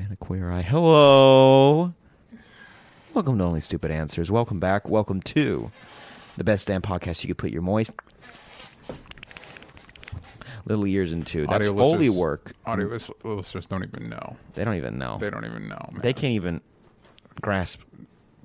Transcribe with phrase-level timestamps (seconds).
[0.00, 0.62] fan of Queer Eye.
[0.62, 1.92] Hello.
[3.12, 4.30] Welcome to Only Stupid Answers.
[4.30, 4.88] Welcome back.
[4.88, 5.70] Welcome to
[6.36, 7.90] the best damn podcast you could put your moist
[10.64, 11.42] little ears into.
[11.42, 12.52] That's Audio Foley listeners- work.
[12.64, 14.36] Audio lis- listeners don't even know.
[14.54, 15.18] They don't even know.
[15.20, 15.88] They don't even know.
[15.92, 16.00] Man.
[16.02, 16.60] They can't even
[17.42, 17.80] grasp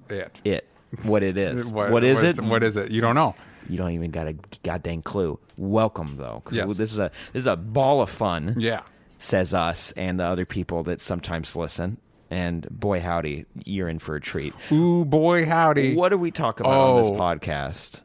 [0.10, 0.42] It.
[0.44, 0.68] it,
[1.04, 1.66] what it is.
[1.72, 2.40] What, what is it?
[2.42, 2.92] What is it?
[2.92, 3.36] You don't know.
[3.70, 5.40] You don't even got a goddamn clue.
[5.58, 6.78] Welcome though, 'cause Yes.
[6.78, 8.56] this is a this is a ball of fun.
[8.58, 8.82] Yeah.
[9.26, 11.98] Says us and the other people that sometimes listen.
[12.32, 14.54] And boy, howdy, you're in for a treat.
[14.72, 15.96] Ooh, boy, howdy.
[15.96, 17.16] What do we talk about on this Oh.
[17.18, 18.02] podcast?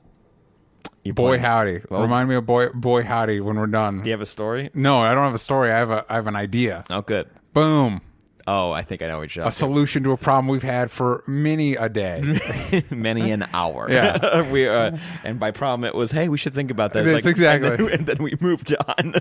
[1.05, 1.81] You Boy, point- howdy.
[1.89, 4.03] Well- Remind me of boy, boy, howdy when we're done.
[4.03, 4.71] Do you have a story?
[4.75, 5.71] No, I don't have a story.
[5.73, 6.85] I have a, I have an idea.
[6.91, 7.29] Oh, good.
[7.55, 8.03] Boom.
[8.47, 11.23] Oh, I think I know what you're A solution to a problem we've had for
[11.27, 12.41] many a day.
[12.91, 13.91] Many an hour.
[13.91, 14.43] Yeah.
[14.51, 17.05] we uh, and by problem it was, hey, we should think about that.
[17.05, 17.71] Yes, exactly.
[17.71, 19.15] And then, and then we moved on.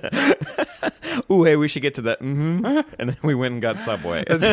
[1.32, 2.20] Ooh, hey, we should get to that.
[2.20, 2.66] hmm
[2.98, 4.24] And then we went and got Subway.
[4.28, 4.44] That's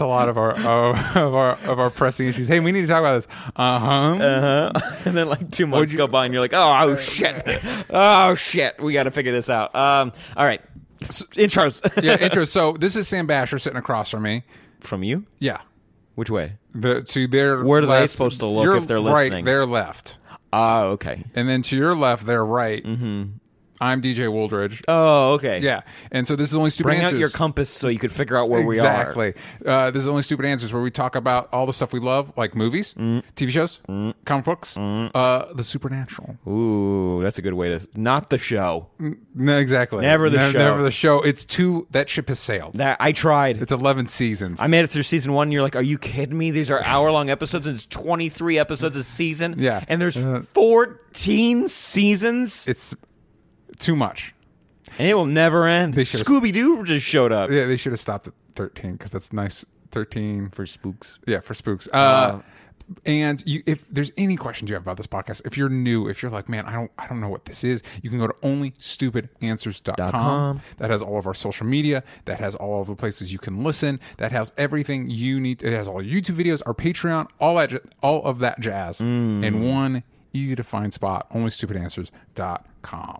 [0.00, 2.48] a lot of our of, of our of our pressing issues.
[2.48, 3.28] Hey, we need to talk about this.
[3.56, 4.14] Uh huh.
[4.14, 4.96] Uh-huh.
[5.04, 7.42] and then like two months go by, and you're like, oh, oh shit,
[7.90, 9.74] oh shit, we got to figure this out.
[10.04, 10.60] Um, all right,
[11.02, 12.16] S- intros yeah.
[12.20, 12.44] Intro.
[12.44, 14.44] So this is Sam Basher sitting across from me.
[14.80, 15.24] from you.
[15.38, 15.58] Yeah.
[16.14, 16.58] Which way?
[16.74, 19.32] The to their Where are they left- supposed to look your if they're listening?
[19.32, 19.44] right?
[19.44, 20.16] Their left,
[20.52, 21.24] Ah, okay.
[21.34, 22.84] and then to your left, their right.
[23.84, 24.82] I'm DJ Wooldridge.
[24.88, 25.58] Oh, okay.
[25.60, 27.16] Yeah, and so this is only stupid Bring answers.
[27.18, 28.84] out your compass so you could figure out where we are.
[28.86, 29.34] exactly.
[29.64, 32.32] Uh, this is only stupid answers where we talk about all the stuff we love,
[32.36, 33.22] like movies, Mm.
[33.36, 33.80] TV shows,
[34.24, 36.36] comic books, uh, the supernatural.
[36.48, 37.86] Ooh, that's a good way to.
[37.96, 38.86] Not the show.
[39.34, 40.00] No, exactly.
[40.02, 40.58] Never the show.
[40.58, 41.20] Never the show.
[41.22, 41.86] It's two.
[41.90, 42.74] That ship has sailed.
[42.74, 43.60] That I tried.
[43.60, 44.60] It's eleven seasons.
[44.60, 45.48] I made it through season one.
[45.48, 46.50] And you're like, are you kidding me?
[46.50, 49.56] These are hour long episodes, and it's 23 episodes a season.
[49.58, 49.84] Yeah.
[49.88, 52.94] and there's Uh, 14 seasons, it's
[53.78, 54.34] too much.
[54.98, 55.94] and it will never end.
[55.94, 59.10] They should've- Scooby Doo just showed up Yeah, they should have stopped at thirteen because
[59.10, 59.64] that's nice.
[59.90, 61.18] Thirteen for spooks.
[61.26, 61.88] Yeah, for spooks.
[61.92, 62.40] Uh,
[63.06, 66.20] and you, if there's any questions you have about this podcast, if you're new, if
[66.22, 68.34] you're like, man, I don't, I don't know what this is, you can go to
[68.42, 70.10] onlystupidanswers.com.
[70.10, 70.60] com.
[70.76, 72.02] That has all of our social media.
[72.26, 74.00] That has all of the places you can listen.
[74.18, 75.62] That has everything you need.
[75.62, 79.00] It has all our YouTube videos, our Patreon, all that, j- all of that jazz
[79.00, 80.02] in one
[80.34, 81.30] easy to find spot.
[81.30, 82.64] Onlystupidanswers.com.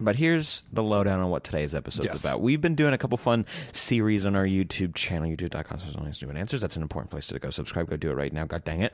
[0.00, 2.14] But here's the lowdown on what today's episode Yes.
[2.16, 2.40] is about.
[2.40, 6.36] We've been doing a couple fun series on our YouTube channel, youtube.com slash only stupid
[6.36, 6.60] answers.
[6.60, 7.88] That's an important place to go subscribe.
[7.88, 8.44] Go do it right now.
[8.44, 8.92] God dang it.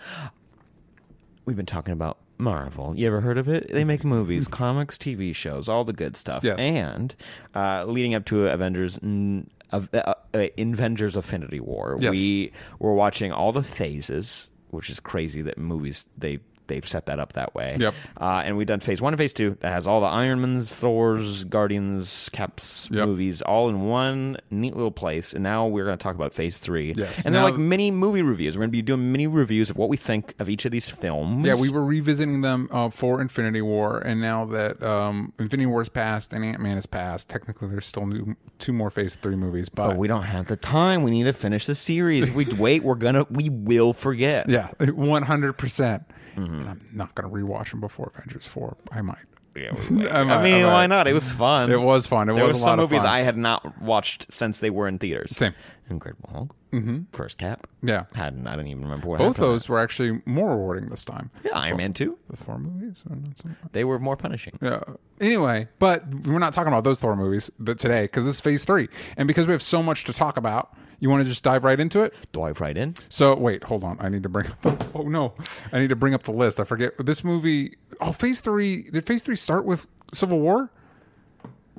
[1.44, 2.94] We've been talking about Marvel.
[2.96, 3.72] You ever heard of it?
[3.72, 6.44] They make movies, comics, TV shows, all the good stuff.
[6.44, 6.58] Yes.
[6.60, 7.14] And
[7.54, 8.98] uh, leading up to Avengers.
[8.98, 11.96] mm, of, uh, uh, Avengers Infinity War.
[12.00, 12.10] Yes.
[12.12, 17.18] We were watching all the phases, which is crazy that movies they they've set that
[17.18, 17.76] up that way.
[17.78, 17.94] Yep.
[18.18, 21.44] Uh, and we've done phase one and phase two that has all the Ironmans, Thors,
[21.44, 23.06] Guardians, Caps Yep.
[23.08, 25.34] movies all in one neat little place.
[25.34, 26.94] And now we're going to talk about phase three.
[26.96, 27.26] Yes.
[27.26, 28.56] And they're like mini movie reviews.
[28.56, 30.88] We're going to be doing mini reviews of what we think of each of these
[30.88, 31.44] films.
[31.46, 35.82] Yeah, we were revisiting them uh, for Infinity War, and now that um, Infinity War
[35.82, 39.36] is passed and Ant Man is passed, technically there's still new, two more Phase Three
[39.36, 39.68] movies.
[39.68, 41.02] But, But we don't have the time.
[41.02, 42.28] We need to finish the series.
[42.28, 44.48] If we wait, we're gonna we will forget.
[44.48, 46.04] yeah, one hundred percent.
[46.36, 46.60] Mm-hmm.
[46.60, 48.76] And I'm not gonna rewatch them before Avengers Four.
[48.92, 49.16] I might.
[49.56, 51.08] Yeah, we- I I might- mean, I why not?
[51.08, 51.70] It was fun.
[51.72, 52.28] It was fun.
[52.28, 53.12] It there was were a some lot of movies fun.
[53.14, 55.36] I had not watched since they were in theaters.
[55.36, 55.54] Same.
[55.88, 56.54] Incredible Hulk.
[56.70, 56.98] Mm-hmm.
[57.12, 57.66] First Cap.
[57.82, 59.44] Yeah, Hadn't I don't even remember what both happened.
[59.54, 61.32] those were actually more rewarding this time.
[61.42, 62.16] Yeah, Iron Man two.
[62.30, 63.02] The Thor movies.
[63.10, 63.48] or not so.
[63.72, 64.56] They were more punishing.
[64.62, 64.84] Yeah.
[65.20, 68.64] Anyway, but we're not talking about those Thor movies th- today because this is Phase
[68.64, 71.64] Three, and because we have so much to talk about, you want to just dive
[71.64, 72.14] right into it.
[72.32, 72.94] Dive right in.
[73.08, 73.96] So wait, hold on.
[74.00, 74.84] I need to bring up.
[74.94, 75.34] Oh no,
[75.72, 76.60] I need to bring up the list.
[76.60, 77.76] I forget this movie.
[78.00, 78.82] Oh, Phase Three.
[78.84, 80.70] Did Phase Three start with Civil War?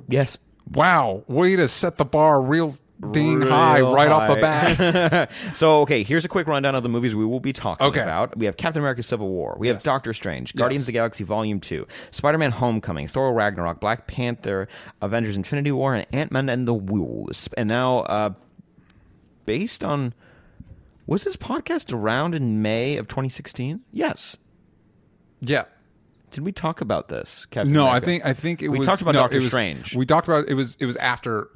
[0.08, 0.38] Yes.
[0.72, 2.76] Wow, way to set the bar real
[3.10, 5.30] ding high Real right off the bat.
[5.54, 8.00] So, okay, here's a quick rundown of the movies we will be talking Okay.
[8.00, 8.36] about.
[8.38, 9.56] We have Captain America Civil War.
[9.58, 10.84] We have Doctor Strange, Guardians Yes.
[10.84, 14.68] of the Galaxy Volume 2, Spider Man Homecoming, Thor Ragnarok, Black Panther,
[15.00, 17.52] Avengers Infinity War, and Ant Man and the Wasp.
[17.56, 18.30] And now, uh,
[19.44, 20.14] based on.
[21.06, 23.80] Was this podcast around in May of 2016?
[23.92, 24.36] Yes.
[25.40, 25.64] yeah,
[26.30, 27.44] Did we talk about this?
[27.50, 29.48] Captain No, I think I think it We was talked about no, Doctor it was-
[29.48, 29.96] Strange.
[29.96, 31.48] We talked about it was it was after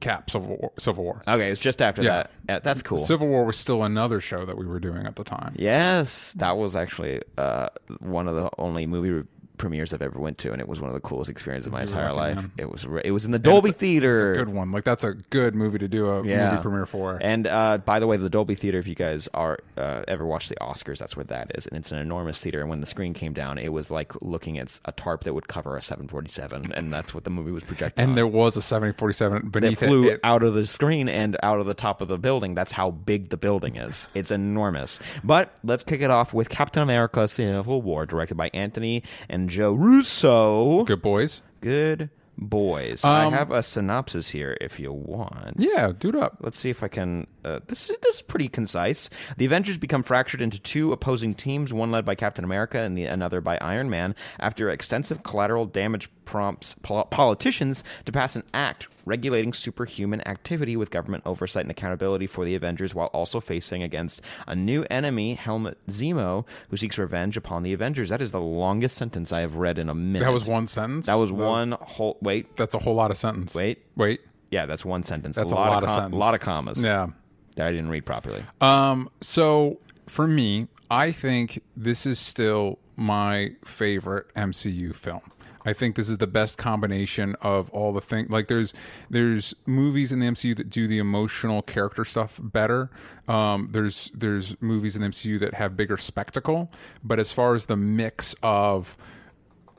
[0.00, 0.72] Cap Civil War.
[0.78, 1.22] Civil War.
[1.26, 2.10] Okay, it's just after Yeah.
[2.16, 2.30] that.
[2.48, 2.98] Yeah, that's cool.
[2.98, 5.54] Civil War was still another show that we were doing at the time.
[5.58, 7.68] Yes, that was actually uh,
[7.98, 9.26] one of the only movie
[9.58, 11.82] premieres I've ever went to, and it was one of the coolest experiences of my
[11.82, 12.36] entire life.
[12.36, 12.52] man.
[12.58, 14.30] It was re- it was in the Dolby a- Theater.
[14.32, 14.72] It's a good one.
[14.72, 16.50] Like that's a good movie to do a Yeah.
[16.50, 17.18] movie premiere for.
[17.20, 20.48] And uh, by the way, the Dolby Theater, if you guys are uh, ever watched
[20.48, 22.60] the Oscars, that's where that is, and it's an enormous theater.
[22.60, 25.48] And when the screen came down, it was like looking at a tarp that would
[25.48, 28.02] cover a 747, and that's what the movie was projected.
[28.02, 28.10] on.
[28.10, 30.14] And there was a 7047 that beneath flew it.
[30.14, 32.54] It- out of the screen and out of the top of the building.
[32.54, 34.08] That's how big the building is.
[34.14, 34.98] It's enormous.
[35.24, 39.72] But let's kick it off with Captain America: Civil War, directed by Anthony and Joe
[39.72, 40.84] Russo.
[40.84, 41.42] Good boys.
[41.60, 43.04] Good boys.
[43.04, 45.54] I Um, have a synopsis here if you want.
[45.58, 46.36] Yeah, dude up.
[46.40, 47.26] Let's see if I can.
[47.46, 49.08] Uh, this is this is pretty concise.
[49.36, 53.04] The Avengers become fractured into two opposing teams, one led by Captain America and the
[53.04, 54.16] another by Iron Man.
[54.40, 60.90] After extensive collateral damage prompts pol- politicians to pass an act regulating superhuman activity with
[60.90, 65.78] government oversight and accountability for the Avengers, while also facing against a new enemy, Helmut
[65.86, 68.08] Zemo, who seeks revenge upon the Avengers.
[68.08, 70.24] That is the longest sentence I have read in a minute.
[70.24, 71.06] That was one sentence.
[71.06, 72.18] That was one whole.
[72.20, 73.54] Wait, That's a whole lot of sentence.
[73.54, 73.84] wait.
[73.94, 74.20] Wait.
[74.50, 75.36] Yeah, that's one sentence.
[75.36, 76.18] That's a lot, lot of, of com- sentence.
[76.20, 76.82] lot of commas.
[76.82, 77.08] Yeah.
[77.56, 78.44] That I didn't read properly.
[78.60, 79.10] Um.
[79.20, 85.32] So for me, I think this is still my favorite MCU film.
[85.64, 88.30] I think this is the best combination of all the things.
[88.30, 88.72] Like there's
[89.10, 92.88] there's movies in the MCU that do the emotional character stuff better.
[93.26, 96.70] Um, there's there's movies in the MCU that have bigger spectacle.
[97.02, 98.96] But as far as the mix of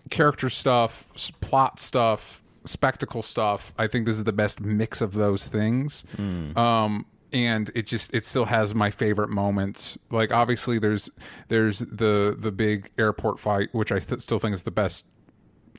[0.09, 3.73] character stuff, s- plot stuff, spectacle stuff.
[3.77, 6.03] I think this is the best mix of those things.
[6.17, 9.97] Um, and it just it still has my favorite moments.
[10.09, 11.09] Like obviously there's
[11.47, 15.05] there's the the big airport fight, which I th- still think is the best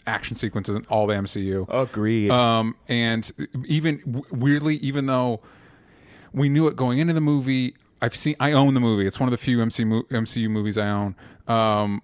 [0.07, 1.67] action sequences in all the MCU.
[1.69, 2.31] Agreed.
[2.31, 3.31] Um, and
[3.67, 5.41] even weirdly, even though
[6.33, 9.07] we knew it going into the movie, I've seen I own the movie.
[9.07, 11.17] It's one of the few MC MCU movies I own.
[11.47, 12.03] Um,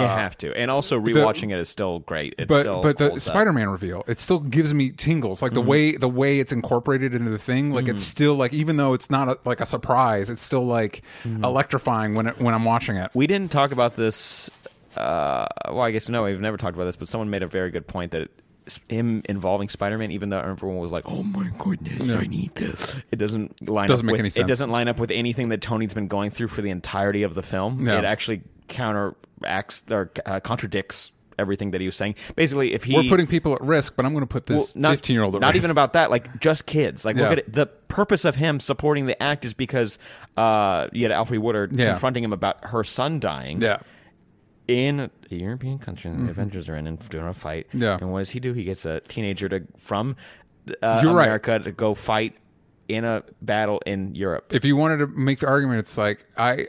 [0.00, 2.34] you have to, and also rewatching it is still great.
[2.38, 3.18] It but still but the.
[3.18, 5.42] Spider-Man reveal, it still gives me tingles.
[5.42, 5.68] Like the Mm-hmm.
[5.70, 9.10] way the way it's incorporated into the thing, like it's still like even though it's
[9.10, 11.44] not a, like a surprise, it's still like Mm-hmm.
[11.44, 13.10] electrifying when it when I'm watching it.
[13.14, 14.50] We didn't talk about this.
[14.96, 17.70] Uh, well, I guess no, we've never talked about this, but someone made a very
[17.70, 18.30] good point that
[18.66, 22.96] s- him involving Spider-Man, even though everyone was like, "Oh my goodness, I need this,"
[23.10, 24.06] it doesn't line Doesn't up.
[24.06, 26.62] make with, any It doesn't line up with anything that Tony's been going through for
[26.62, 27.84] the entirety of the film.
[27.84, 27.98] No.
[27.98, 32.14] It actually counteracts or uh, contradicts everything that he was saying.
[32.34, 34.92] Basically, if he We're putting people at risk, but I'm going to put this not-
[34.92, 35.58] 15 year old at Not risk.
[35.58, 36.10] even about that.
[36.10, 37.04] Like just kids.
[37.04, 37.52] Like look at it.
[37.52, 39.98] The purpose of him supporting the act is because
[40.38, 41.90] uh, you had Alfre Woodard Yeah.
[41.90, 43.60] confronting him about her son dying.
[43.60, 43.78] yeah.
[44.68, 47.68] In a European country, the Avengers are in and doing a fight.
[47.68, 47.82] Mm-hmm.
[47.82, 47.98] Yeah.
[48.00, 48.52] And what does he do?
[48.52, 50.16] He gets a teenager to from
[50.82, 51.26] uh, You're right.
[51.26, 52.34] America to go fight
[52.88, 56.66] in a battle in Europe If you wanted to make the argument, it's like I.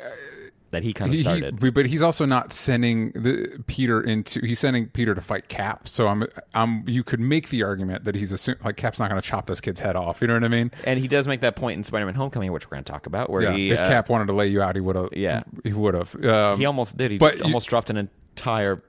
[0.71, 1.73] that he kind of He, he, started.
[1.73, 4.39] but he's also not sending the Peter into.
[4.45, 5.87] He's sending Peter to fight Cap.
[5.87, 6.83] So I'm, I'm.
[6.87, 9.61] You could make the argument that he's assume, like Cap's not going to chop this
[9.61, 10.21] kid's head off.
[10.21, 10.71] You know what I mean?
[10.83, 13.29] and he does make that point in Spider-Man: Homecoming, which we're going to talk about,
[13.29, 13.53] where Yeah.
[13.53, 15.09] he if uh, Cap wanted to lay you out, he would have.
[15.13, 15.43] Yeah.
[15.63, 16.13] He would have.
[16.25, 17.11] Um, he almost did.
[17.11, 18.83] He but you- almost dropped an entire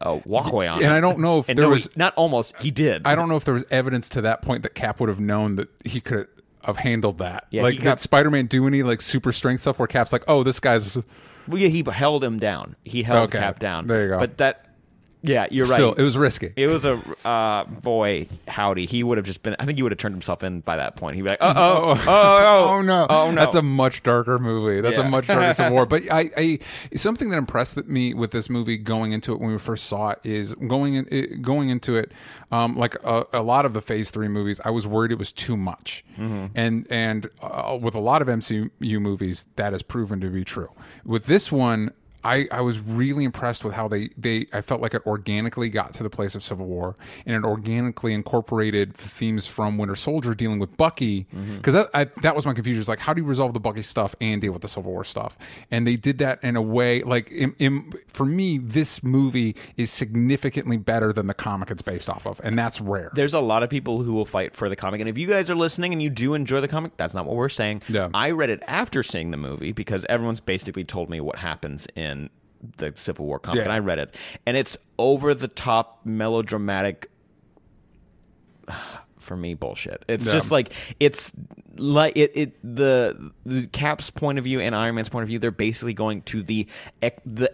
[0.00, 0.76] uh, walkway on.
[0.78, 0.92] and him.
[0.92, 1.96] I don't know if And there no, he- was.
[1.96, 2.56] not almost.
[2.60, 3.06] He did.
[3.06, 5.56] I don't know if there was evidence to that point that Cap would have known
[5.56, 6.28] that he could
[6.64, 7.46] have handled that.
[7.50, 10.42] Yeah, like did got- Spider-Man do any like super strength stuff where Cap's like, oh,
[10.42, 10.96] this guy's
[11.46, 12.76] Well, yeah, he held him down.
[12.84, 13.38] He held Okay.
[13.38, 13.86] Cap down.
[13.86, 14.18] There you go.
[14.18, 14.66] But that,
[15.22, 15.74] yeah, you're right.
[15.74, 15.92] still.
[15.94, 16.52] It was risky.
[16.56, 18.86] It was a uh, boy, howdy.
[18.86, 19.56] He would have just been.
[19.58, 21.14] I think he would have turned himself in by that point.
[21.16, 23.06] He'd be like, "Oh, oh, oh, oh, Oh no!
[23.10, 24.80] oh no!" That's a much darker movie.
[24.80, 25.06] That's Yeah.
[25.06, 25.86] a much darker Civil War.
[25.88, 26.58] But I, I,
[26.94, 30.20] something that impressed me with this movie going into it when we first saw it
[30.24, 32.12] is going in, it, going into it,
[32.52, 35.32] um, like a, a lot of the Phase Three movies, I was worried it was
[35.32, 38.70] too much, and and uh, with a lot of MCU
[39.00, 40.70] movies, that has proven to be true.
[41.04, 41.92] With this one.
[42.28, 45.94] I, I was really impressed with how they, they I felt like it organically got
[45.94, 46.94] to the place of Civil War
[47.24, 51.56] and it organically incorporated the themes from Winter Soldier dealing with Bucky mm-hmm.
[51.56, 52.82] because that I, that was my confusion.
[52.82, 55.04] Is like how do you resolve the Bucky stuff and deal with the Civil War
[55.04, 55.38] stuff?
[55.70, 59.90] And they did that in a way like in, in, for me, this movie is
[59.90, 63.10] significantly better than the comic it's based off of, and that's rare.
[63.14, 65.50] There's a lot of people who will fight for the comic, and if you guys
[65.50, 67.82] are listening and you do enjoy the comic, that's not what we're saying.
[67.88, 68.10] Yeah.
[68.12, 72.17] I read it after seeing the movie because everyone's basically told me what happens in
[72.76, 73.64] the Civil War comic, Yeah.
[73.64, 74.14] and I read it,
[74.46, 77.10] and it's over the top melodramatic.
[79.18, 80.04] For me, bullshit.
[80.08, 80.32] It's Yeah.
[80.32, 81.32] just like it's
[81.76, 85.38] like it, it the the Cap's point of view and Iron Man's point of view.
[85.38, 86.66] They're basically going to the
[87.26, 87.52] the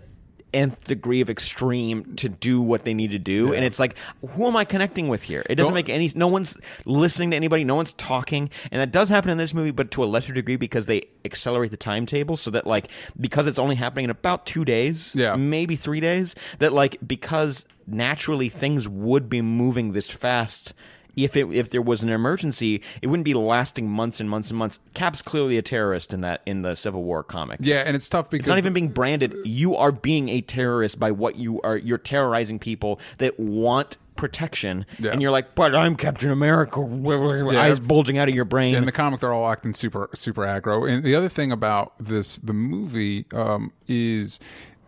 [0.54, 3.96] nth degree of extreme to do what they need to do, and it's like,
[4.30, 5.44] who am I connecting with here?
[5.50, 6.10] It doesn't Don't- make any.
[6.14, 6.56] No one's
[6.86, 7.64] listening to anybody.
[7.64, 10.56] No one's talking, and that does happen in this movie, but to a lesser degree
[10.56, 12.88] because they accelerate the timetable so that like
[13.20, 15.36] because it's only happening in about two days, Yeah.
[15.36, 16.34] maybe three days.
[16.60, 20.72] That like because naturally things would be moving this fast.
[21.16, 24.58] If it if there was an emergency, it wouldn't be lasting months and months and
[24.58, 24.78] months.
[24.94, 27.60] Cap's clearly a terrorist in that in the Civil War comic.
[27.62, 29.34] Yeah, and it's tough because It's not even being branded.
[29.44, 31.76] You are being a terrorist by what you are.
[31.76, 35.10] You're terrorizing people that want protection, Yeah.
[35.10, 38.74] and you're like, "But I'm Captain America." Eyes bulging out of your brain.
[38.76, 42.38] in the comic they're all acting super super aggro and the other thing about this
[42.38, 44.38] the movie um, is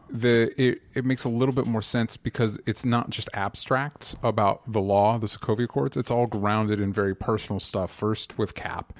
[0.08, 4.70] the it, it makes a little bit more sense because it's not just abstracts about
[4.70, 5.96] the law the sokovia accords.
[5.96, 8.92] It's all grounded in very personal stuff first with cap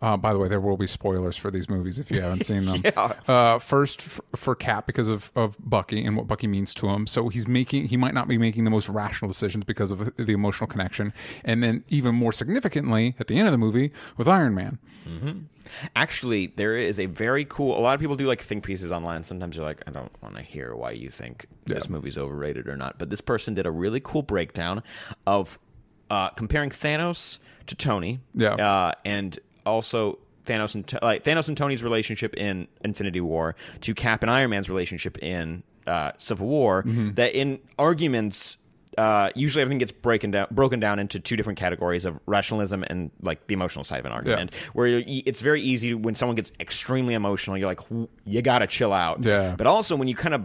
[0.00, 2.64] uh, by the way, there will be spoilers for these movies if you haven't seen
[2.66, 2.82] them.
[3.28, 7.06] uh, first, f- for Cap because of, of Bucky and what Bucky means to him.
[7.06, 10.32] So he's making he might not be making the most rational decisions because of the
[10.32, 11.12] emotional connection.
[11.44, 14.78] And then even more significantly, at the end of the movie with Iron Man.
[15.96, 17.78] Actually, there is a very cool.
[17.78, 19.24] A lot of people do like think pieces online.
[19.24, 22.76] Sometimes you're like, I don't want to hear why you think this movie's overrated or
[22.76, 22.98] not.
[22.98, 24.82] But this person did a really cool breakdown
[25.26, 25.58] of
[26.10, 28.20] uh, comparing Thanos to Tony.
[28.34, 28.54] Yeah.
[28.54, 29.38] uh, and
[29.68, 30.18] also.
[30.46, 34.70] Thanos and like Thanos and Tony's relationship in Infinity War to Cap and Iron Man's
[34.70, 36.84] relationship in uh, Civil War.
[36.86, 38.56] That in arguments,
[38.96, 43.10] uh, usually everything gets broken down broken down into two different categories of rationalism and
[43.20, 44.54] like the emotional side of an argument.
[44.72, 47.80] Where you it's very easy when someone gets extremely emotional, you're like,
[48.24, 49.22] you got to chill out.
[49.22, 49.54] Yeah.
[49.56, 50.44] But also when you kind of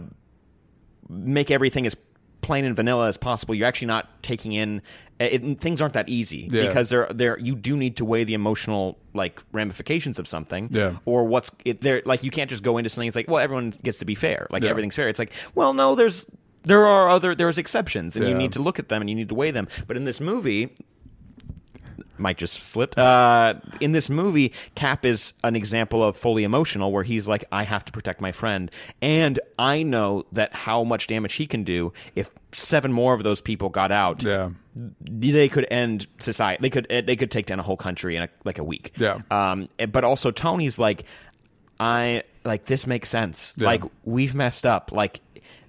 [1.08, 1.96] make everything as
[2.44, 4.82] plain and vanilla as possible, you're actually not taking in.
[5.20, 6.66] It, things aren't that easy Yeah.
[6.66, 7.38] because they're there.
[7.38, 10.96] You do need to weigh the emotional like ramifications of something, Yeah.
[11.04, 12.02] or what's it there.
[12.04, 13.06] Like you can't just go into something.
[13.08, 14.46] It's like, well, everyone gets to be fair.
[14.50, 14.70] Like Yeah.
[14.70, 15.08] everything's fair.
[15.08, 16.26] It's like, well, no, there's
[16.64, 19.28] there are other there's exceptions, and you need to look at them and you need
[19.28, 19.68] to weigh them.
[19.86, 20.70] But in this movie,
[22.18, 22.98] Mike just slipped.
[22.98, 27.64] Uh, in this movie, Cap is an example of fully emotional, where he's like, "I
[27.64, 28.70] have to protect my friend,"
[29.02, 33.40] and I know that how much damage he can do if seven more of those
[33.40, 34.22] people got out.
[34.22, 34.50] Yeah.
[35.00, 36.60] They could end society.
[36.62, 38.92] They could they could take down a whole country in a, like a week.
[38.96, 39.18] Yeah.
[39.30, 39.68] Um.
[39.90, 41.04] But also Tony's like,
[41.80, 43.52] I like this makes sense.
[43.56, 43.66] Yeah.
[43.66, 44.92] Like we've messed up.
[44.92, 45.20] Like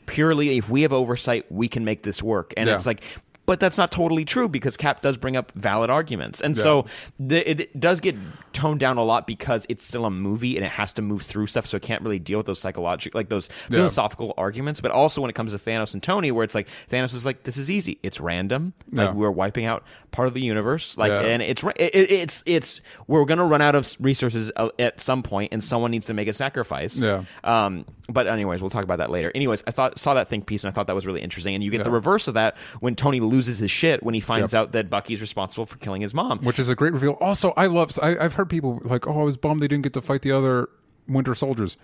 [0.06, 2.54] purely if we have oversight, we can make this work.
[2.58, 2.76] And Yeah.
[2.76, 3.02] it's like,
[3.46, 6.86] but that's not totally true because Cap does bring up valid arguments, and so
[7.20, 8.16] the, it does get
[8.54, 11.48] toned down a lot because it's still a movie and it has to move through
[11.48, 13.78] stuff, so it can't really deal with those psychological, like those Yeah.
[13.80, 14.80] philosophical arguments.
[14.82, 17.44] But also when it comes to Thanos and Tony, where it's like Thanos is like,
[17.44, 19.14] this is easy, it's random, like Yeah.
[19.14, 21.22] we're wiping out part of the universe, like, Yeah.
[21.22, 25.52] and it's it- it's it's we're gonna run out of resources uh, at some point,
[25.54, 26.98] and someone needs to make a sacrifice.
[27.00, 27.24] Yeah.
[27.44, 29.32] Um, but anyways, we'll talk about that later.
[29.36, 31.56] Anyways, I thought saw that think piece and I thought that was really interesting.
[31.56, 34.54] And you get the reverse of that when Tony loses his shit when he finds
[34.54, 34.60] Yep.
[34.62, 36.40] out that Bucky's responsible for killing his mom.
[36.40, 37.14] which is a great reveal.
[37.22, 37.92] Also, I love.
[38.02, 40.32] I, I've heard people like, "Oh, I was bummed they didn't get to fight the
[40.32, 40.70] other
[41.08, 41.78] Winter Soldiers."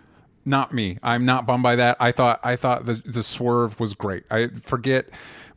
[0.43, 0.97] Not me.
[1.03, 1.97] I'm not bummed by that.
[1.99, 2.39] I thought.
[2.43, 4.23] I thought the the swerve was great.
[4.31, 5.05] I forget.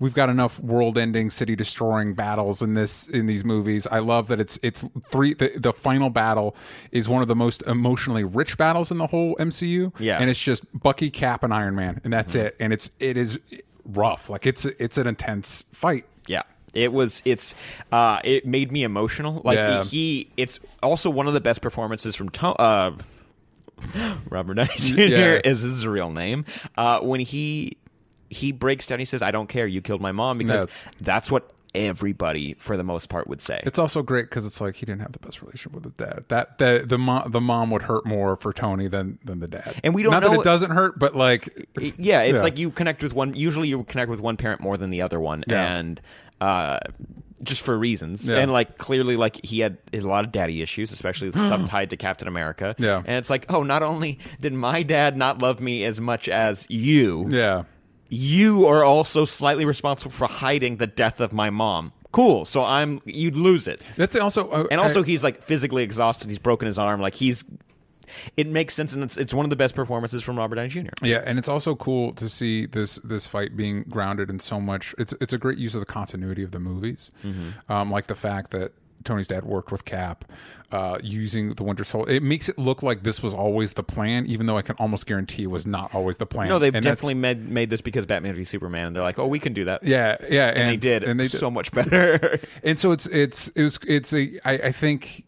[0.01, 3.87] We've got enough world-ending, city-destroying battles in this in these movies.
[3.87, 5.33] I love that it's it's three.
[5.33, 6.55] The, the final battle
[6.93, 9.93] is one of the most emotionally rich battles in the whole MCU.
[9.99, 10.19] Yeah.
[10.21, 12.47] and it's just Bucky, Cap, and Iron Man, and that's Mm-hmm.
[12.47, 12.57] it.
[12.61, 13.39] And it's it is
[13.85, 14.29] rough.
[14.31, 16.07] Like it's it's an intense fight.
[16.27, 16.43] Yeah.
[16.73, 17.23] It was.
[17.25, 17.55] It's.
[17.93, 18.19] Uh.
[18.25, 19.41] It made me emotional.
[19.45, 19.85] Like Yeah.
[19.85, 20.31] he, he.
[20.37, 22.31] It's also one of the best performances from.
[22.31, 22.97] To- uh,
[24.31, 25.01] Robert Downey Jr.
[25.01, 25.41] Yeah.
[25.45, 26.45] is his real name.
[26.77, 27.01] Uh.
[27.01, 27.77] When he
[28.31, 29.67] he breaks down, he says, "I don't care.
[29.67, 33.61] You killed my mom," because That's- that's what everybody, for the most part, would say.
[33.65, 36.25] It's also great because it's like he didn't have the best relationship with his dad.
[36.29, 39.75] That the the mom the mom would hurt more for Tony than than the dad.
[39.83, 42.43] And we don't not know- that it doesn't hurt, but like yeah, it's Yeah.
[42.43, 43.35] like you connect with one.
[43.35, 45.75] Usually, you connect with one parent more than the other one, Yeah.
[45.77, 46.01] and
[46.41, 46.79] uh,
[47.43, 48.27] just for reasons.
[48.27, 48.39] Yeah.
[48.39, 51.91] And like clearly, like he had a lot of daddy issues, especially with stuff tied
[51.91, 52.75] to Captain America.
[52.79, 52.99] Yeah.
[53.05, 56.67] and it's like, oh, not only did my dad not love me as much as
[56.71, 57.65] you, yeah.
[58.15, 61.93] You are also slightly responsible for hiding the death of my mom.
[62.13, 62.45] Cool.
[62.45, 63.83] So I'm you'd lose it.
[63.97, 66.29] That's also uh, And also, I- he's like physically exhausted.
[66.29, 67.01] He's broken his arm.
[67.01, 67.45] Like he's.
[68.37, 70.91] It makes sense, and it's, it's one of the best performances from Robert Downey Jr.
[71.03, 74.95] yeah, and it's also cool to see this this fight being grounded in so much.
[74.99, 77.73] It's it's a great use of the continuity of the movies, Mm-hmm.
[77.73, 78.73] um, like the fact that.
[79.05, 80.25] Tony's dad worked with Cap,
[80.73, 82.11] uh, using the Winter Soldier.
[82.11, 85.07] It makes it look like this was always the plan, even though I can almost
[85.07, 86.49] guarantee it was not always the plan.
[86.49, 88.89] No, they've And definitely made made this because Batman v Superman.
[88.89, 89.83] And they're like, oh, we can do that.
[89.83, 91.39] Yeah, yeah, and, they did, and they did.
[91.39, 92.41] so much better.
[92.63, 95.24] and so it's it's it was it's a I, I think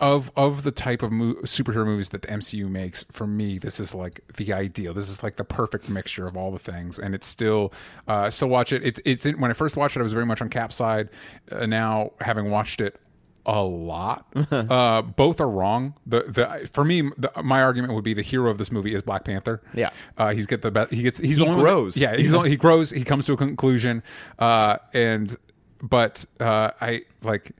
[0.00, 3.78] of of the type of mo- superhero movies that the MCU makes, for me, this
[3.80, 4.94] is like the ideal.
[4.94, 7.72] This is like the perfect mixture of all the things, and it's still,
[8.08, 8.82] uh, still watch it.
[8.84, 11.08] It's it's in, when I first watched it, I was very much on cap side.
[11.50, 13.00] Uh, now, having watched it
[13.46, 15.94] a lot, uh, both are wrong.
[16.06, 19.02] The the for me, the, my argument would be the hero of this movie is
[19.02, 19.60] Black Panther.
[19.74, 19.90] Yeah.
[20.16, 20.92] uh, he's get the best.
[20.92, 21.96] He gets he's He only grows.
[21.96, 22.90] yeah, he's only, he grows.
[22.90, 24.02] He comes to a conclusion,
[24.38, 25.36] uh, and
[25.82, 27.50] but uh, I like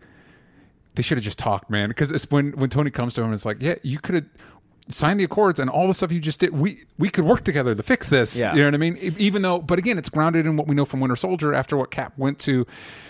[0.94, 1.88] they should have just talked, man.
[1.88, 4.24] Because it's when when Tony comes to him, it's like, yeah, you could have
[4.90, 6.52] signed the accords and all the stuff you just did.
[6.52, 8.36] We we could work together to fix this.
[8.36, 8.54] Yeah.
[8.54, 8.96] You know what I mean?
[9.18, 11.54] Even though, but again, it's grounded in what we know from Winter Soldier.
[11.54, 12.66] After what Cap went to,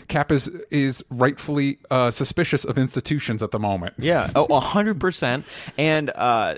[0.09, 3.95] Cap is is rightfully uh, suspicious of institutions at the moment.
[3.99, 5.45] Yeah, oh, a hundred percent.
[5.77, 6.57] And uh,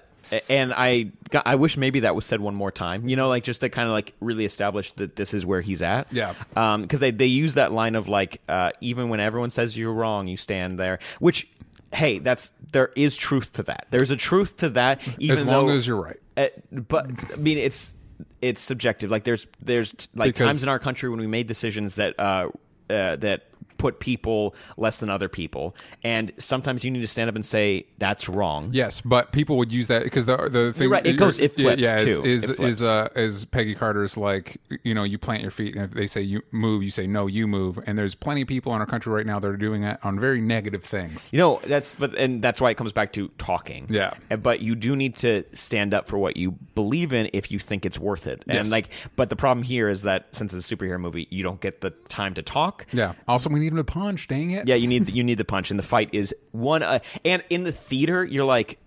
[0.48, 3.08] and I got, I wish maybe that was said one more time.
[3.08, 5.82] You know, like just to kind of like really establish that this is where he's
[5.82, 6.12] at.
[6.12, 6.34] Yeah.
[6.56, 9.92] Um, because they they use that line of like, uh, even when everyone says you're
[9.92, 10.98] wrong, you stand there.
[11.18, 11.48] Which,
[11.92, 13.86] hey, that's there is truth to that.
[13.90, 15.06] There's a truth to that.
[15.18, 16.20] Even As long though, as you're right.
[16.36, 17.94] uh, but I mean, it's
[18.42, 19.10] it's subjective.
[19.10, 22.48] Like there's there's like Because- times in our country when we made decisions that uh,
[22.90, 23.44] uh that
[23.78, 27.86] put people less than other people, and sometimes you need to stand up and say
[27.98, 28.70] that's wrong.
[28.72, 31.80] Yes, but people would use that because the the thing right, it goes- it flips,
[31.80, 32.24] yeah, is too.
[32.24, 32.60] is flips.
[32.60, 36.06] is, uh, is Peggy Carter's like you know you plant your feet and if they
[36.06, 38.86] say you move you say no you move and there's plenty of people in our
[38.86, 41.30] country right now that are doing that on very negative things.
[41.32, 43.86] You know that's but and that's why it comes back to talking.
[43.90, 44.14] Yeah.
[44.42, 47.84] But you do need to stand up for what you believe in if you think
[47.86, 48.42] it's worth it.
[48.46, 48.56] Yes.
[48.58, 51.60] And like, but the problem here is that since it's a superhero movie, you don't
[51.60, 52.86] get the time to talk.
[52.92, 53.12] Yeah.
[53.28, 54.28] Also, we need him to punch.
[54.28, 54.66] Dang it.
[54.68, 56.82] Yeah, you need you need the punch, and the fight is one.
[56.82, 58.78] Uh, and in the theater, you're like.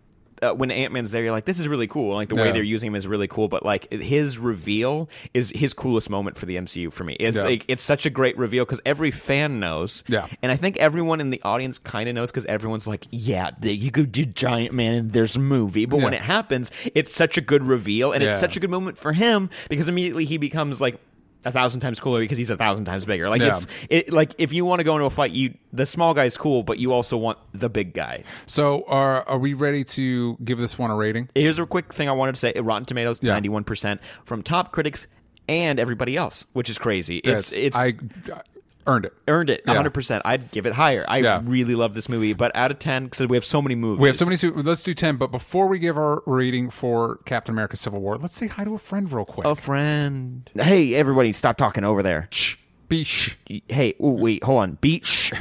[0.42, 2.64] Uh, when Ant Man's there, you're like, "This is really cool." Like the way they're
[2.64, 3.50] using him is really cool.
[3.50, 7.18] But like his reveal is his coolest moment for the MCU for me.
[7.20, 7.44] It's Yeah.
[7.44, 10.02] like it's such a great reveal because every fan knows.
[10.08, 10.28] Yeah.
[10.42, 13.76] and I think everyone in the audience kind of knows because everyone's like, "Yeah, the,
[13.76, 17.38] you could do Giant Man, and there's a movie." But when it happens, it's such
[17.38, 18.30] a good reveal, and Yeah.
[18.30, 21.02] it's such a good moment for him because immediately he becomes like
[21.46, 23.30] a thousand times cooler because he's a thousand times bigger.
[23.30, 23.50] Like Yeah.
[23.58, 26.36] it's it like if you want to go into a fight, you the small guy's
[26.38, 28.24] cool, but you also want the big guy.
[28.46, 31.30] So, are are we ready to give this one a rating?
[31.36, 34.72] Here's a quick thing I wanted to say: Rotten Tomatoes, ninety one percent from top
[34.72, 35.08] critics
[35.48, 37.18] and everybody else, which is crazy.
[37.20, 37.86] It's Yes, it's I
[38.34, 38.42] I
[38.88, 39.14] earned it.
[39.28, 39.76] earned it Yeah.
[39.76, 40.22] hundred percent.
[40.26, 41.06] I'd give it higher.
[41.08, 41.42] I Yeah.
[41.44, 44.08] really love this movie, but out of ten, because we have so many movies, We
[44.10, 44.36] have so many.
[44.38, 45.18] su- Let's do ten.
[45.18, 48.74] But before we give our rating for Captain America: Civil War, let's say hi to
[48.74, 49.46] a friend real quick.
[49.46, 50.50] A friend.
[50.56, 52.28] Hey, everybody, stop talking over there.
[52.32, 52.56] Shh.
[52.88, 53.36] Be shh.
[53.68, 54.78] Hey, ooh, wait, hold on.
[54.82, 55.32] Beach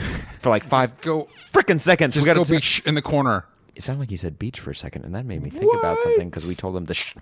[0.41, 1.29] for like five Go.
[1.53, 2.15] freaking seconds.
[2.15, 3.47] Just we gotta go be shh in the corner.
[3.75, 5.99] It sounded like you said beach for a second, and that made me think about
[6.01, 7.15] something because we told them to shh.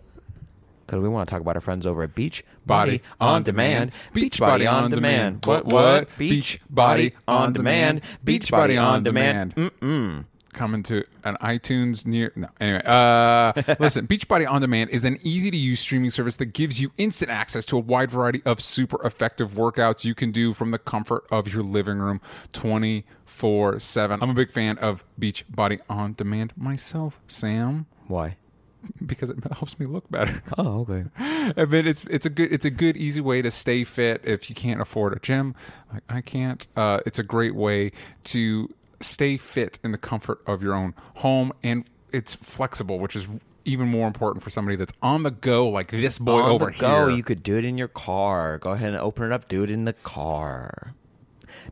[0.87, 3.90] Because we want to talk about our friends over at Beach Body on demand.
[4.14, 5.44] Beachbody on demand.
[5.44, 6.16] What, what?
[6.16, 8.03] Beach Body on demand.
[8.25, 9.55] Beachbody on demand.
[9.57, 10.27] Mm-mm.
[10.53, 12.33] Coming to an iTunes near.
[12.35, 12.81] No, anyway.
[12.87, 16.92] Uh, listen, Beachbody On Demand is an easy to use streaming service that gives you
[16.96, 20.79] instant access to a wide variety of super effective workouts you can do from the
[20.79, 22.22] comfort of your living room
[22.55, 24.22] 24 7.
[24.22, 28.38] I'm a big fan of Beachbody On Demand myself, Sam, Why?
[29.07, 30.43] because it helps me look better.
[30.59, 31.05] Oh, okay.
[31.19, 34.49] I mean, it's it's a good it's a good easy way to stay fit if
[34.49, 35.55] you can't afford a gym
[35.93, 36.67] like I can't.
[36.77, 37.93] Uh, it's a great way
[38.25, 43.27] to stay fit in the comfort of your own home, and it's flexible, which is
[43.65, 46.79] even more important for somebody that's on the go, like this boy on over the
[46.79, 47.17] go, here.
[47.17, 48.59] you could do it in your car.
[48.59, 49.49] Go ahead and open it up.
[49.49, 50.95] Do it in the car.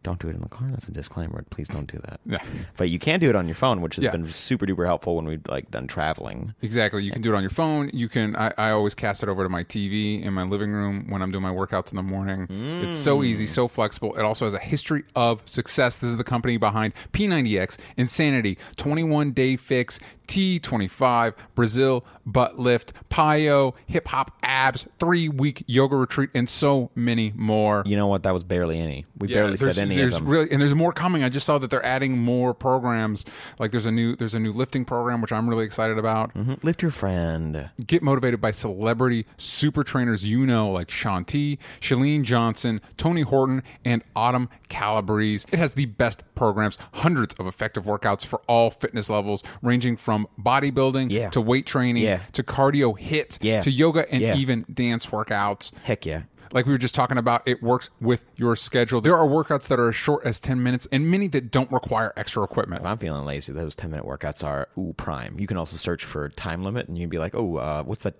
[0.05, 0.69] Don't do it in the car.
[0.71, 1.45] That's a disclaimer.
[1.51, 2.21] Please don't do that.
[2.27, 2.38] Yeah.
[2.77, 4.11] But you can do it on your phone, which has Yeah.
[4.11, 6.55] been super duper helpful when we've like done traveling.
[6.62, 7.03] Exactly.
[7.03, 7.90] You can do it on your phone.
[7.93, 8.37] You can.
[8.37, 11.33] I, I always cast it over to my TV in my living room when I'm
[11.33, 12.47] doing my workouts in the morning.
[12.51, 13.49] It's so easy, mm.
[13.49, 14.14] so flexible.
[14.14, 15.99] It also has a history of success.
[15.99, 23.75] This is the company behind P90X, Insanity, 21 Day Fix, T25, Brazil, Butt Lift, PiYo,
[23.87, 27.83] Hip Hop Abs, Three Week Yoga Retreat, and so many more.
[27.87, 28.23] You know what?
[28.23, 29.07] That was barely any.
[29.19, 30.26] We Yeah, barely said any of there's them.
[30.28, 31.22] Really, and there's more coming.
[31.22, 33.24] I just saw that they're adding more programs.
[33.59, 36.62] Like there's a new there's a new lifting program which I'm really excited about Mhm.
[36.64, 37.70] Lift your friend.
[37.87, 44.02] get motivated by celebrity super trainers you know like Shanti, Chalene Johnson, Tony Horton, and
[44.16, 45.46] Autumn Calabrese.
[45.52, 50.26] It has the best programs, hundreds of effective workouts for all fitness levels, ranging from
[50.40, 51.30] bodybuilding Yeah.
[51.30, 52.20] to weight training Yeah.
[52.33, 53.61] to cardio HIIT Yeah.
[53.61, 55.70] to yoga and even dance workouts.
[55.85, 56.22] Heck yeah.
[56.55, 59.01] Like we were just talking about, it works with your schedule.
[59.01, 62.12] There are workouts that are as short as 10 minutes and many that don't require
[62.17, 62.83] extra equipment.
[62.83, 65.38] If I'm feeling lazy, those 10 minute workouts are ooh prime.
[65.38, 68.14] You can also search for time limit and you'd be like, oh, uh, what's the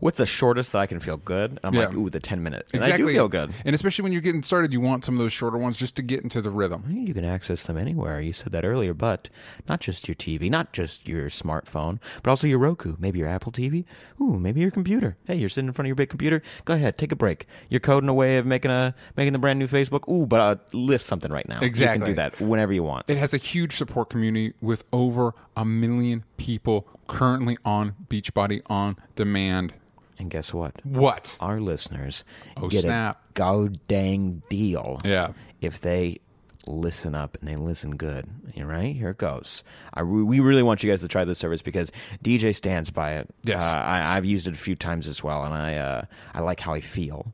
[0.00, 1.50] what's the shortest that I can feel good?
[1.50, 1.86] And I'm Yeah.
[1.86, 2.72] like, ooh, the 10 minutes.
[2.74, 3.52] And I do feel good.
[3.64, 6.02] And especially when you're getting started, you want some of those shorter ones just to
[6.02, 6.84] get into the rhythm.
[6.88, 8.20] You can access them anywhere.
[8.20, 9.28] You said that earlier, but
[9.68, 13.52] not just your TV, not just your smartphone, but also your Roku, maybe your Apple
[13.52, 13.84] TV,
[14.20, 15.16] ooh, maybe your computer.
[15.24, 16.42] Hey, you're sitting in front of your big computer.
[16.64, 17.46] Go ahead, take a break.
[17.68, 20.08] You're coding a way of making a making the brand new Facebook.
[20.08, 21.58] Ooh, but uh, lift something right now.
[21.60, 21.64] Exactly.
[21.64, 21.98] You Exactly.
[22.00, 23.04] can do that whenever you want.
[23.08, 28.96] It has a huge support community with over a million people currently on Beachbody on
[29.16, 29.74] demand.
[30.18, 30.84] And guess what?
[30.84, 31.36] What?
[31.40, 32.22] Our listeners
[32.56, 33.16] Oh, get snap.
[33.30, 35.00] a go dang deal.
[35.04, 35.32] Yeah.
[35.60, 36.20] if they
[36.66, 38.26] listen up and they listen good.
[38.56, 39.62] All right, here it goes.
[39.92, 41.90] I we really want you guys to try this service because
[42.22, 43.28] DJ stands by it.
[43.42, 43.62] Yes.
[43.62, 46.60] uh, I, I've used it a few times as well, and I uh, I like
[46.60, 47.32] how I feel.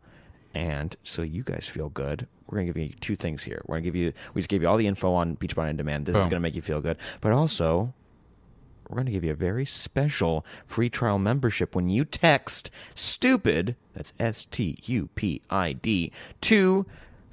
[0.54, 2.26] And so you guys feel good.
[2.48, 3.62] We're gonna give you two things here.
[3.66, 4.12] We're gonna give you.
[4.35, 6.06] We just gave you all the info on Beachbody on Demand.
[6.06, 7.92] This is gonna make you feel good, but also
[8.90, 13.76] we're going to give you a very special free trial membership when you text stupid
[13.94, 16.87] that's S T U P I D to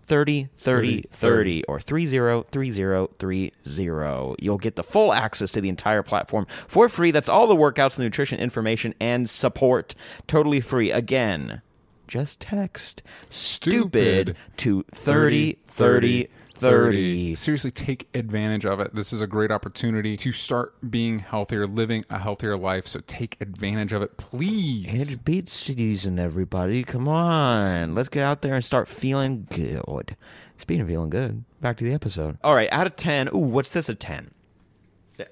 [0.03, 6.87] 30 30 30 or 303030 you'll get the full access to the entire platform for
[6.87, 7.09] free.
[7.11, 9.95] That's all the workouts the nutrition information and support.
[10.27, 10.91] Totally free.
[10.91, 11.61] Again
[12.07, 14.37] just text stupid, Stupid.
[14.57, 18.95] to 30 30 30 Seriously, take advantage of it.
[18.95, 22.87] This is a great opportunity to start being healthier, living a healthier life.
[22.87, 24.99] So take advantage of it, please.
[24.99, 26.83] It's beach season, everybody.
[26.83, 27.93] Come on.
[27.93, 30.15] Let's get out there and start feeling good.
[30.57, 32.39] Speaking of feeling good, back to the episode.
[32.43, 33.27] All right, out of 10.
[33.35, 34.31] Ooh, what's this a 10?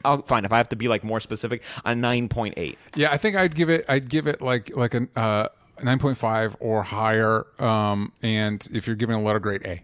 [0.04, 2.76] I'll fine if I have to be like more specific, a 9.8.
[2.96, 3.86] Yeah, I think I'd give it.
[3.90, 5.48] I'd give it like like an uh,
[5.84, 7.46] nine point five or higher.
[7.60, 9.82] Um, and if you're giving a letter grade, A.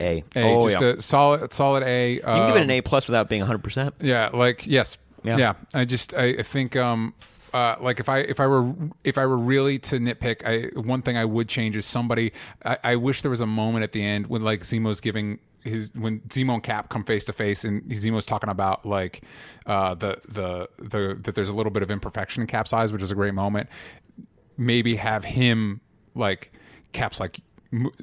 [0.00, 0.24] A.
[0.34, 0.88] A, oh, just yeah.
[0.88, 2.14] a solid solid A.
[2.14, 3.92] you can give it an um, A plus without being 100%.
[4.00, 5.36] Yeah, like yes, Yeah.
[5.36, 5.54] yeah.
[5.72, 7.14] I just I, I think um
[7.52, 11.02] uh like if I if I were if I were really to nitpick, I one
[11.02, 12.32] thing I would change is somebody.
[12.64, 15.92] I, I wish there was a moment at the end when like Zemo's giving his
[15.94, 19.22] when Zemo and Cap come face to face and Zemo's talking about like
[19.66, 23.02] uh the the the that there's a little bit of imperfection in Cap's eyes, which
[23.02, 23.68] is a great moment.
[24.56, 25.80] Maybe have him
[26.14, 26.52] like
[26.92, 27.40] Cap's like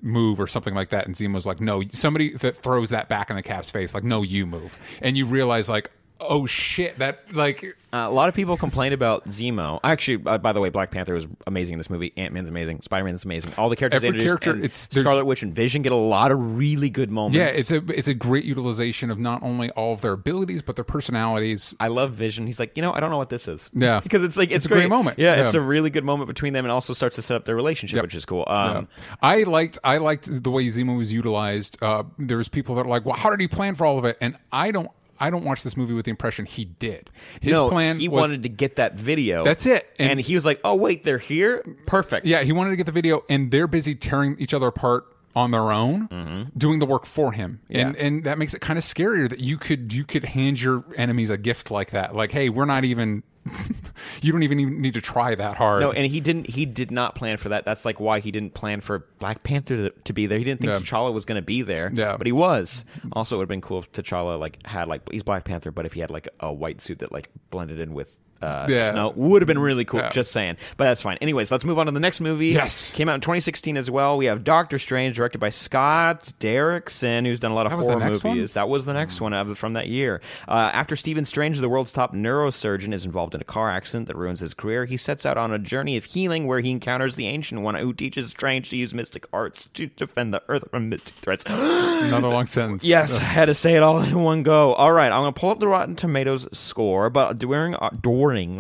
[0.02, 3.38] move or something like that and Zemo's like no somebody that throws that back in
[3.38, 4.78] the Cap's face like no you move.
[5.02, 9.28] And you realize like oh shit that like Uh, a lot of people complain about
[9.28, 9.80] Zemo.
[9.84, 12.14] Actually, uh, by the way, Black Panther was amazing in this movie.
[12.16, 12.82] Ant Man's amazing.
[12.82, 13.52] Spider Man's amazing.
[13.58, 16.32] All the characters Every introduced, character, and it's- Scarlet Witch and Vision get a lot
[16.32, 17.36] of really good moments.
[17.38, 20.76] yeah it's a it's a great utilization of not only all of their abilities but
[20.78, 22.46] their personalities I love Vision.
[22.46, 23.70] He's like, you know, I don't know what this is.
[23.74, 24.00] Yeah.
[24.04, 25.20] because it's like it's, It's a great moment.
[25.20, 25.60] Yeah, it's Yeah.
[25.60, 28.16] a really good moment between them, and also starts to set up their relationship, which
[28.16, 28.46] is cool.
[28.48, 28.88] Um,
[29.22, 31.78] I liked I liked the way Zemo was utilized.
[31.82, 34.06] Uh, there was people that are like, "Well, how did he plan for all of
[34.06, 34.90] it?" And I don't
[35.22, 37.10] I don't watch this movie with the impression he did.
[37.42, 39.44] His no, plan he was, wanted to get that video.
[39.44, 39.88] That's it.
[40.00, 41.64] And, And- he was like, "Oh wait, they're here.
[41.86, 45.06] Perfect." Yeah, he wanted to get the video, and they're busy tearing each other apart
[45.34, 47.98] on their own, doing the work for him, and Mm-hmm.
[48.02, 48.06] Yeah.
[48.08, 51.30] and that makes it kind of scarier that you could you could hand your enemies
[51.30, 52.14] a gift like that.
[52.14, 53.24] Like, hey, we're not even,
[54.22, 55.82] you don't even need to try that hard.
[55.82, 56.48] No, and he didn't.
[56.48, 57.66] He did not plan for that.
[57.66, 60.38] That's like why he didn't plan for Black Panther to, to be there.
[60.38, 60.80] He didn't think Yeah.
[60.80, 61.92] T'Challa was going to be there.
[61.94, 62.18] Yeah.
[62.18, 62.86] but he was.
[63.14, 65.86] Also, it would have been cool if T'Challa like had like he's Black Panther, but
[65.86, 68.18] if he had like a white suit that like blended in with.
[68.42, 68.92] Uh, Yeah.
[68.92, 70.00] snow would have been really cool.
[70.00, 70.10] Yeah.
[70.10, 71.18] Just saying, but that's fine.
[71.22, 72.48] Anyways, let's move on to the next movie.
[72.48, 72.92] Yes.
[72.94, 74.18] came out in 2016 as well.
[74.18, 78.00] We have Doctor Strange, directed by Scott Derrickson, who's done a lot of That horror
[78.00, 78.36] next one?
[78.36, 78.54] movies.
[78.54, 80.22] That was the next one of, from that year.
[80.48, 84.16] Uh, after Stephen Strange, the world's top neurosurgeon, is involved in a car accident that
[84.18, 87.28] ruins his career, he sets out on a journey of healing where he encounters the
[87.28, 91.16] Ancient One who teaches Strange to use mystic arts to defend the Earth from mystic
[91.16, 91.46] threats.
[91.48, 92.84] Another long sentence.
[92.84, 94.74] yes, I had to say it all in one go.
[94.74, 97.90] All right, I'm going to pull up the Rotten Tomatoes score, but during, uh,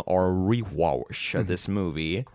[0.07, 2.25] our rewatch of this movie,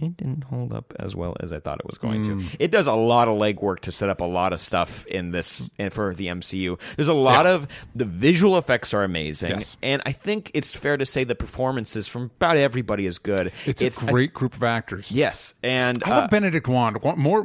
[0.00, 2.46] it didn't hold up as well as I thought it was going Hmm.
[2.48, 2.56] to.
[2.60, 5.68] It does a lot of legwork to set up a lot of stuff in this
[5.76, 6.78] and for the MCU.
[6.94, 7.54] There's a lot Yeah.
[7.54, 9.76] of the visual effects are amazing, Yes.
[9.82, 13.50] and I think it's fair to say the performances from about everybody is good.
[13.66, 15.10] it's, a great group of actors.
[15.10, 16.96] yes, and I love uh, Benedict Wong.
[17.02, 17.44] Wa- More,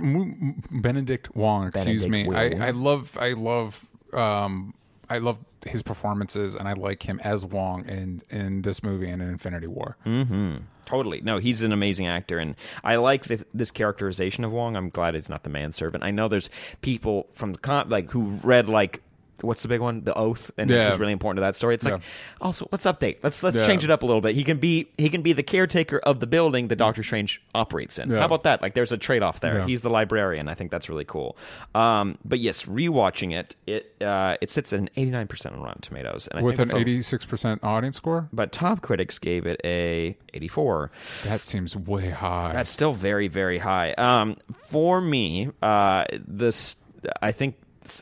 [0.71, 1.69] Benedict Wong.
[1.69, 2.35] Excuse Benedict me.
[2.61, 3.17] I, I love.
[3.19, 3.89] I love.
[4.13, 4.75] Um,
[5.09, 9.21] I love his performances, and I like him as Wong in in this movie and
[9.21, 9.97] in Infinity War.
[10.05, 10.57] Mm-hmm.
[10.85, 11.21] Totally.
[11.21, 14.75] No, he's an amazing actor, and I like th- this characterization of Wong.
[14.75, 16.03] I'm glad he's not the manservant.
[16.03, 16.49] I know there's
[16.81, 19.01] people from the con- like who read like
[19.41, 20.01] what's the big one?
[20.01, 20.89] The oath, and Yeah.
[20.91, 21.75] he's really important to that story.
[21.75, 21.99] It's like Yeah.
[22.41, 23.17] also let's update.
[23.23, 23.65] Let's let's Yeah.
[23.67, 24.35] change it up a little bit.
[24.35, 27.97] He can be he can be the caretaker of the building that Doctor Strange operates
[27.99, 28.09] in.
[28.11, 28.19] Yeah.
[28.19, 28.61] How about that?
[28.61, 29.65] Like there's a trade off there.
[29.65, 30.47] He's the librarian.
[30.47, 31.37] I think that's really cool.
[31.75, 35.81] Um, but yes, rewatching it, it uh, it sits at an 89 percent on Rotten
[35.81, 38.29] Tomatoes, and I with think an 86% audience score.
[38.33, 40.91] But top critics gave it a 84.
[41.25, 42.51] That seems way high.
[42.53, 43.91] That's still very, very high.
[43.93, 46.75] Um, for me, uh, this
[47.21, 47.55] I think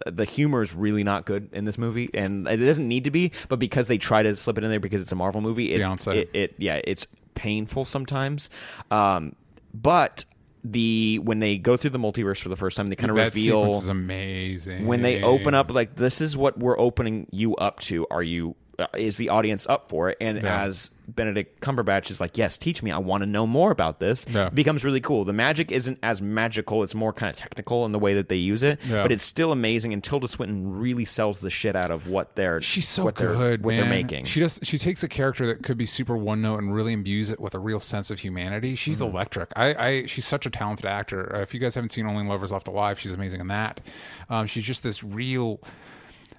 [0.05, 3.31] the humor is really not good in this movie, and it doesn't need to be.
[3.49, 5.79] But because they try to slip it in there because it's a Marvel movie, it,
[6.11, 8.49] it, it yeah, it's painful sometimes.
[8.89, 9.35] Um,
[9.73, 10.25] but
[10.63, 13.33] the when they go through the multiverse for the first time, they kind of that
[13.33, 14.85] reveal is amazing.
[14.85, 18.55] when they open up like this is what we're opening you up to are you
[18.97, 20.63] is the audience up for it and Yeah.
[20.63, 24.25] as benedict cumberbatch is like yes teach me i want to know more about this
[24.29, 24.47] Yeah.
[24.47, 27.91] it becomes really cool the magic isn't as magical it's more kind of technical in
[27.91, 29.01] the way that they use it Yeah.
[29.01, 32.61] but it's still amazing and tilda swinton really sells the shit out of what they're
[32.61, 33.81] She's so what they're, good, what man.
[33.81, 36.73] they're making She just She takes a character that could be super one note and
[36.73, 38.75] really imbues it with a real sense of humanity.
[38.75, 39.13] She's Mm-hmm.
[39.15, 39.49] electric.
[39.57, 40.05] I, I.
[40.05, 41.35] She's such a talented actor.
[41.35, 43.81] Uh, if you guys haven't seen Only Lovers Left Alive, she's amazing in that.
[44.29, 45.59] Um, she's just this real.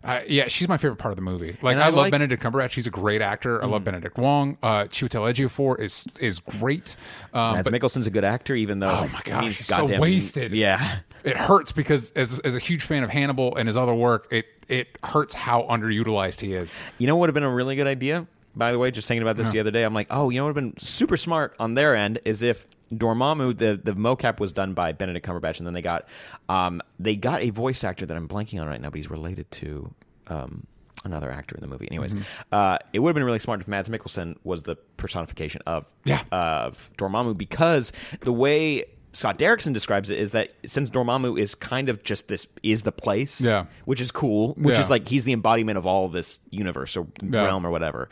[0.05, 1.57] Uh, yeah, she's my favorite part of the movie.
[1.63, 2.13] Like, I, I love like- Mm.
[2.13, 2.73] Benedict Cumberbatch.
[2.73, 3.63] He's a great actor.
[3.63, 4.57] I love Benedict Wong.
[4.63, 6.97] Uh, Chiwetel Ejiofor is is great.
[7.33, 9.77] Um, Mads but Mikkelsen's a good actor, even though Oh my it gosh, he's so
[9.79, 10.53] goddamn- wasted.
[10.53, 14.27] Yeah, it hurts because as as a huge fan of Hannibal and his other work,
[14.31, 16.75] it it hurts how underutilized he is.
[16.99, 18.27] You know what would have been a really good idea?
[18.55, 20.45] By the way, just thinking about this the other day, I'm like, oh, you know
[20.45, 24.39] what would have been super smart on their end is if Dormammu, the the mocap
[24.41, 26.07] was done by Benedict Cumberbatch, and then they got
[26.49, 29.51] um they got a voice actor that I'm blanking on right now, but he's related
[29.53, 29.93] to
[30.29, 30.67] um
[31.05, 31.89] another actor in the movie.
[31.91, 32.23] Anyways, Mm-hmm.
[32.53, 36.23] uh, it would have been really smart if Mads Mikkelsen was the personification of Yeah.
[36.31, 38.85] of Dormammu because the way.
[39.15, 42.93] Scott Derrickson describes it is that since Dormammu is kind of just this is the
[42.93, 43.67] place, Yeah.
[43.85, 44.81] which is cool, which Yeah.
[44.81, 47.43] is like he's the embodiment of all this universe or Yeah.
[47.45, 48.09] realm or whatever.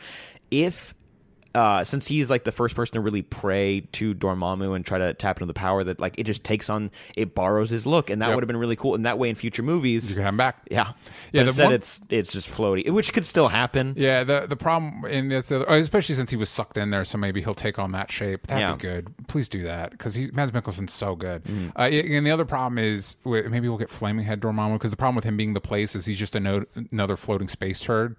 [0.51, 0.93] If
[1.53, 5.13] uh, since he's like the first person to really pray to Dormammu and try to
[5.13, 8.21] tap into the power that like it just takes on, it borrows his look, and
[8.21, 8.35] that Yep.
[8.35, 8.95] would have been really cool.
[8.95, 10.57] And that way, in future movies, You can have him back.
[10.71, 10.93] yeah,
[11.33, 13.93] Yeah, instead one- it's it's just floaty, which could still happen.
[13.97, 17.17] Yeah, the the problem in this, uh, especially since he was sucked in there, so
[17.17, 18.47] maybe he'll take on that shape.
[18.47, 18.75] That'd Yeah.
[18.75, 19.13] be good.
[19.27, 21.43] Please do that because he Mads Mikkelsen's so good.
[21.43, 21.69] Mm-hmm.
[21.75, 25.15] Uh, and the other problem is maybe we'll get Flaming Head Dormammu because the problem
[25.15, 28.15] with him being the place is he's just no, another floating space turd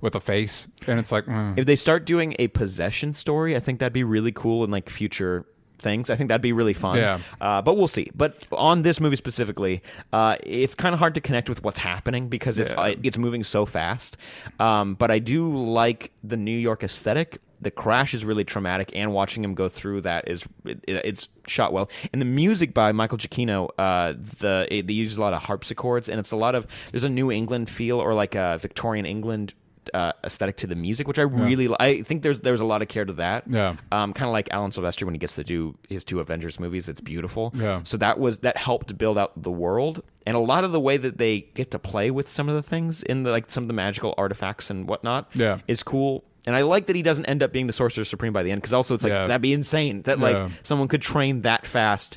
[0.00, 1.50] with a face, and it's like mm.
[1.58, 4.88] If they start doing a possession story, I think that'd be really cool in like
[4.88, 5.44] future
[5.78, 6.10] things.
[6.10, 6.96] I think that'd be really fun.
[6.98, 7.18] Yeah.
[7.40, 8.10] Uh, but we'll see.
[8.14, 12.28] But on this movie specifically, uh, it's kind of hard to connect with what's happening
[12.28, 12.80] because it's Yeah.
[12.80, 14.16] uh, it's moving so fast.
[14.58, 17.38] Um, but I do like the New York aesthetic.
[17.62, 21.72] The crash is really traumatic, and watching him go through that is it, it's shot
[21.74, 21.90] well.
[22.12, 26.08] And the music by Michael Giacchino, uh, the it, they use a lot of harpsichords,
[26.08, 29.52] and it's a lot of there's a New England feel or like a Victorian England
[29.94, 32.88] uh, aesthetic to the music, which I really I think there's there's a lot of
[32.88, 33.44] care to that.
[33.48, 33.76] Yeah.
[33.92, 36.88] Um, kind of like Alan Silvestri when he gets to do his two Avengers movies.
[36.88, 37.52] It's beautiful.
[37.54, 37.82] Yeah.
[37.84, 40.96] So that was that helped build out the world and a lot of the way
[40.96, 43.68] that they get to play with some of the things in the like some of
[43.68, 45.30] the magical artifacts and whatnot.
[45.34, 45.58] Yeah.
[45.68, 46.24] Is cool.
[46.46, 48.62] And I like that he doesn't end up being the sorcerer supreme by the end
[48.62, 49.26] because also it's like Yeah.
[49.26, 52.16] that'd be insane that like someone could train that fast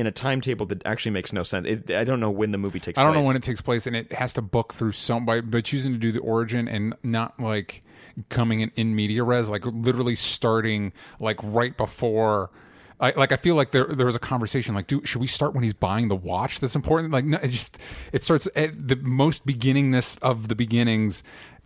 [0.00, 1.66] in a timetable that actually makes no sense.
[1.66, 2.98] It, I don't know when the movie takes.
[2.98, 5.40] I don't know when it takes place, and it has to book through some by,
[5.40, 7.82] by choosing to do the origin and not like
[8.28, 12.50] coming in in media res, like literally starting like right before.
[12.98, 15.54] I, like I feel like there there was a conversation like, dude, should we start
[15.54, 16.60] when he's buying the watch?
[16.60, 17.12] That's important.
[17.12, 17.78] Like, no, it just
[18.12, 21.22] it starts at the most beginningness of the beginnings.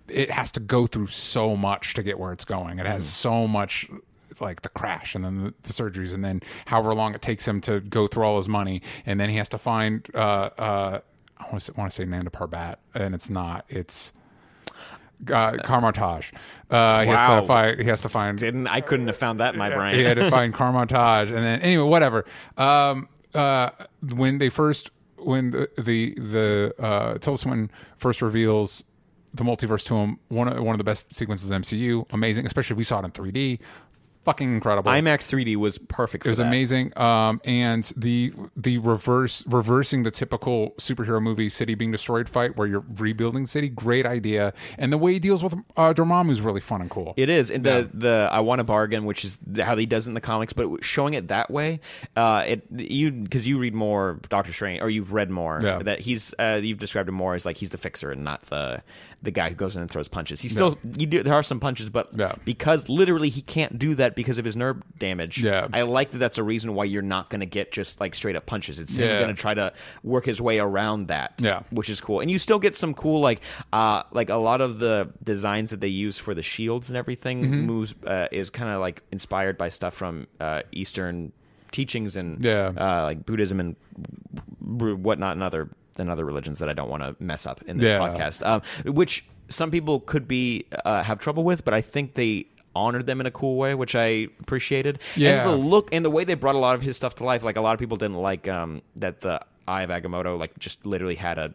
[0.06, 2.78] It has to go through so much to get where it's going.
[2.78, 3.08] It has mm.
[3.08, 3.88] so much
[4.40, 7.80] like the crash and then the, surgeries and then however long it takes him to
[7.80, 11.00] go through all his money and then he has to find uh uh
[11.36, 14.12] I want to say, say Nanda Parbat and it's not it's
[15.32, 16.32] uh, Kamar-Taj.
[16.70, 17.80] Uh, he has to find.
[17.80, 18.38] He has to find.
[18.38, 19.94] Didn't I couldn't have found that in my brain.
[19.94, 22.24] He had to find Kamar-Taj, and then anyway, whatever.
[22.56, 23.70] Um, uh,
[24.14, 28.84] when they first, when the the, the uh, Tilda Swinton first reveals
[29.32, 32.46] the multiverse to him, one of, one of the best sequences in MCU, amazing.
[32.46, 33.58] Especially we saw it in 3D,
[34.24, 34.90] fucking incredible.
[34.90, 36.26] IMAX 3D was perfect.
[36.26, 36.96] It was amazing.
[36.98, 42.66] Um, and the the reverse reversing the typical superhero movie city being destroyed fight where
[42.66, 44.52] you're rebuilding city, great idea.
[44.78, 47.14] And the way he deals with uh, Dormammu is really fun and cool.
[47.16, 50.10] It is, and the the I want a bargain, which is how he does it
[50.10, 51.80] in the comics, but showing it that way,
[52.16, 55.78] uh, it you because you read more Doctor Strange or you've read more Yeah.
[55.82, 58.82] that he's uh, you've described him more as like he's the fixer and not the
[59.24, 60.40] the guy who goes in and throws punches.
[60.40, 62.34] He still you do, there are some punches, but Yeah.
[62.44, 65.42] because literally he can't do that because of his nerve damage.
[65.42, 65.66] Yeah.
[65.72, 66.18] I like that.
[66.18, 68.78] That's a reason why you're not going to get just like straight up punches.
[68.80, 69.18] It's Yeah.
[69.20, 71.34] going to try to work his way around that.
[71.38, 71.62] Yeah.
[71.70, 72.20] which is cool.
[72.20, 73.40] And you still get some cool like
[73.72, 77.42] uh like a lot of the designs that they use for the shields and everything
[77.44, 77.66] Mm-hmm.
[77.66, 81.32] moves uh, is kind of like inspired by stuff from uh, Eastern
[81.72, 82.72] teachings and Yeah.
[82.76, 83.74] uh, like Buddhism and
[84.60, 87.88] whatnot and other and other religions that I don't want to mess up in this
[87.88, 87.98] Yeah.
[87.98, 88.46] podcast.
[88.46, 93.06] Um, which some people could be uh, have trouble with, but I think they honored
[93.06, 94.98] them in a cool way, which I appreciated.
[95.16, 95.38] Yeah.
[95.42, 97.44] And the look and the way they brought a lot of his stuff to life.
[97.44, 100.84] Like a lot of people didn't like um, that the Eye of Agamotto like just
[100.84, 101.54] literally had a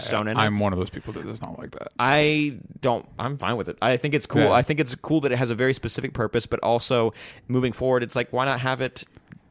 [0.00, 0.40] stone in it.
[0.40, 1.88] I'm one of those people that does not like that.
[1.98, 3.06] I don't.
[3.18, 3.76] I'm fine with it.
[3.82, 4.42] I think it's cool.
[4.42, 4.52] Yeah.
[4.52, 7.12] I think it's cool that it has a very specific purpose, but also
[7.48, 9.04] moving forward, it's like why not have it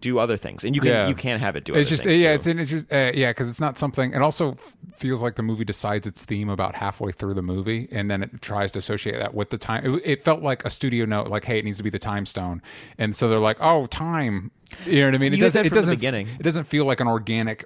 [0.05, 0.63] do other things?
[0.65, 1.07] And you can Yeah.
[1.07, 1.73] you can have it do.
[1.73, 2.35] It's other just things yeah, too.
[2.35, 2.85] it's an interest.
[2.91, 4.13] Uh, yeah, because it's not something.
[4.13, 7.87] It also f- feels like the movie decides its theme about halfway through the movie,
[7.91, 9.81] and then it tries to associate that with the time.
[9.95, 12.25] It, it felt like a studio note, like hey, it needs to be the time
[12.25, 12.61] stone,
[12.97, 14.51] and so they're like, oh, time.
[14.87, 15.33] You know what I mean?
[15.33, 15.65] It You doesn't.
[15.65, 15.95] It doesn't.
[15.95, 16.27] beginning.
[16.39, 17.63] It doesn't feel like an organic.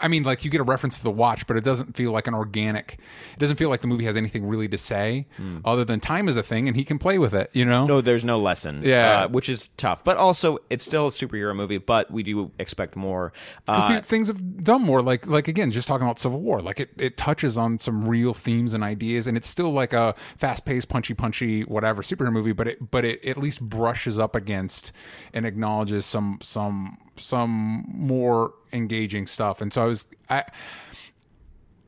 [0.00, 2.26] I mean, like you get a reference to the watch, but it doesn't feel like
[2.26, 2.98] an organic.
[3.32, 5.26] It doesn't feel like the movie has anything really to say,
[5.64, 7.50] other than time is a thing, and he can play with it.
[7.52, 7.86] You know?
[7.86, 8.82] No, there's no lesson.
[8.84, 9.22] Yeah.
[9.24, 10.04] uh, which is tough.
[10.04, 11.78] But also, it's still a superhero movie.
[11.78, 13.32] But we do expect more.
[13.66, 16.90] Uh, things have done more like like again just talking about civil war like it,
[16.96, 21.14] it touches on some real themes and ideas and it's still like a fast-paced punchy
[21.14, 24.92] punchy whatever superhero movie but it but it at least brushes up against
[25.32, 30.44] and acknowledges some some some more engaging stuff and so i was i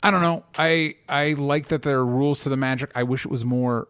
[0.03, 3.25] i don't know i i like that there are rules to the magic i wish
[3.25, 3.89] it was more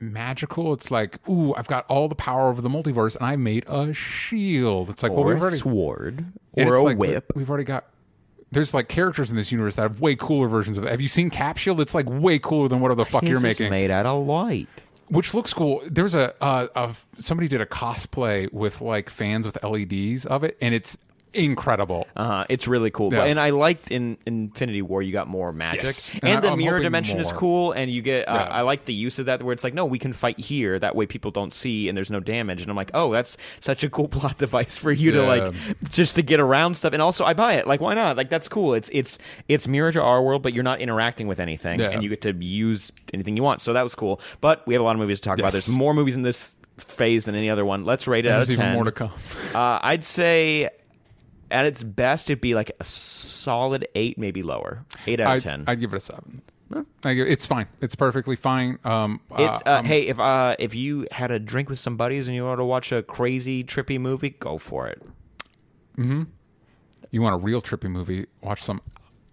[0.00, 3.64] magical it's like ooh i've got all the power over the multiverse and i made
[3.68, 7.32] a shield it's like well or we've a already sword, or a like, whip.
[7.34, 7.86] We've already got.
[8.50, 10.90] There's like characters in this universe that have way cooler versions of it.
[10.90, 11.80] Have you seen Cap Shield?
[11.80, 13.70] It's like way cooler than what the fuck His you're making.
[13.70, 14.68] made out of light.
[15.08, 15.82] Which looks cool.
[15.86, 20.56] There's a, a, a somebody did a cosplay with like fans with LEDs of it,
[20.60, 20.96] and it's
[21.34, 22.06] incredible.
[22.16, 22.44] Uh.
[22.48, 23.12] It's really cool.
[23.12, 23.20] Yeah.
[23.20, 26.10] But, and I liked in Infinity War you got more magic, Yes.
[26.22, 27.72] and, And the I'm mirror dimension is cool.
[27.72, 28.28] And you get.
[28.28, 28.42] Uh, Yeah.
[28.54, 30.78] I like the use of that where it's like, no, we can fight here.
[30.78, 32.60] That way people don't see, and there's no damage.
[32.62, 35.54] And I'm like, oh, that's such a cool plot device for you to like
[35.90, 36.92] just to get around stuff.
[36.92, 37.66] And also, I buy it.
[37.66, 38.16] Like, why not?
[38.16, 38.74] Like, that's cool.
[38.74, 39.18] It's it's
[39.48, 41.90] it's mirror to our world, but you're not interacting with anything, Yeah.
[41.90, 43.62] and you get to use anything you want.
[43.62, 44.20] So that was cool.
[44.40, 45.52] But we have a lot of movies to talk about.
[45.52, 47.84] There's more movies in this phase than any other one.
[47.84, 49.12] Let's rate it And out there's of even more to come.
[49.54, 50.70] Uh, I'd say
[51.50, 54.84] at its best, it'd be like a solid eight, maybe lower.
[55.06, 55.64] Eight out of I'd, ten.
[55.66, 56.42] I'd give it a seven.
[57.02, 57.66] Give, it's fine.
[57.80, 58.78] It's perfectly fine.
[58.84, 61.96] Um, it's uh, uh, um, hey, if uh, if you had a drink with some
[61.96, 65.02] buddies and you want to watch a crazy trippy movie, go for it.
[67.10, 68.26] you want a real trippy movie?
[68.42, 68.80] Watch some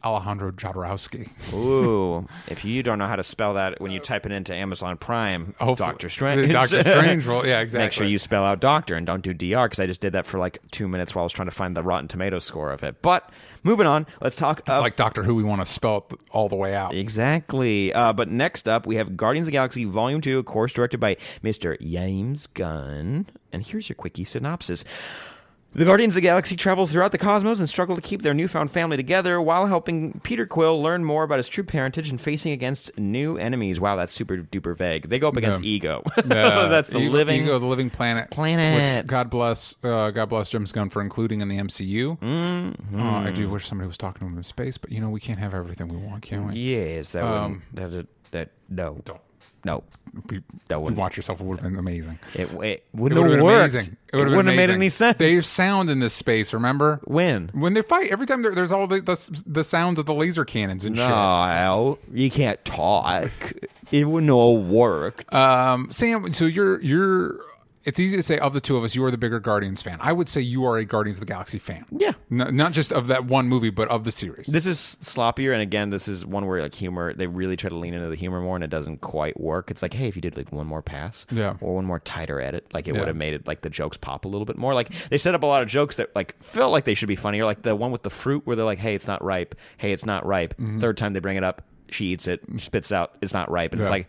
[0.04, 1.30] Alejandro Jodorowsky.
[1.54, 4.98] Ooh, if you don't know how to spell that when you type it into Amazon
[4.98, 6.52] Prime, Hopefully- Doctor Strange.
[6.52, 7.26] Doctor Strange.
[7.26, 7.80] Yeah, exactly.
[7.86, 10.26] Make sure you spell out doctor and don't do DR because I just did that
[10.26, 12.84] for like two minutes while I was trying to find the Rotten Tomato score of
[12.84, 13.02] it.
[13.02, 13.30] But
[13.64, 14.60] moving on, let's talk.
[14.60, 15.36] It's uh, like Doctor Who.
[15.36, 16.94] We want to spell it all the way out.
[16.96, 17.94] Exactly.
[17.94, 21.00] Uh, but next up, we have Guardians of the Galaxy Volume 2, of course, directed
[21.00, 21.80] by Mr.
[21.82, 23.28] James Gunn.
[23.54, 24.84] And here's your quickie synopsis.
[25.74, 28.72] The Guardians of the Galaxy travel throughout the cosmos and struggle to keep their newfound
[28.72, 32.98] family together while helping Peter Quill learn more about his true parentage and facing against
[32.98, 33.80] new enemies.
[33.80, 35.08] Wow, that's super duper vague.
[35.08, 35.70] They go up against Yeah.
[35.70, 36.04] Ego.
[36.18, 37.44] Yeah, that's the Ego- living.
[37.44, 38.30] Ego, the living planet.
[38.32, 39.04] Planet.
[39.06, 42.20] Which God bless, uh, God bless James Gunn for including in the MCU.
[42.20, 43.02] Mm-hmm.
[43.02, 45.22] Uh, I do wish somebody was talking to him in space, but you know we
[45.22, 46.56] can't have everything we want, can we?
[46.60, 47.92] Yes, that Um, wouldn't.
[47.94, 49.00] That, that, no.
[49.06, 49.22] Don't.
[49.66, 49.84] No.
[50.28, 51.40] Be, That wouldn't- watch yourself.
[51.40, 52.20] It would have been amazing.
[52.34, 53.74] It, it It wouldn't would have been worked.
[53.74, 53.98] amazing.
[54.12, 55.18] It, would have wouldn't have made any sense.
[55.18, 56.54] There's sound in this space.
[56.54, 57.50] Remember when?
[57.54, 58.12] when they fight?
[58.12, 62.30] Every time there's all the, the the sounds of the laser cannons and No, you
[62.30, 63.30] can't talk.
[63.92, 65.34] It wouldn't have worked.
[65.34, 67.40] Um, Sam, so you're you're.
[67.84, 69.98] It's easy to say of the two of us, you are the bigger Guardians fan.
[70.02, 71.86] I would say you are a Guardians of the Galaxy fan.
[71.90, 72.14] Yeah.
[72.32, 74.46] N- not just of that one movie, but of the series.
[74.48, 77.14] This is sloppier, and again, this is one where like humor.
[77.14, 79.72] They really try to lean into the humor more, and it doesn't quite work.
[79.72, 81.56] It's like, hey, if you did like one more pass, Yeah.
[81.60, 83.00] or one more tighter edit, like it Yeah.
[83.00, 84.76] would have made it like the jokes pop a little bit more.
[84.76, 87.16] Like they set up a lot of jokes that like felt like they should be
[87.16, 89.56] funny, or like the one with the fruit where they're like, hey, it's not ripe.
[89.78, 90.54] Hey, it's not ripe.
[90.54, 90.80] Mm-hmm.
[90.80, 93.16] Third time they bring it up, she eats it, spits it out.
[93.22, 94.08] It's not ripe, and it's like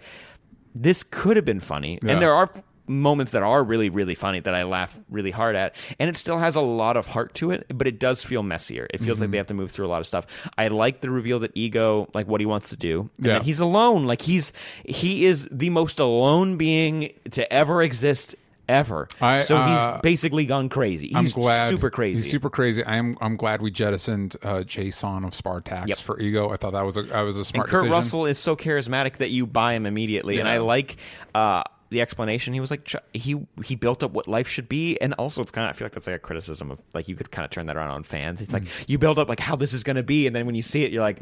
[0.75, 2.13] this could have been funny, Yeah.
[2.13, 2.51] and there are
[2.92, 6.38] moments that are really really funny that I laugh really hard at and it still
[6.38, 9.26] has a lot of heart to it but it does feel messier it feels like
[9.26, 9.31] Mm-hmm.
[9.33, 10.26] they have to move through a lot of stuff
[10.59, 13.42] I like the reveal that ego like what he wants to do and Yeah.
[13.42, 14.52] he's alone like he's
[14.85, 18.35] he is the most alone being to ever exist
[18.68, 19.09] ever.
[19.20, 21.09] I, so uh, he's basically gone crazy.
[21.09, 22.22] He's I'm glad super crazy.
[22.22, 22.83] He's super crazy.
[22.87, 25.98] I'm I'm glad we jettisoned uh, J'son of Spartax Yep.
[25.98, 26.50] for Ego.
[26.50, 27.92] I thought that was a I was a smart and Kurt decision.
[27.92, 30.96] Russell is so charismatic that you buy him immediately, and I like
[31.35, 32.52] uh, the explanation.
[32.55, 35.64] He was like, he he built up what life should be, and also it's kind
[35.68, 37.66] of I feel like that's like a criticism of like you could kind of turn
[37.66, 38.40] that around on fans.
[38.40, 38.84] It's like Mm.
[38.88, 40.84] you build up like how this is going to be, and then when you see
[40.84, 41.20] it, you're like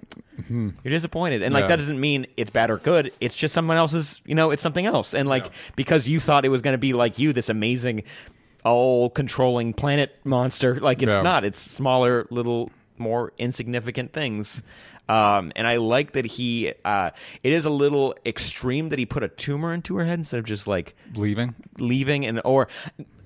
[0.49, 1.71] you're disappointed, and like Mm-hmm.
[1.71, 1.77] Yeah.
[1.77, 3.13] that doesn't mean it's bad or good.
[3.21, 5.53] It's just someone else's, you know, it's something else, and like Yeah.
[5.77, 8.05] because you thought it was going to be like you, this amazing,
[8.65, 11.23] all controlling planet monster, like it's Yeah.
[11.23, 11.45] not.
[11.45, 14.63] It's smaller, little, more insignificant things.
[15.11, 16.73] Um, and I like that he.
[16.85, 17.11] Uh,
[17.43, 20.45] it is a little extreme that he put a tumor into her head instead of
[20.47, 21.55] just like leaving.
[21.79, 22.27] leaving.
[22.27, 22.69] And or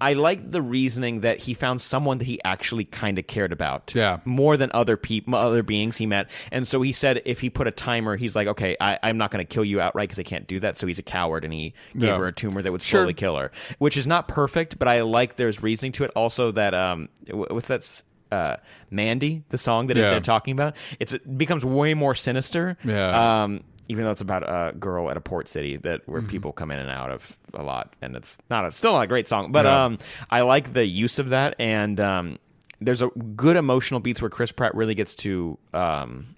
[0.00, 3.92] I like the reasoning that he found someone that he actually kind of cared about.
[3.94, 4.18] Yeah.
[4.24, 6.30] more than other people, other beings he met.
[6.50, 9.30] And so he said if he put a timer, he's like, okay, I, I'm not
[9.30, 10.76] going to kill you outright because I can't do that.
[10.78, 12.16] So he's a coward, and he gave Yeah.
[12.18, 13.00] her a tumor that would Sure.
[13.02, 16.10] slowly kill her, which is not perfect, but I like there's reasoning to it.
[16.16, 18.02] Also, that um, what's that?
[18.34, 18.56] Uh,
[18.90, 20.10] Mandy, the song that Yeah.
[20.10, 22.76] they're talking about, it's it becomes way more sinister.
[22.84, 23.42] Yeah.
[23.44, 26.30] Um, even though it's about a girl at a port city that where Mm-hmm.
[26.30, 29.06] people come in and out of a lot, and it's not a, still not a
[29.06, 29.84] great song, but Yeah.
[29.84, 29.98] um,
[30.30, 32.38] I like the use of that, and um,
[32.80, 36.34] there's a good emotional beats where Chris Pratt really gets to um,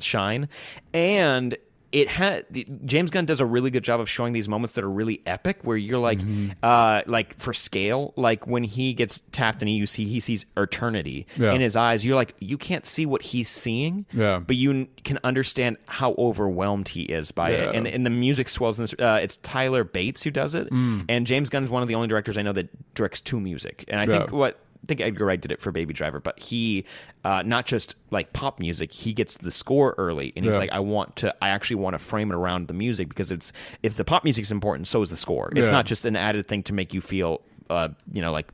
[0.00, 0.48] shine,
[0.92, 1.56] and
[1.92, 2.46] it had
[2.86, 5.58] James Gunn does a really good job of showing these moments that are really epic,
[5.62, 6.50] where you're like, Mm-hmm.
[6.62, 11.26] uh, like for scale, like when he gets tapped and you see he sees eternity
[11.36, 11.52] Yeah.
[11.52, 14.38] in his eyes, you're like, you can't see what he's seeing, Yeah.
[14.38, 17.56] but you can understand how overwhelmed he is by Yeah.
[17.70, 18.78] it, and and the music swells.
[18.78, 21.04] In this, uh, it's Tyler Bates who does it, Mm.
[21.08, 23.84] and James Gunn is one of the only directors I know that directs to music,
[23.88, 24.58] and I think what.
[24.82, 26.84] I think Edgar Wright did it for Baby Driver, but he
[27.24, 28.90] uh, not just like pop music.
[28.92, 30.58] He gets the score early, and he's Yeah.
[30.60, 31.34] like, "I want to.
[31.40, 33.52] I actually want to frame it around the music because it's
[33.84, 35.50] if the pop music's important, so is the score.
[35.54, 35.70] It's Yeah.
[35.70, 38.48] not just an added thing to make you feel, uh, you know, like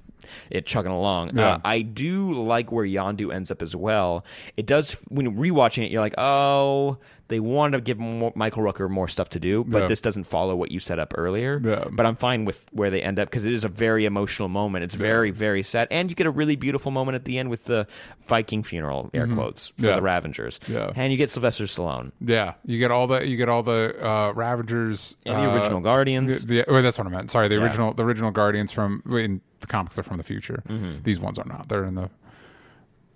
[0.50, 1.34] it chugging along.
[1.38, 1.52] Yeah.
[1.54, 4.26] Uh, I do like where Yondu ends up as well.
[4.58, 6.98] It does when rewatching it, you're like, oh,
[7.28, 9.88] they wanted to give more, Michael Rooker more stuff to do, but Yeah.
[9.88, 11.60] this doesn't follow what you set up earlier.
[11.62, 11.84] Yeah.
[11.90, 14.84] But I'm fine with where they end up because it is a very emotional moment.
[14.84, 17.64] It's very, very sad, and you get a really beautiful moment at the end with
[17.64, 17.86] the
[18.26, 19.96] Viking funeral, air quotes, for Mm-hmm.
[19.96, 20.60] The Ravengers.
[20.68, 20.90] Yeah.
[20.96, 24.32] And you get Sylvester Stallone Yeah, you get all the you get all the uh,
[24.32, 26.44] Ravagers and the uh, original Guardians.
[26.44, 27.30] The, the, oh, that's what I meant.
[27.30, 30.62] Sorry, the original the original Guardians from in the comics they're from the future.
[30.68, 31.02] Mm-hmm.
[31.02, 31.68] These ones are not.
[31.68, 32.10] They're in the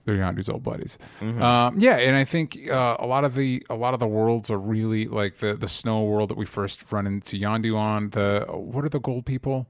[0.04, 0.98] they're Yondu's old buddies.
[1.20, 1.42] Mm-hmm.
[1.42, 4.50] Um, yeah, and I think uh, a lot of the a lot of the worlds
[4.50, 8.10] are really like the the snow world that we first run into Yondu on.
[8.10, 9.66] The what are the gold people?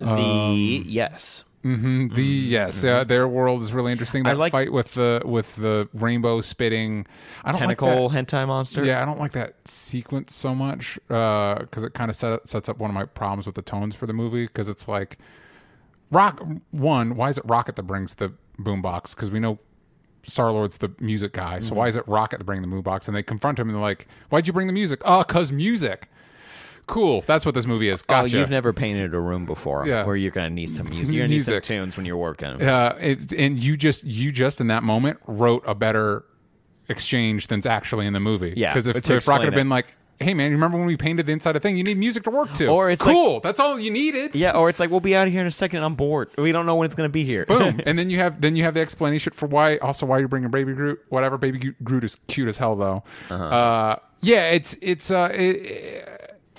[0.00, 1.44] the um, yes.
[1.62, 4.26] hmm The yes, uh, their world is really interesting.
[4.26, 7.06] I like- fight with the with the rainbow spitting.
[7.42, 7.86] I don't like that.
[7.86, 8.84] Tentacle hentai monster.
[8.84, 12.76] Yeah, I don't like that sequence so much because it kind of set, sets up
[12.78, 15.16] one of my problems with the tones for the movie because it's like
[16.10, 17.16] rock one.
[17.16, 19.14] Why is it Rocket that brings the boombox?
[19.14, 19.58] Because we know
[20.26, 21.76] Star Lord's the music guy, so Mm-hmm.
[21.76, 23.06] why is it Rocket to bring the boombox?
[23.08, 25.00] And they confront him and they're like, "Why'd you bring the music?
[25.04, 26.08] Oh, cause music."
[26.86, 27.22] Cool.
[27.22, 28.02] That's what this movie is.
[28.02, 28.36] Gotcha.
[28.36, 30.04] Oh, you've never painted a room before Yeah.
[30.04, 31.14] where you're going to need some music.
[31.14, 31.64] You're going to need some Music.
[31.64, 32.60] tunes when you're working.
[32.60, 32.94] uh,
[33.38, 36.24] and you just you just in that moment wrote a better
[36.90, 38.52] exchange than's actually in the movie.
[38.56, 40.96] Yeah, because if, if Rocket explain had been like, "Hey man, you remember when we
[40.96, 41.76] painted the inside of thing?
[41.76, 43.40] You need music to work to." Or it's cool.
[43.40, 44.34] That's all you needed.
[44.34, 45.82] Yeah, or it's like we'll be out of here in a second.
[45.82, 46.30] I'm bored.
[46.38, 47.46] We don't know when it's going to be here.
[47.46, 50.28] Boom, and then you have then you have the explanation for why also why you're
[50.28, 51.04] bringing Baby Groot.
[51.08, 53.02] Whatever, Baby Gro- Groot is cute as hell though.
[53.30, 53.44] Uh-huh.
[53.44, 55.30] uh yeah, it's it's uh.
[55.32, 56.10] It,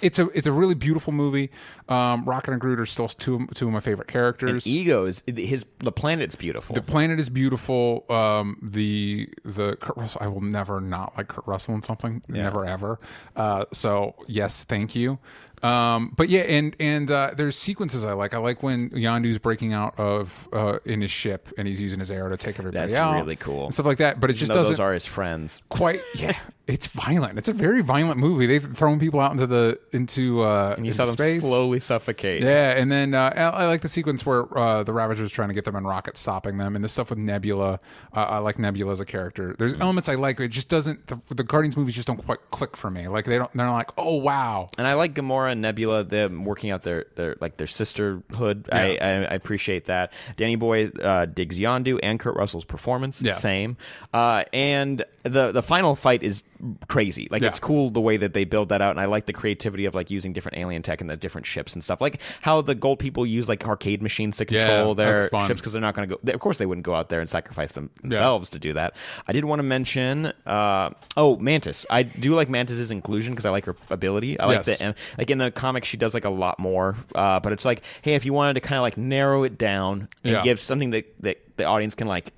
[0.01, 1.51] it's a it's a really beautiful movie.
[1.87, 4.65] Um, Rocket and Groot are still two two of my favorite characters.
[4.65, 5.65] Ego is his.
[5.79, 6.73] The planet's beautiful.
[6.73, 8.05] The planet is beautiful.
[8.09, 10.21] Um, the the Kurt Russell.
[10.23, 12.23] I will never not like Kurt Russell in something.
[12.27, 12.99] Never ever.
[13.35, 15.19] Uh, so yes, thank you.
[15.63, 18.33] Um, but yeah, and and uh, there's sequences I like.
[18.33, 22.11] I like when Yondu's breaking out of uh, in his ship and he's using his
[22.11, 23.15] arrow to take everybody That's out.
[23.15, 23.65] really cool.
[23.65, 24.19] and stuff like that.
[24.19, 25.61] But it just Even doesn't those are his friends.
[25.69, 26.01] quite.
[26.15, 27.37] Yeah, it's violent.
[27.37, 28.45] It's a very violent movie.
[28.47, 31.41] They've thrown people out into the into uh, You into saw them space.
[31.41, 32.43] slowly suffocate.
[32.43, 35.53] Yeah, and then uh, I, I like the sequence where uh, the Ravagers trying to
[35.53, 37.79] get them and Rocket stopping them, and the stuff with Nebula.
[38.15, 39.55] Uh, I like Nebula as a character.
[39.57, 40.39] There's elements I like.
[40.39, 41.07] It just doesn't.
[41.07, 43.07] The, the Guardians movies just don't quite click for me.
[43.07, 43.51] Like they don't.
[43.53, 44.67] They're like, oh wow.
[44.77, 46.03] And I like Gamora and Nebula.
[46.03, 48.69] Them working out their, their like their sisterhood.
[48.71, 50.13] I, I I appreciate that.
[50.37, 53.21] Danny Boy uh, digs Yondu and Kurt Russell's performance.
[53.21, 53.33] Yeah.
[53.33, 53.77] Same.
[54.13, 56.43] Uh, and the the final fight is
[56.87, 57.27] crazy.
[57.31, 57.49] Like Yeah.
[57.49, 59.95] it's cool the way that they build that out, and I like the creativity of
[59.95, 62.01] like using different alien tech and the different ships and stuff.
[62.01, 65.73] Like how the gold people use like arcade machines to Yeah, control their ships because
[65.73, 66.19] they're not going to go.
[66.23, 68.95] They, of course, they wouldn't go out there and sacrifice them themselves to do that.
[69.27, 71.85] I did want to mention, uh, oh, Mantis.
[71.89, 74.39] I do like Mantis's inclusion because I like her ability.
[74.39, 74.77] I like Yes.
[74.77, 76.95] the like in the comics she does like a lot more.
[77.13, 80.07] Uh, but it's like, hey, if you wanted to kind of like narrow it down
[80.23, 80.41] and Yeah.
[80.41, 82.33] give something that that the audience can like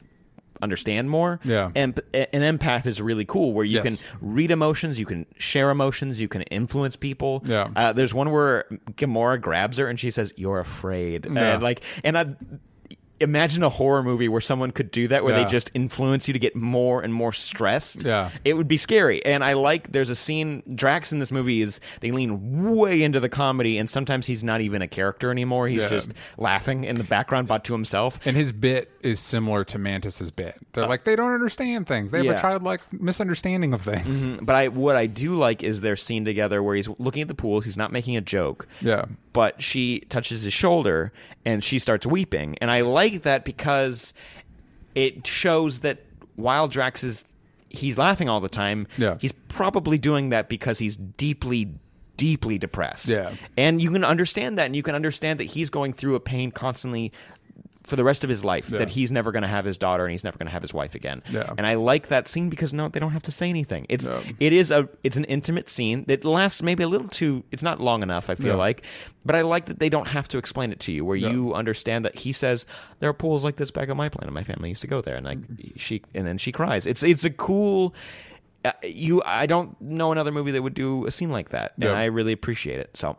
[0.61, 1.39] understand more.
[1.43, 1.71] Yeah.
[1.75, 3.83] And an empath is really cool where you Yes.
[4.01, 7.43] can read emotions, you can share emotions, you can influence people.
[7.45, 7.67] Yeah.
[7.75, 11.53] Uh, there's one where Gamora grabs her and she says, "You're afraid." Yeah.
[11.55, 12.25] And like, and I
[13.19, 15.43] imagine a horror movie where someone could do that, where Yeah.
[15.45, 18.03] they just influence you to get more and more stressed.
[18.03, 18.29] Yeah.
[18.45, 19.25] It would be scary.
[19.25, 19.91] And I like.
[19.91, 20.63] There's a scene.
[20.73, 24.61] Drax in this movie is they lean way into the comedy, and sometimes he's not
[24.61, 25.67] even a character anymore.
[25.67, 25.87] He's Yeah.
[25.89, 28.19] just laughing in the background, but to himself.
[28.25, 30.55] And his bit is similar to Mantis's bit.
[30.73, 32.11] They're like they don't understand things.
[32.11, 32.37] They have Uh, yeah.
[32.37, 34.23] a childlike misunderstanding of things.
[34.41, 37.35] But I what I do like is their scene together where he's looking at the
[37.35, 37.61] pool.
[37.61, 38.67] He's not making a joke.
[38.81, 39.05] Yeah.
[39.37, 41.11] But she touches his shoulder
[41.45, 44.11] and she starts weeping, and I like that because
[44.95, 45.99] it shows that
[46.35, 47.23] while Drax is
[47.69, 49.17] he's laughing all the time, Yeah.
[49.21, 51.69] he's probably doing that because he's deeply
[52.15, 53.07] deeply depressed.
[53.09, 53.31] Yeah.
[53.55, 56.49] And you can understand that and you can understand that he's going through a pain
[56.49, 57.11] constantly
[57.87, 58.77] for the rest of his life Yeah.
[58.79, 60.73] that he's never going to have his daughter and he's never going to have his
[60.73, 61.23] wife again.
[61.31, 61.51] Yeah.
[61.57, 63.85] And I like that scene because no, they don't have to say anything.
[63.89, 64.21] It's No.
[64.39, 67.43] it is a it's an intimate scene that lasts maybe a little too.
[67.51, 68.29] It's not long enough.
[68.29, 68.83] I feel like,
[69.25, 71.03] but I like that they don't have to explain it to you.
[71.05, 72.65] Where you understand that he says
[72.99, 74.33] there are pools like this back on my planet.
[74.33, 75.39] My family used to go there, and like
[75.77, 76.85] she and then she cries.
[76.85, 77.95] It's it's a cool.
[78.65, 81.91] Uh, you, I don't know another movie that would do a scene like that, and
[81.91, 82.97] I really appreciate it.
[82.97, 83.15] So,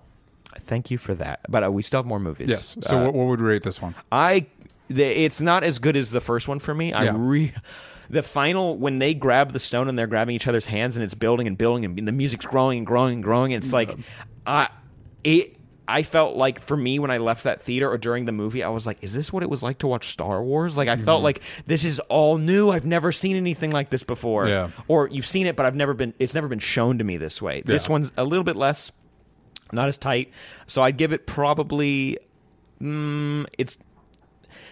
[0.60, 1.40] thank you for that.
[1.48, 2.48] But uh, we still have more movies.
[2.48, 2.76] Yes.
[2.82, 3.94] So Uh, what, what would rate this one?
[4.12, 4.46] I
[4.88, 6.92] the, it's not as good as the first one for me.
[6.92, 7.14] I Yeah.
[7.16, 7.52] re
[8.10, 11.14] the final when they grab the stone and they're grabbing each other's hands and it's
[11.14, 13.52] building and building and the music's growing and growing and growing.
[13.52, 13.94] It's like
[14.46, 14.68] I
[15.24, 15.56] it
[15.90, 18.68] I felt like for me when I left that theater or during the movie, I
[18.68, 20.76] was like, is this what it was like to watch Star Wars?
[20.76, 21.04] Like I Mm-hmm.
[21.06, 22.70] felt like this is all new.
[22.70, 24.48] I've never seen anything like this before.
[24.48, 24.68] Yeah.
[24.86, 27.40] Or you've seen it, but I've never been it's never been shown to me this
[27.42, 27.62] way.
[27.62, 27.92] This Yeah.
[27.92, 28.90] one's a little bit less
[29.72, 30.30] not as tight.
[30.66, 32.18] So I'd give it probably
[32.82, 33.76] mm, it's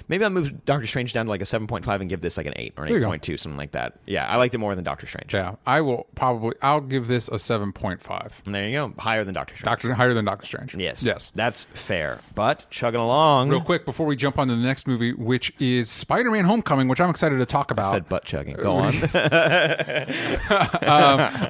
[0.09, 2.37] maybe I'll move Doctor Strange down to like a seven point five and give this
[2.37, 3.11] like an eight or an There you eight go.
[3.11, 3.95] point two, something like that.
[4.07, 5.33] Yeah, I liked it more than Doctor Strange.
[5.35, 5.57] Yeah.
[5.67, 8.43] I will probably I'll give this a seven point five.
[8.47, 9.65] And there you go, higher than Doctor Strange.
[9.65, 10.75] Doctor higher than Doctor Strange.
[10.75, 11.33] yes, Yes.
[11.35, 12.21] that's fair.
[12.35, 15.91] But chugging along, Real quick before we jump on to the next movie, which is
[15.91, 17.93] Spider-Man: Homecoming, which I'm excited to talk about.
[17.93, 18.57] said butt chugging.
[18.57, 18.93] Go on.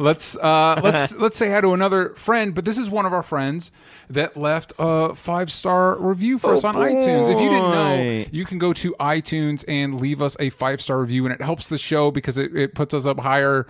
[0.00, 3.22] let's uh, let's let's say hi to another friend, but this is one of our
[3.22, 3.70] friends
[4.10, 7.24] that left a five star review for us oh, on iTunes.
[7.32, 11.00] If you didn't know, you can go to iTunes and leave us a five star
[11.00, 13.66] review, and it helps the show because it, it puts us up higher.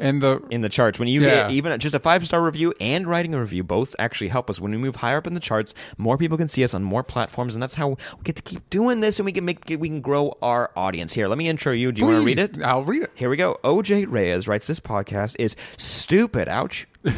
[0.00, 1.00] And the in the charts.
[1.00, 1.48] When you Yeah.
[1.48, 4.60] get even just a five star review and writing a review, both actually help us.
[4.60, 7.02] When we move higher up in the charts, more people can see us on more
[7.02, 9.88] platforms, and that's how we get to keep doing this, and we can make we
[9.88, 11.14] can grow our audience.
[11.14, 11.90] Here, let me intro you.
[11.90, 12.62] Do you want to read it?
[12.62, 13.10] I'll read it.
[13.16, 13.58] Here we go.
[13.64, 16.48] OJ Reyes writes this podcast is stupid.
[16.48, 16.86] Ouch.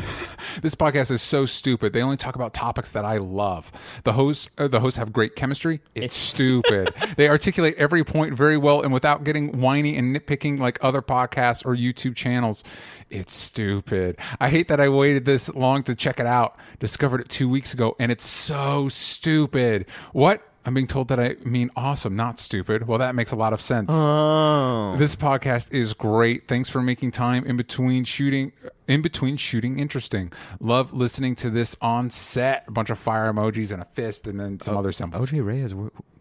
[0.62, 1.92] This podcast is so stupid.
[1.92, 3.70] They only talk about topics that I love.
[4.04, 5.80] The hosts, uh, the hosts have great chemistry.
[5.94, 6.92] It's stupid.
[7.16, 11.64] they articulate every point very well and without getting whiny and nitpicking like other podcasts
[11.64, 12.64] or YouTube channels.
[13.10, 14.18] It's stupid.
[14.40, 16.58] I hate that I waited this long to check it out.
[16.78, 19.86] Discovered it two weeks ago, and it's so stupid.
[20.12, 20.42] What?
[20.64, 22.86] I'm being told that I mean awesome, not stupid.
[22.86, 23.90] Well, that makes a lot of sense.
[23.92, 24.94] Oh.
[24.98, 26.48] This podcast is great.
[26.48, 28.52] Thanks for making time in between shooting.
[28.86, 30.32] In between shooting, interesting.
[30.60, 32.64] Love listening to this on set.
[32.68, 35.30] A bunch of fire emojis and a fist, and then some oh, other symbols.
[35.30, 35.74] OJ Reyes,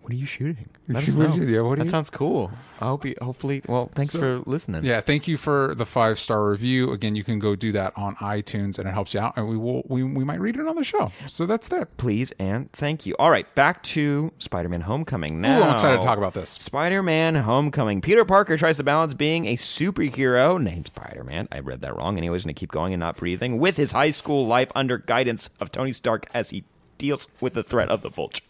[0.09, 0.69] what, are you shooting?
[0.87, 1.27] Let us know.
[1.43, 2.51] Yeah, what are that you- sounds cool.
[2.81, 4.83] I hope you, hopefully, well, thanks for listening.
[4.83, 6.91] Yeah, thank you for the five star review.
[6.91, 9.33] Again, you can go do that on iTunes, and it helps you out.
[9.37, 11.11] And we will we, we might read it on the show.
[11.27, 11.95] So that's that.
[11.97, 13.15] Please and thank you.
[13.19, 15.41] All right, back to Spider-Man: Homecoming.
[15.41, 16.49] Now, I'm excited to talk about this.
[16.49, 18.01] Spider-Man: Homecoming.
[18.01, 21.47] Peter Parker tries to balance being a superhero named Spider-Man.
[21.51, 22.17] I read that wrong.
[22.17, 24.71] And he was going to keep going and not breathing with his high school life
[24.73, 26.63] under guidance of Tony Stark as he
[26.97, 28.43] deals with the threat of the Vulture.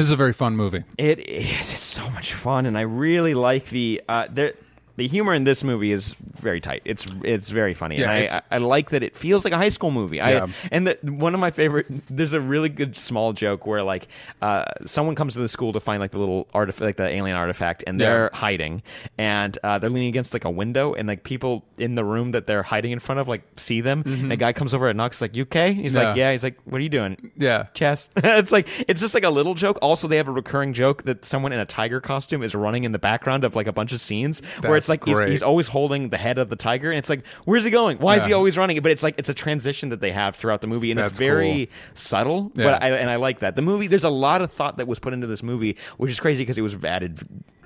[0.00, 0.84] This is a very fun movie.
[0.96, 1.74] It is.
[1.74, 4.54] It's so much fun, and I really like the uh, the
[4.96, 6.82] the humor in this movie is very tight.
[6.84, 9.56] It's it's very funny, Yeah, and it's- I, I like that it feels like a
[9.56, 10.16] high school movie.
[10.18, 10.46] Yeah.
[10.46, 11.86] I and the, one of my favorite.
[12.08, 14.08] There's a really good small joke where like
[14.42, 17.36] uh, someone comes to the school to find like the little artifact, like the alien
[17.36, 18.38] artifact, and they're Yeah.
[18.38, 18.82] hiding,
[19.18, 22.46] and uh, they're leaning against like a window, and like people in the room that
[22.46, 24.02] they're hiding in front of like see them.
[24.06, 26.18] And a guy comes over and knocks like, "You okay?" He's like, Mm-hmm.
[26.18, 26.32] Yeah.
[26.32, 27.64] He's like, "What are you doing?" Yeah.
[27.74, 28.10] chess.
[28.16, 29.78] it's like it's just like a little joke.
[29.82, 32.92] Also, they have a recurring joke that someone in a tiger costume is running in
[32.92, 36.10] the background of like a bunch of scenes where it's like he's, he's always holding
[36.10, 37.96] the head of the tiger, and it's like, where's he going?
[37.98, 38.78] Why is he always running?
[38.82, 41.66] But it's like it's a transition that they have throughout the movie, and it's very
[41.66, 41.76] cool.
[41.94, 42.52] subtle.
[42.54, 42.64] Yeah.
[42.64, 43.86] But I, and I like that the movie.
[43.86, 46.58] There's a lot of thought that was put into this movie, which is crazy because
[46.58, 47.18] it was added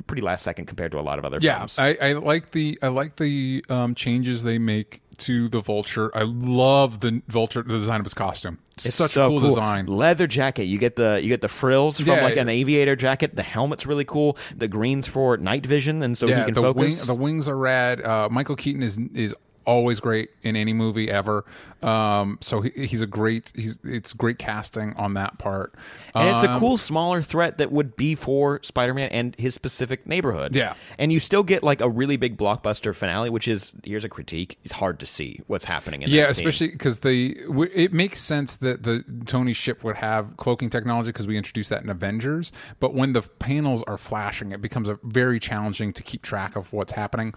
[0.06, 1.78] pretty last second compared to a lot of other Yeah, films.
[1.78, 6.10] I, I like the I like the um, changes they make to the vulture.
[6.16, 8.58] I love the vulture, the design of his costume.
[8.84, 9.86] It's, such so a cool, design.
[9.86, 10.64] Leather jacket.
[10.64, 12.42] You get the you get the frills from Yeah, like yeah.
[12.42, 13.36] an aviator jacket.
[13.36, 14.36] The helmet's really cool.
[14.56, 16.80] The greens for night vision, and so he can the focus.
[16.80, 18.02] wing, the wings are rad.
[18.02, 19.34] Uh, Michael Keaton is is
[19.66, 21.44] always great in any movie ever.
[21.82, 23.52] Um, so he, he's a great.
[23.54, 25.74] He's it's great casting on that part.
[26.14, 30.06] and it's a Um, cool smaller threat that would be for Spider-Man and his specific
[30.06, 30.54] neighborhood.
[30.56, 30.74] Yeah.
[30.98, 34.58] and you still get like a really big blockbuster finale, which is here's a critique.
[34.64, 37.34] It's hard to see what's happening in Yeah, especially because they.
[37.46, 41.70] w- It makes sense that the Tony ship would have cloaking technology because we introduced
[41.70, 42.50] that in Avengers.
[42.80, 46.72] But when the panels are flashing, it becomes a very challenging to keep track of
[46.72, 47.34] what's happening.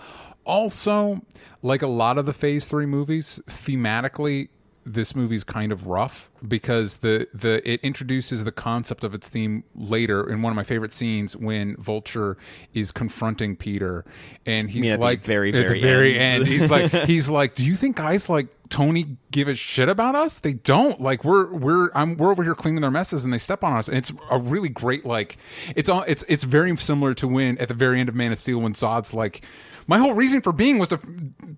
[0.47, 1.21] Also,
[1.61, 4.47] like a lot of the Phase Three movies, thematically,
[4.87, 9.65] this movie's kind of rough because the the it introduces the concept of its theme
[9.75, 12.37] later in one of my favorite scenes when Vulture
[12.73, 14.05] is confronting Peter
[14.45, 16.43] and he's at like very, at very the very end.
[16.43, 20.15] end he's like he's like do you think guys like Tony give a shit about
[20.15, 23.37] us they don't like we're we're I'm we're over here cleaning their messes and they
[23.37, 25.37] step on us and it's a really great like
[25.75, 28.39] it's all it's it's very similar to when at the very end of Man of
[28.39, 29.45] Steel when Zod's like
[29.87, 30.99] my whole reason for being was to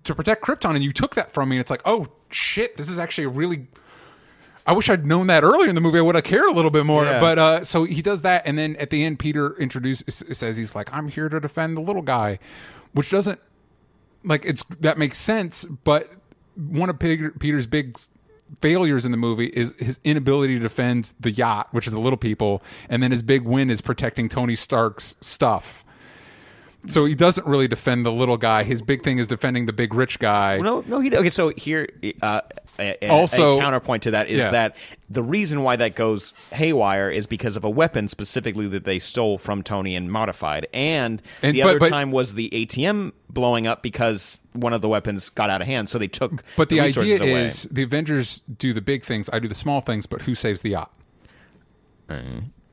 [0.04, 2.88] to protect Krypton and you took that from me and it's like oh shit this
[2.88, 3.66] is actually a really
[4.66, 5.98] I wish I'd known that earlier in the movie.
[5.98, 7.04] I would have cared a little bit more.
[7.04, 7.18] Yeah.
[7.18, 10.74] But uh, so he does that, and then at the end, Peter introduces says he's
[10.74, 12.38] like, "I'm here to defend the little guy,"
[12.92, 13.40] which doesn't
[14.22, 15.64] like it's that makes sense.
[15.64, 16.08] But
[16.68, 17.98] one of Peter, Peter's big
[18.60, 22.16] failures in the movie is his inability to defend the yacht, which is the little
[22.16, 25.84] people, and then his big win is protecting Tony Stark's stuff.
[26.86, 28.62] So he doesn't really defend the little guy.
[28.64, 30.58] His big thing is defending the big rich guy.
[30.58, 31.28] No, no, he okay.
[31.28, 31.86] So here,
[32.22, 32.40] uh,
[32.78, 34.50] a, a- Also- a counterpoint to that is Yeah.
[34.50, 34.76] that
[35.10, 39.36] the reason why that goes haywire is because of a weapon specifically that they stole
[39.36, 43.66] from Tony and modified, and, And- the but- other but- time was the ATM blowing
[43.66, 46.42] up because one of the weapons got out of hand, so they took.
[46.56, 47.44] But the, resources idea away.
[47.44, 49.28] is the Avengers do the big things.
[49.32, 50.06] I do the small things.
[50.06, 50.90] But who saves the yacht?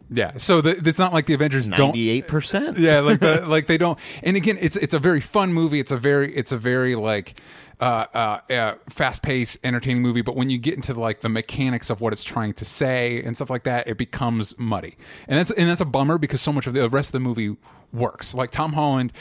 [0.10, 0.38] Yeah.
[0.38, 1.80] So the, it's not like the Avengers don't.
[1.80, 2.78] ninety-eight percent.
[2.78, 4.00] Yeah, like the like they don't.
[4.24, 5.80] And again, it's it's a very fun movie.
[5.80, 7.40] It's a very it's a very like
[7.80, 10.22] uh, uh, uh, fast paced, entertaining movie.
[10.22, 13.36] But when you get into like the mechanics of what it's trying to say and
[13.36, 14.98] stuff like that, it becomes muddy.
[15.28, 17.56] And that's and that's a bummer because so much of the rest of the movie
[17.94, 18.34] works.
[18.34, 19.12] Like Tom Holland.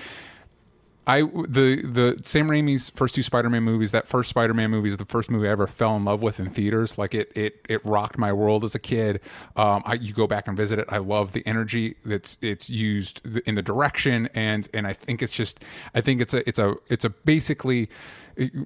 [1.07, 3.93] I the the Sam Raimi's first two Spider-Man movies.
[3.93, 6.51] That first Spider-Man movie is the first movie I ever fell in love with in
[6.51, 6.99] theaters.
[6.99, 9.21] Like it it it rocked my world as a kid.
[9.55, 10.87] Um, I you go back and visit it.
[10.89, 15.33] I love the energy that's it's used in the direction and and I think it's
[15.33, 15.63] just
[15.95, 17.89] I think it's a it's a it's a basically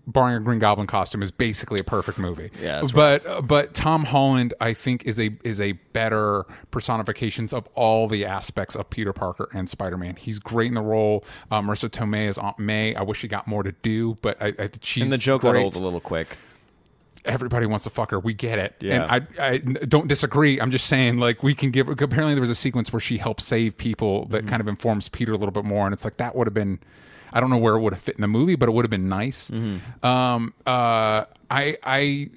[0.06, 2.50] barring a Green Goblin costume is basically a perfect movie.
[2.60, 8.08] Yeah, but but Tom Holland I think is a is a better personifications of all
[8.08, 10.16] the aspects of Peter Parker and Spider Man.
[10.16, 11.24] He's great in the role.
[11.50, 12.94] Um, Marisa Tomei is Aunt May.
[12.94, 15.52] I wish she got more to do, but I, I she's And the joke great.
[15.52, 16.36] got old a little quick.
[17.26, 18.18] Everybody wants to fuck her.
[18.18, 19.02] We get it, Yeah.
[19.12, 20.58] and I, I don't disagree.
[20.58, 21.86] I'm just saying, like, we can give.
[21.90, 24.48] Apparently, there was a sequence where she helps save people that Mm-hmm.
[24.48, 26.78] kind of informs Peter a little bit more, and it's like that would have been.
[27.32, 28.90] I don't know where it would have fit in the movie, but it would have
[28.90, 29.50] been nice.
[29.50, 30.06] Mm-hmm.
[30.06, 32.30] Um, uh, I I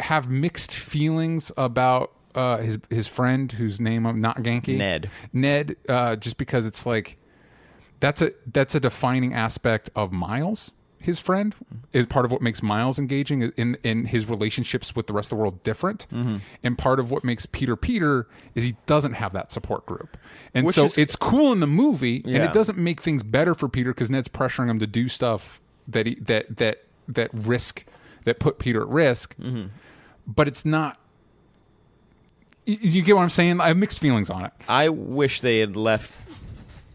[0.00, 5.10] have mixed feelings about uh, his his friend whose name I'm not Ganke Ned.
[5.32, 7.16] Ned, uh, just because it's like
[8.00, 10.70] that's a that's a defining aspect of Miles.
[11.00, 11.54] His friend
[11.92, 15.30] is part of what makes Miles engaging in in his relationships with the rest of
[15.38, 16.36] the world different, Mm-hmm.
[16.64, 20.16] and part of what makes Peter Peter is he doesn't have that support group,
[20.54, 23.54] and Which so is- it's cool in the movie, and it doesn't make things better
[23.54, 27.84] for Peter because Ned's pressuring him to do stuff that he that that that risk
[28.24, 29.66] that put Peter at risk, Mm-hmm.
[30.26, 30.98] but it's not.
[32.66, 33.60] You get what I'm saying?
[33.62, 34.52] I have mixed feelings on it.
[34.68, 36.27] I wish they had left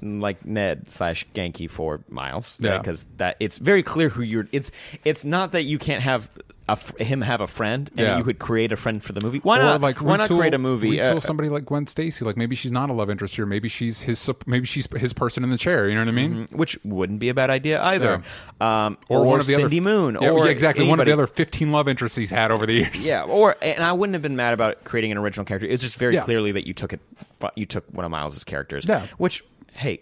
[0.04, 2.58] like Ned slash Ganke for Miles.
[2.60, 2.78] Yeah.
[2.78, 4.48] because that it's very clear who you're.
[4.52, 4.72] It's
[5.04, 6.30] it's not that you can't have
[6.70, 8.18] a, him have a friend and Yeah.
[8.18, 9.40] you could create a friend for the movie.
[9.40, 9.82] Why or not?
[9.82, 10.92] like why not create a movie?
[10.92, 12.24] Retool uh, somebody like Gwen Stacy.
[12.24, 13.46] Like maybe she's not a love interest here.
[13.46, 14.18] Maybe she's his.
[14.20, 15.90] sup- Maybe she's his person in the chair.
[15.90, 16.48] You know what I mean?
[16.54, 18.24] which wouldn't be a bad idea either.
[18.62, 21.24] Um, Or, one of the Cindy Moon, Yeah, or yeah, exactly one of the anybody.
[21.24, 23.06] other fifteen love interests he's had over the years.
[23.06, 25.68] Yeah, or and I wouldn't have been mad about creating an original character.
[25.68, 26.24] It's just very Yeah.
[26.24, 27.02] clearly that you took it.
[27.56, 28.86] You took one of Miles's characters.
[28.88, 29.06] Yeah.
[29.18, 29.44] Which,
[29.76, 30.02] hey,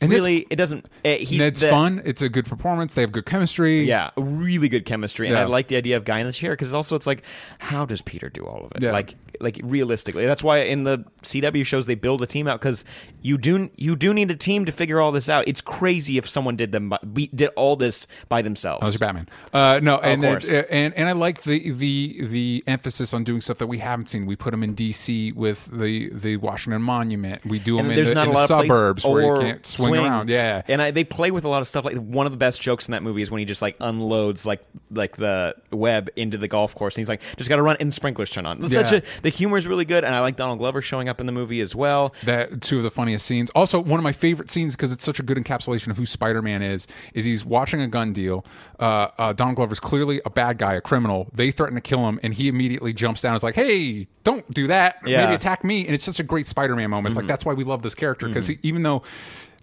[0.00, 0.86] And really, it doesn't.
[1.04, 2.00] Uh, he, Ned's the- fun.
[2.04, 2.94] It's a good performance.
[2.94, 3.84] They have good chemistry.
[3.84, 6.72] Yeah, really good chemistry, and I like the idea of guy in the chair because
[6.72, 7.22] also it's like,
[7.58, 8.82] how does Peter do all of it?
[8.82, 8.92] Yeah.
[8.92, 12.84] Like, like realistically, that's why in the CW shows they build a team out because
[13.22, 15.46] you do you do need a team to figure all this out.
[15.48, 18.80] It's crazy if someone did them did all this by themselves.
[18.80, 19.28] That was your Batman.
[19.52, 20.48] Uh, no, and course.
[20.48, 24.26] and and I like the the the emphasis on doing stuff that we haven't seen.
[24.26, 25.32] We put them in D.C.
[25.32, 27.44] with the the Washington Monument.
[27.44, 29.66] We do them and in the, in the lot of places- suburbs where you can't
[29.88, 30.28] swing, around.
[30.28, 31.84] Yeah, and I, they play with a lot of stuff.
[31.84, 34.46] Like one of the best jokes in that movie is when he just like unloads
[34.46, 37.76] like like the web into the golf course, and he's like, just got to run,
[37.80, 38.64] and sprinklers turn on.
[38.64, 38.98] It's such Yeah.
[39.18, 41.32] a the humor is really good, and I like Donald Glover showing up in the
[41.32, 42.14] movie as well.
[42.24, 43.50] that two of the funniest scenes.
[43.54, 46.42] Also, one of my favorite scenes because it's such a good encapsulation of who Spider
[46.42, 46.86] Man is.
[47.14, 48.44] Is he's watching a gun deal.
[48.78, 51.28] Uh, uh, Donald Glover's clearly a bad guy, a criminal.
[51.32, 53.32] They threaten to kill him, and he immediately jumps down.
[53.32, 54.96] and is like, "Hey, don't do that.
[55.04, 55.24] Yeah.
[55.24, 57.12] Maybe attack me." And it's such a great Spider Man moment.
[57.12, 59.02] It's like that's why we love this character because even though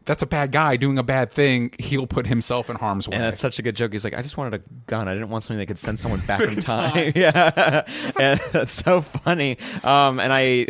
[0.05, 3.15] that's a bad guy doing a bad thing, he'll put himself in harm's way.
[3.15, 3.91] And that's such a good joke.
[3.93, 5.07] He's like, I just wanted a gun.
[5.07, 7.11] I didn't want something that could send someone back in time.
[7.15, 7.83] yeah,
[8.19, 9.57] and that's so funny.
[9.83, 10.67] Um, and I,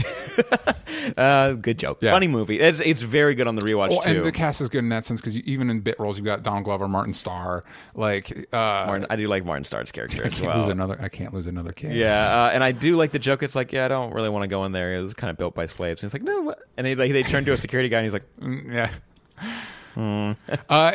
[1.18, 2.00] uh, good joke.
[2.02, 2.12] Yeah.
[2.12, 2.60] Funny movie.
[2.60, 4.10] It's it's very good on the rewatch Well, too.
[4.18, 6.44] and the cast is good in that sense because even in bit roles, you've got
[6.44, 7.64] Donald Glover, Martin Starr.
[7.94, 8.58] Like, uh,
[8.88, 10.58] Martin, I do like Martin Starr's character I as can't well.
[10.60, 10.98] lose another.
[11.02, 11.94] I can't lose another kid.
[11.96, 13.44] Yeah, uh, and I do like the joke.
[13.44, 14.96] It's like, yeah, I don't really want to go in there.
[14.96, 16.04] It was kind of built by slaves.
[16.04, 16.60] And he's like, no, what?
[16.78, 18.92] and they like they turn to a security guy, and he's like, Mm, yeah.
[19.98, 20.34] uh,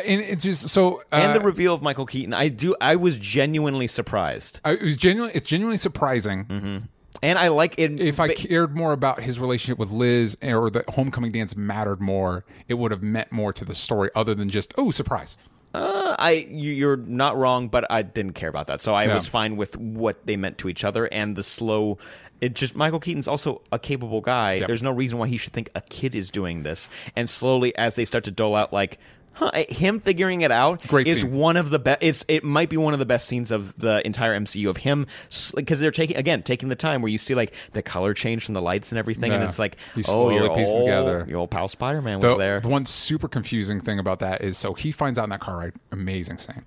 [0.05, 0.97] and it's just so.
[1.11, 2.33] Uh, and the reveal of Michael Keaton.
[2.33, 2.75] I do.
[2.79, 5.35] I was genuinely surprised, I- it was genuinely.
[5.35, 6.87] It's genuinely surprising.
[7.23, 7.99] and I like it.
[7.99, 12.45] If I cared more about his relationship with Liz or the homecoming dance mattered more,
[12.67, 15.37] it would have meant more to the story other than just oh surprise.
[15.73, 19.25] Uh, I you, you're not wrong, but I didn't care about that, so I was
[19.25, 21.97] fine with what they meant to each other and the slow.
[22.41, 24.53] It just Michael Keaton's also a capable guy.
[24.55, 24.67] Yep.
[24.67, 26.89] There's no reason why he should think a kid is doing this.
[27.15, 28.97] And slowly, as they start to dole out, like.
[29.33, 31.31] Huh, eh, him figuring it out Great is scene.
[31.31, 31.99] one of the best.
[32.01, 35.07] It's it might be one of the best scenes of the entire MCU of him
[35.55, 38.55] because they're taking again taking the time where you see like the color change from
[38.55, 41.25] the lights and everything, and it's like He's oh, your piecing old, together.
[41.29, 42.59] your old pal Spider Man was there.
[42.59, 45.59] the one super confusing thing about that is so he finds out in that car
[45.59, 45.73] ride.
[45.93, 46.65] Amazing scene.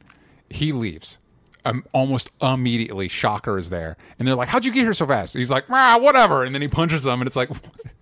[0.49, 1.19] He leaves.
[1.67, 5.35] Um, almost immediately, Shocker is there, and they're like, "How'd you get here so fast?"
[5.35, 7.49] He's like, "Ah, whatever," and then he punches them, and it's like,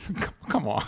[0.48, 0.84] "Come on."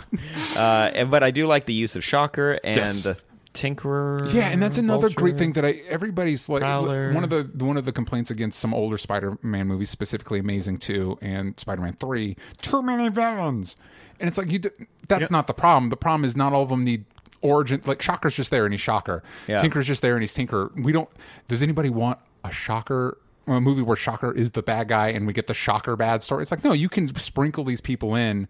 [0.55, 3.03] Uh, and- but I do like the use of Shocker and Yes.
[3.03, 3.17] the
[3.53, 4.33] Tinkerer.
[4.33, 5.15] Yeah, and that's another Vulture.
[5.15, 7.13] great thing that I everybody's like Prowler.
[7.13, 11.17] one of the one of the complaints against some older Spider-Man movies, specifically Amazing Two
[11.21, 13.77] and Spider-Man Three, too many villains,
[14.19, 14.59] and it's like you.
[14.59, 14.69] d-
[15.07, 15.89] That's not the problem.
[15.89, 17.05] The problem is not all of them need
[17.41, 17.81] origin.
[17.85, 19.23] Like Shocker's just there and he's Shocker.
[19.47, 19.59] Yeah.
[19.59, 20.71] Tinker's just there and he's Tinker.
[20.75, 21.07] We don't.
[21.47, 22.19] Does anybody want
[22.49, 23.17] a Shocker?
[23.47, 26.41] A movie where Shocker is the bad guy and we get the Shocker bad story.
[26.41, 28.47] It's like no, you can sprinkle these people in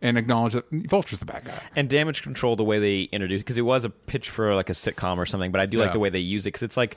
[0.00, 1.60] and acknowledge that Vulture's the bad guy.
[1.74, 4.72] And damage control, the way they introduce, because it was a pitch for like a
[4.74, 6.96] sitcom or something, but I do like the way they use it because it's like.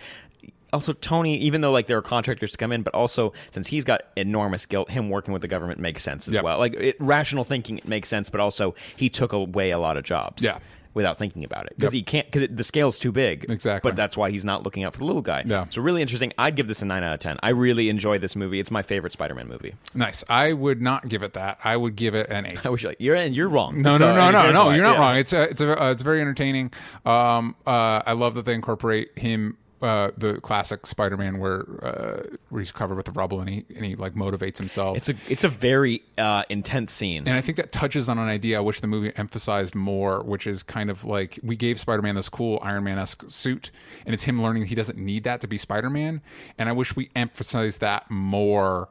[0.71, 3.83] Also, Tony, even though like there are contractors to come in, but also since he's
[3.83, 6.43] got enormous guilt, him working with the government makes sense as Yep.
[6.43, 6.59] well.
[6.59, 10.43] Like it, rational thinking makes sense, but also he took away a lot of jobs.
[10.43, 10.59] Yeah.
[10.99, 11.97] Without thinking about it, because Yep.
[11.97, 13.49] he can't, because the scale's too big.
[13.49, 13.89] Exactly.
[13.89, 15.43] But that's why he's not looking out for the little guy.
[15.45, 15.65] Yeah.
[15.69, 16.33] So really interesting.
[16.37, 17.37] I'd give this a nine out of ten.
[17.41, 18.59] I really enjoy this movie.
[18.59, 19.75] It's my favorite Spider-Man movie.
[19.93, 20.25] Nice.
[20.29, 21.57] I would not give it that.
[21.63, 22.59] I would give it an eight.
[22.65, 23.81] I wish you're like you're you're wrong.
[23.81, 24.65] No, So, no, no, no, no.
[24.65, 24.75] why.
[24.75, 24.99] You're not Yeah.
[24.99, 25.15] wrong.
[25.15, 26.73] It's a, it's a, uh, it's very entertaining.
[27.05, 32.59] Um, uh, I love that they incorporate him, uh, the classic Spider-Man, where uh, where
[32.59, 34.97] he's covered with the rubble and he and he like motivates himself.
[34.97, 37.27] It's a it's a very uh, intense scene.
[37.27, 40.47] and I think that touches on an idea I wish the movie emphasized more, which
[40.47, 43.71] is kind of like we gave Spider Man this cool Iron Man esque suit,
[44.05, 46.21] and it's him learning he doesn't need that to be Spider Man.
[46.57, 48.89] And I wish we emphasized that more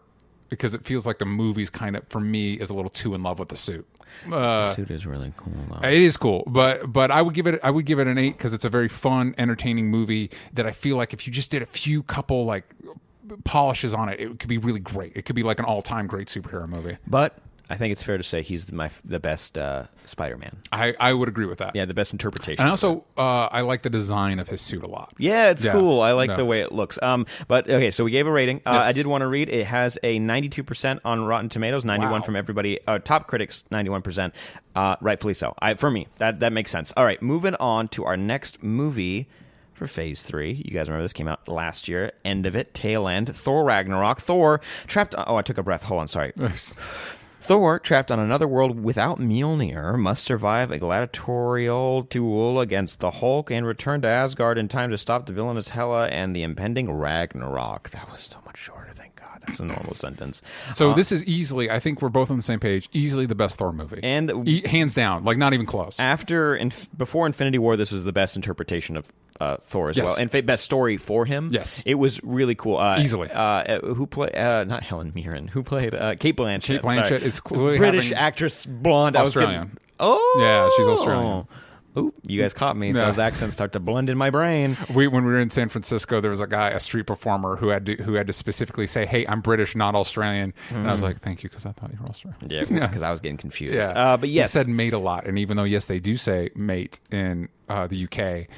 [0.49, 3.23] because it feels like the movie's kind of, for me, is a little too in
[3.23, 3.87] love with the suit.
[4.33, 5.53] Uh, suit is really cool.
[5.69, 5.87] Though.
[5.87, 8.37] it is cool, but but I would give it I would give it an eight
[8.39, 11.61] because it's a very fun, entertaining movie that I feel like if you just did
[11.61, 12.65] a few couple like
[13.45, 15.13] polishes on it, it could be really great.
[15.15, 16.97] It could be like an all time great superhero movie.
[17.07, 17.39] But
[17.71, 20.57] I think it's fair to say he's my the best uh, Spider-Man.
[20.73, 21.77] I I would agree with that.
[21.77, 22.63] Yeah, the best interpretation.
[22.63, 25.13] And also, uh, I like the design of his suit a lot.
[25.19, 25.73] Yeah, it's Yeah.
[25.73, 26.01] cool.
[26.01, 26.99] I like the way it looks.
[27.03, 28.63] Um, but okay, so we gave a rating.
[28.65, 28.87] Uh, Yes.
[28.87, 29.49] I did want to read.
[29.51, 32.25] It has a 92% on Rotten Tomatoes, 91 Wow.
[32.25, 32.79] from everybody.
[32.87, 34.33] Uh, top critics, 91%.
[34.75, 35.55] Uh, rightfully so.
[35.59, 36.93] I, for me, that that makes sense.
[36.97, 39.29] All right, moving on to our next movie
[39.75, 40.53] for Phase Three.
[40.65, 42.13] You guys remember this came out last year.
[42.25, 43.35] End of it, tail end.
[43.35, 44.21] Thor Ragnarok.
[44.21, 45.15] Thor trapped.
[45.19, 45.83] Oh, I took a breath.
[45.85, 46.09] Hold on.
[46.09, 46.33] Sorry.
[47.49, 53.51] Thor, trapped on another world without Mjolnir, must survive a gladiatorial duel against the Hulk
[53.51, 57.89] and return to Asgard in time to stop the villainous Hela and the impending Ragnarok.
[57.89, 58.78] That was so much shorter.
[59.49, 60.43] It's a normal sentence.
[60.75, 62.89] So this is easily, I think we're both on the same page.
[62.93, 65.99] Easily the best Thor movie, And- E- hands down, like not even close.
[66.01, 69.07] After and before Infinity War, this was the best interpretation of
[69.41, 70.07] uh, Thor as Yes.
[70.07, 71.49] well, and fa- best story for him.
[71.53, 71.81] Yes.
[71.87, 72.77] it was really cool.
[72.77, 73.31] Uh, Easily.
[73.31, 74.35] Uh, uh, who played?
[74.35, 75.47] Uh, not Helen Mirren.
[75.49, 75.95] Who played?
[75.95, 76.63] Uh, Cate Blanchett.
[76.63, 77.23] Cate Blanchett sorry.
[77.23, 79.17] is British actress, blonde.
[79.17, 79.61] Australian.
[79.63, 81.47] getting- oh, Yeah, she's Australian.
[81.99, 82.89] Ooh, you guys caught me.
[82.89, 83.07] Yeah.
[83.07, 84.77] Those accents start to blend in my brain.
[84.95, 87.69] We, when we were in San Francisco, there was a guy, a street performer, who
[87.69, 91.03] had to who had to specifically say, "Hey, I'm British, not Australian," and I was
[91.03, 92.51] like, "Thank you," because I thought you were Australian.
[92.51, 93.75] Yeah, because I was getting confused.
[93.75, 96.17] Yeah, Uh, but yes, he said mate a lot, and even though yes, they do
[96.17, 98.49] say mate in uh, the UK,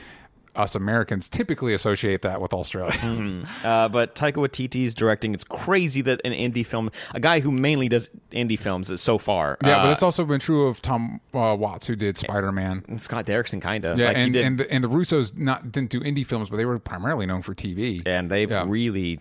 [0.57, 2.97] us Americans typically associate that with Australia.
[3.65, 5.35] Uh, but Taika Waititi's directing.
[5.35, 9.19] It's crazy that an indie film, a guy who mainly does indie films, is so
[9.19, 9.59] far.
[9.65, 12.99] yeah, uh, but it's also been true of Tom uh, Watts, who did Spider Man.
[12.99, 13.99] Scott Derrickson, kind of.
[13.99, 16.49] Yeah, like he and did, and the, and the Russos not didn't do indie films,
[16.51, 18.03] but they were primarily known for TV.
[18.07, 18.65] and they've Yeah.
[18.67, 19.21] really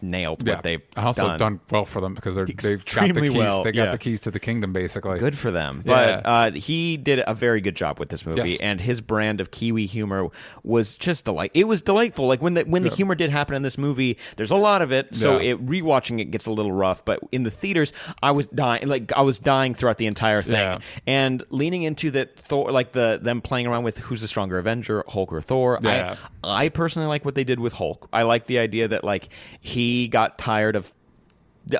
[0.00, 1.38] nailed what they've also done.
[1.38, 1.60] done.
[1.70, 3.32] well for them because they're they've got the keys.
[3.34, 3.90] well, they got yeah.
[3.90, 5.18] the keys to the kingdom, basically.
[5.18, 5.82] Good for them.
[5.84, 6.20] Yeah.
[6.22, 8.60] But uh, he did a very good job with this movie, Yes.
[8.60, 10.28] and his brand of Kiwi humor
[10.62, 11.50] was just delight.
[11.54, 12.26] It was delightful.
[12.26, 14.92] Like when the when the humor did happen in this movie, there's a lot of
[14.92, 15.14] it.
[15.16, 15.52] So Yeah.
[15.52, 17.04] it rewatching it gets a little rough.
[17.04, 18.86] But in the theaters, I was dying.
[18.86, 20.78] Like I was dying throughout the entire thing, Yeah.
[21.06, 25.04] and leaning into that Thor, like the them playing around with who's the stronger Avenger,
[25.08, 25.78] Hulk or Thor.
[25.82, 26.16] Yeah.
[26.44, 28.08] I I personally like what they did with Hulk.
[28.12, 29.28] I like the idea that like
[29.72, 30.92] he got tired of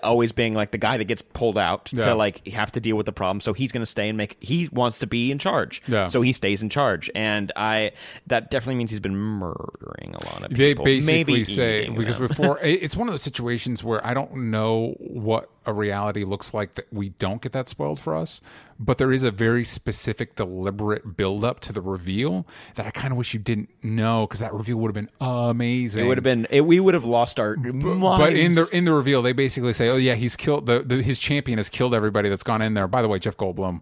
[0.04, 2.02] always being like the guy that gets pulled out Yeah.
[2.02, 4.36] to like have to deal with the problem so he's going to stay and make
[4.38, 6.06] he wants to be in charge Yeah.
[6.06, 7.90] so he stays in charge and i
[8.28, 12.18] that definitely means he's been murdering a lot of people They basically Maybe say because
[12.18, 12.28] them.
[12.32, 16.74] before it's one of those situations where I don't know what a reality looks like
[16.74, 18.40] that we don't get that spoiled for us,
[18.80, 23.12] but there is a very specific, deliberate build up to the reveal that I kind
[23.12, 26.04] of wish you didn't know because that reveal would have been amazing.
[26.04, 28.92] it would have been it, we would have lost our But in the in the
[28.92, 32.28] reveal, they basically say, "Oh yeah, he's killed the, the his champion has killed everybody
[32.28, 33.80] that's gone in there." By the way, Jeff Goldblum,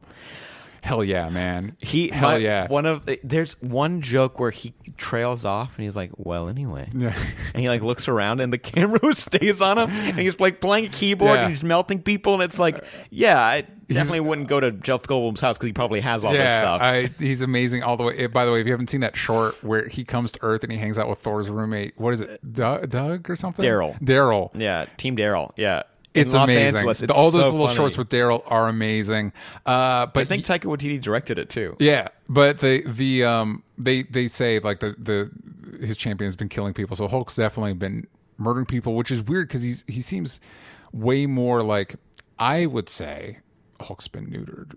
[0.83, 4.74] hell yeah, man, he hell my- yeah, one of the, there's one joke where he
[4.97, 7.14] trails off and he's like well anyway Yeah.
[7.55, 10.87] and he like looks around and the camera stays on him and he's like playing
[10.87, 11.41] a keyboard Yeah.
[11.43, 15.41] and he's melting people and it's like yeah i definitely wouldn't go to jeff goldblum's
[15.41, 18.16] house because he probably has all this yeah, stuff I, he's amazing all the way.
[18.18, 20.62] eh, By the way, if you haven't seen that short where he comes to Earth
[20.62, 23.64] and he hangs out with Thor's roommate, what is it, Doug, Doug or something?
[23.64, 24.01] Daryl.
[24.01, 24.51] Daryl.
[24.55, 25.51] Yeah, Team Daryl.
[25.57, 25.83] Yeah,
[26.13, 26.77] It's Los amazing.
[26.77, 27.03] Angeles.
[27.03, 27.77] It's all those so little funny.
[27.77, 29.33] shorts with Daryl are amazing.
[29.65, 31.77] Uh, but I think Taika Waititi directed it too.
[31.79, 35.31] Yeah, but the the um they they say like the the
[35.87, 38.07] his champion's been killing people, so Hulk's definitely been
[38.39, 40.41] murdering people, which is weird because he's he seems
[40.93, 41.95] way more like
[42.39, 43.39] I would say
[43.81, 44.75] Hulk's been neutered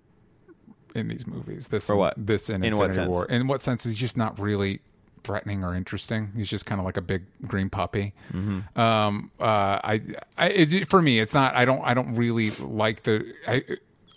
[0.95, 1.69] in these movies.
[1.69, 2.13] This For what?
[2.15, 3.09] This in, In what Infinity sense?
[3.09, 3.25] War.
[3.25, 3.83] In what sense?
[3.85, 4.81] He's just not really
[5.23, 6.31] threatening or interesting.
[6.35, 8.13] He's just kind of like a big green puppy.
[8.31, 8.79] Mm-hmm.
[8.79, 9.43] Um, uh,
[9.83, 10.01] I,
[10.37, 11.55] I it, for me, it's not.
[11.55, 11.81] I don't.
[11.81, 13.33] I don't really like the.
[13.47, 13.63] I,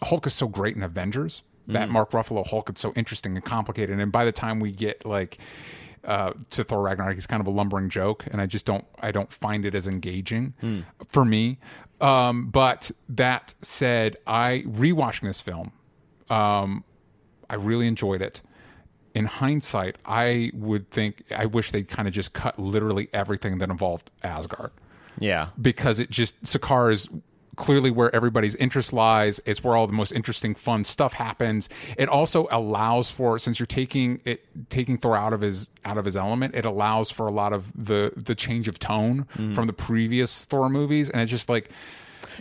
[0.02, 1.42] Hulk is so great in Avengers.
[1.68, 1.72] Mm.
[1.72, 3.98] That Mark Ruffalo Hulk is so interesting and complicated.
[3.98, 5.38] And by the time we get like
[6.04, 8.84] uh, to Thor Ragnarok, he's kind of a lumbering joke, and I just don't.
[9.00, 10.80] I don't find it as engaging Hmm.
[11.08, 11.58] for me.
[12.00, 15.72] Um, but that said, I rewatching this film.
[16.28, 16.84] Um,
[17.48, 18.42] I really enjoyed it.
[19.16, 23.70] In hindsight, I would think I wish they'd kind of just cut literally everything that
[23.70, 24.72] involved Asgard
[25.18, 25.48] Yeah.
[25.60, 27.08] because it just Sakaar is
[27.56, 29.40] clearly where everybody's interest lies.
[29.46, 31.68] It's where all the most interesting, fun stuff happens.
[31.96, 36.04] It also allows for since you're taking it taking Thor out of his out of
[36.04, 39.54] his element, it allows for a lot of the the change of tone mm-hmm.
[39.54, 41.70] from the previous Thor movies, and it's just like.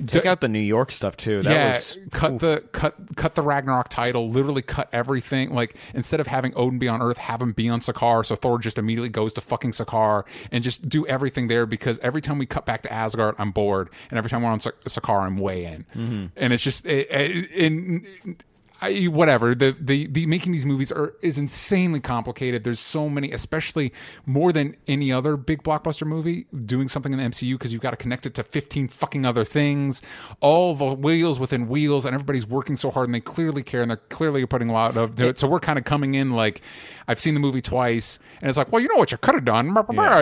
[0.06, 1.42] Take out the New York stuff too.
[1.42, 4.30] That yeah, was cut the cut cut the Ragnarok title.
[4.30, 5.54] Literally cut everything.
[5.54, 8.26] Like instead of having Odin be on Earth, have him be on Sakaar.
[8.26, 11.66] So Thor just immediately goes to fucking Sakaar and just do everything there.
[11.66, 14.60] Because every time we cut back to Asgard, I'm bored, and every time we're on
[14.60, 15.86] Sa- Sakaar, I'm way in.
[15.96, 16.26] Mm-hmm.
[16.36, 18.38] And it's just it, it, in.
[18.82, 22.64] I, whatever the, the the making these movies are is insanely complicated.
[22.64, 23.94] There's so many, especially
[24.26, 27.92] more than any other big blockbuster movie, doing something in the MCU because you've got
[27.92, 30.02] to connect it to 15 fucking other things,
[30.42, 33.90] all the wheels within wheels, and everybody's working so hard and they clearly care and
[33.90, 35.20] they're clearly putting a lot of.
[35.20, 36.62] It, So we're kind of coming in like
[37.08, 39.46] I've seen the movie twice, and it's like, well, you know what you could have
[39.46, 39.68] done,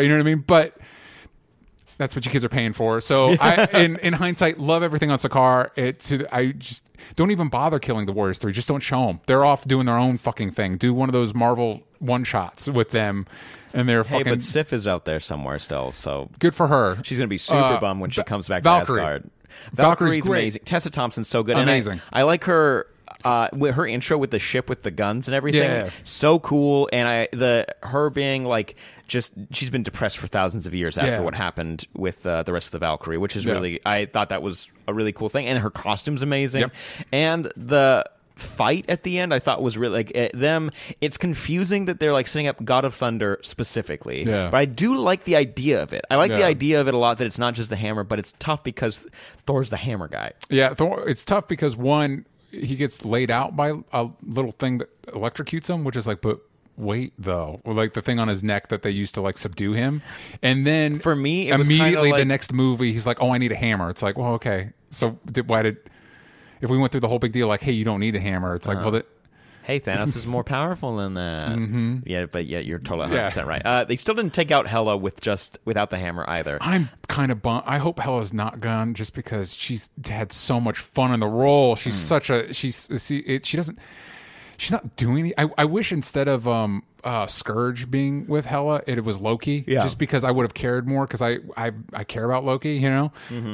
[0.04, 0.44] you know what I mean?
[0.46, 0.78] But
[2.04, 3.02] that's what you kids are paying for.
[3.02, 5.72] So I, in in hindsight, love everything on Sakaar.
[5.76, 6.84] It I just
[7.16, 8.52] don't even bother killing the Warriors three.
[8.54, 9.20] Just don't show them.
[9.26, 10.78] They're off doing their own fucking thing.
[10.78, 13.26] Do one of those Marvel one shots with them,
[13.74, 16.98] and they're Hey, fucking but Sif is out there somewhere still, so good for her.
[17.04, 19.00] she's gonna be super Uh, bummed when she comes back Valkyrie.
[19.00, 19.30] to Asgard.
[19.74, 20.40] Valkyrie's Valkyrie's great.
[20.42, 20.62] amazing.
[20.66, 21.58] Tessa Thompson's so good.
[21.58, 22.02] And I- Amazing.
[22.12, 22.88] I, like her.
[23.26, 25.90] uh, with her intro with the ship with the guns and everything, Yeah.
[26.04, 26.90] so cool.
[26.92, 28.76] And I the her being like
[29.14, 31.20] just she's been depressed for thousands of years after Yeah.
[31.22, 33.54] what happened with uh, the rest of the Valkyrie, which is Yeah.
[33.54, 35.46] really I thought that was a really cool thing.
[35.48, 36.72] And her costume's amazing, Yep.
[37.14, 38.04] and the
[38.36, 42.12] fight at the end I thought was really like eh, them it's confusing that they're
[42.14, 44.50] like setting up God of Thunder specifically Yeah.
[44.50, 46.98] but I do like the idea of it I like the idea of it a
[46.98, 49.06] lot that it's not just the hammer but it's tough because
[49.46, 53.74] Thor's the hammer guy Yeah, Thor, it's tough because one, he gets laid out by
[53.94, 56.40] a little thing that electrocutes him, which is like, but
[56.78, 59.74] wait though, or like the thing on his neck that they used to like subdue
[59.74, 60.02] him,
[60.42, 63.38] and then For me, it was kinda immediately the next movie, he's like, oh, I
[63.38, 63.90] need a hammer.
[63.90, 65.78] It's like, well, okay, so did, why did
[66.62, 68.56] if we went through the whole big deal, like, hey, you don't need a hammer?
[68.56, 68.84] It's like, Uh-huh.
[68.86, 69.08] well, that.
[69.64, 71.50] Hey, Thanos is more powerful than that.
[71.58, 72.00] Mm-hmm.
[72.06, 73.30] Yeah, but yeah, you're totally 100 Yeah.
[73.30, 73.66] percent right.
[73.66, 76.58] Uh, they still didn't take out Hela with just without the hammer either.
[76.60, 77.64] I'm kind of bummed.
[77.66, 81.78] I hope Hela's not gone just because she's had so much fun in the role.
[81.78, 82.08] She's Hmm.
[82.08, 83.80] such a she's see it, she doesn't
[84.58, 85.34] she's not doing.
[85.38, 89.64] I I wish instead of um uh Scourge being with Hela, it was Loki.
[89.68, 89.82] Yeah.
[89.84, 92.76] just because I would have cared more because I I I care about Loki.
[92.76, 93.12] You know,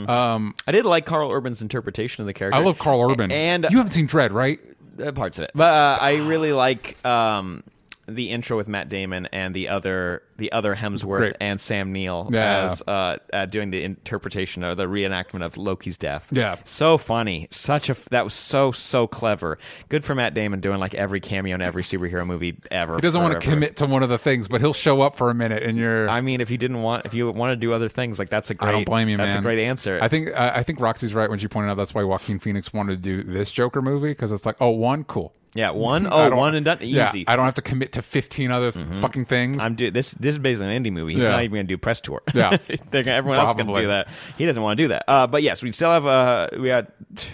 [0.07, 2.57] um, I did like Karl Urban's interpretation of the character.
[2.59, 3.31] I love Carl Urban.
[3.31, 4.59] and you haven't seen Dredd, right?
[5.03, 7.63] uh, parts of it, but uh, I really like um,
[8.07, 11.35] the intro with Matt Damon and the other the other Hemsworth Great.
[11.39, 12.63] and Sam Neill Yeah.
[12.71, 16.27] as uh, uh, doing the interpretation or the reenactment of Loki's death.
[16.31, 16.55] Yeah.
[16.65, 17.47] so funny.
[17.51, 19.57] Such a that was so so clever.
[19.89, 22.95] Good for Matt Damon doing like every cameo in every superhero movie ever.
[22.95, 25.29] He doesn't want to commit to one of the things, but he'll show up for
[25.29, 26.09] a minute, and you're.
[26.09, 28.49] I mean, if you didn't want, if you want to do other things, like that's
[28.49, 28.69] a great.
[28.69, 29.39] I don't blame you, that's man.
[29.39, 29.99] a great answer.
[30.01, 32.73] I think uh, I think Roxy's right when she pointed out that's why Joaquin Phoenix
[32.73, 35.33] wanted to do this Joker movie because it's like, oh, one, cool.
[35.55, 36.77] yeah, one oh one and done.
[36.81, 36.95] Easy.
[36.99, 37.17] Mm-hmm.
[37.17, 39.57] Yeah, I don't have to commit to fifteen other fucking things.
[39.61, 40.11] I'm do this.
[40.11, 41.13] This is basically an indie movie.
[41.13, 41.31] He's Yeah.
[41.31, 42.21] not even going to do press tour.
[42.33, 42.57] Yeah.
[42.91, 43.81] They're gonna, everyone else is going to Probably.
[43.83, 44.07] do that.
[44.37, 45.03] He doesn't want to do that.
[45.07, 46.05] Uh, but yes, we still have.
[46.05, 47.27] Uh, we got t-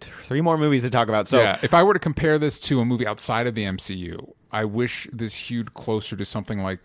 [0.00, 1.28] three more movies to talk about.
[1.28, 4.32] So yeah, if I were to compare this to a movie outside of the MCU,
[4.50, 6.80] I wish this hewed closer to something like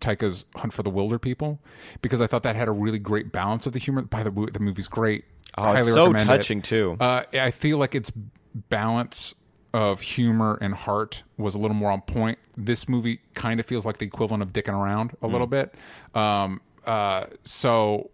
[0.00, 1.58] Taika's Hunt for the Wilderpeople
[2.02, 4.02] because I thought that had a really great balance of the humor.
[4.02, 5.24] By the way, the movie's great.
[5.58, 6.96] Oh, it's so touching, too.
[7.00, 8.12] Uh, I feel like its
[8.54, 9.34] balance
[9.76, 12.38] of humor and heart was a little more on point.
[12.56, 15.32] This movie kind of feels like the equivalent of dicking around a Mm.
[15.32, 15.74] little bit.
[16.14, 18.08] Um, uh, so,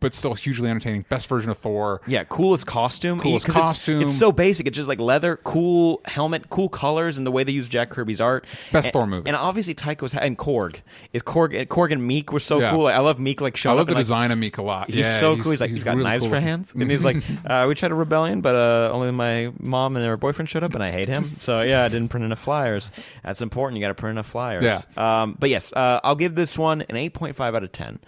[0.00, 1.04] but still hugely entertaining.
[1.08, 2.00] Best version of Thor.
[2.06, 3.20] Yeah, coolest costume.
[3.20, 4.08] Coolest 'cause it's- costume.
[4.08, 4.66] It's, so basic.
[4.66, 8.20] It's just like leather, cool helmet, cool colors, and the way they use Jack Kirby's
[8.20, 8.46] art.
[8.72, 9.28] Best and, Thor movie.
[9.28, 10.76] And obviously Taika was and Korg
[11.12, 11.58] is Korg.
[11.58, 12.70] and Korg and Meek were so Yeah.
[12.70, 12.86] cool.
[12.86, 14.88] I love Meek like I love the like, design of Meek a lot.
[14.90, 15.50] He's yeah, so cool.
[15.52, 17.16] He's like he's got really knives cool for hands, and he's like,
[17.46, 20.74] uh, "We tried a rebellion, but uh, only my mom and her boyfriend showed up,
[20.74, 21.36] and I hate him.
[21.38, 22.90] So yeah, I didn't print enough flyers.
[23.22, 23.78] That's important.
[23.78, 24.64] You got to print enough flyers.
[24.64, 25.22] Yeah.
[25.22, 27.98] Um, but yes, uh, I'll give this one an eight point five out of ten.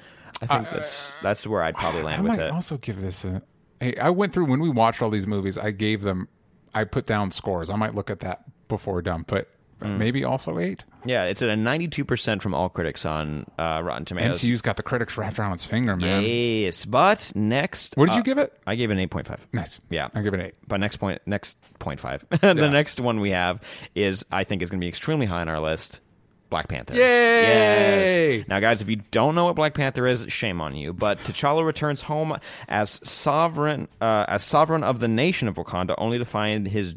[0.42, 2.50] I think that's that's where I'd probably I land with might it.
[2.52, 3.42] also give this a.
[3.80, 5.56] Hey, I went through when we watched all these movies.
[5.58, 6.28] I gave them.
[6.74, 7.70] I put down scores.
[7.70, 9.48] I might look at that before done, but
[9.82, 9.98] Mm.
[9.98, 10.84] maybe also eight.
[11.04, 14.38] Yeah, it's at a ninety two percent from all critics on uh, Rotten Tomatoes.
[14.42, 16.22] MCU's got the critics wrapped around its finger, man.
[16.24, 18.58] Yes, but next, What did you uh, give it?
[18.66, 19.46] I gave it an eight point five.
[19.52, 19.78] Nice.
[19.90, 20.08] Yeah.
[20.14, 20.54] I give it an eight.
[20.66, 22.24] But next point, next point five.
[22.30, 22.68] the Yeah.
[22.70, 23.60] next one we have
[23.94, 26.00] is I think is going to be extremely high on our list.
[26.48, 26.94] Black Panther.
[26.94, 28.38] Yay!
[28.38, 28.48] Yes.
[28.48, 30.92] Now, guys, if you don't know what Black Panther is, shame on you.
[30.92, 32.38] But T'Challa returns home
[32.68, 36.94] as sovereign, uh, as sovereign of the nation of Wakanda, only to find his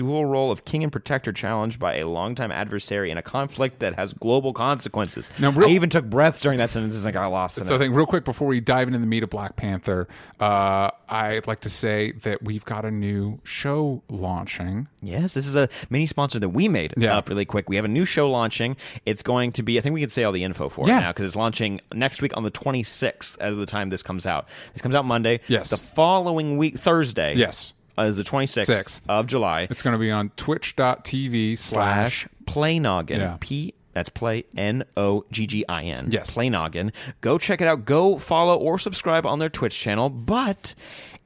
[0.00, 3.94] dual role of king and protector challenged by a longtime adversary in a conflict that
[3.96, 5.30] has global consequences.
[5.38, 7.66] Now, real- I even took breaths during that sentence and I got lost in it.
[7.66, 10.08] So I think real quick before we dive into the meat of Black Panther,
[10.40, 14.88] uh, I'd like to say that we've got a new show launching.
[15.02, 17.16] Yes, this is a mini sponsor that we made Yeah.
[17.18, 17.68] up really quick.
[17.68, 18.76] We have a new show launching.
[19.04, 20.98] It's going to be, I think we can say all the info for Yeah.
[20.98, 24.02] it now because it's launching next week on the 26th as of the time this
[24.02, 24.48] comes out.
[24.72, 25.40] This comes out Monday.
[25.46, 25.68] Yes.
[25.70, 27.34] The following week, Thursday.
[27.36, 27.72] Yes.
[28.00, 29.04] Uh, Is the 26th Sixth.
[29.08, 29.66] of July.
[29.70, 33.20] It's going to be on twitch.tv slash slash play noggin.
[33.20, 33.36] Yeah.
[33.40, 36.08] P that's play N O G G I N.
[36.10, 36.32] Yes.
[36.34, 36.92] Play noggin.
[37.20, 37.84] Go check it out.
[37.84, 40.08] Go follow or subscribe on their Twitch channel.
[40.08, 40.74] But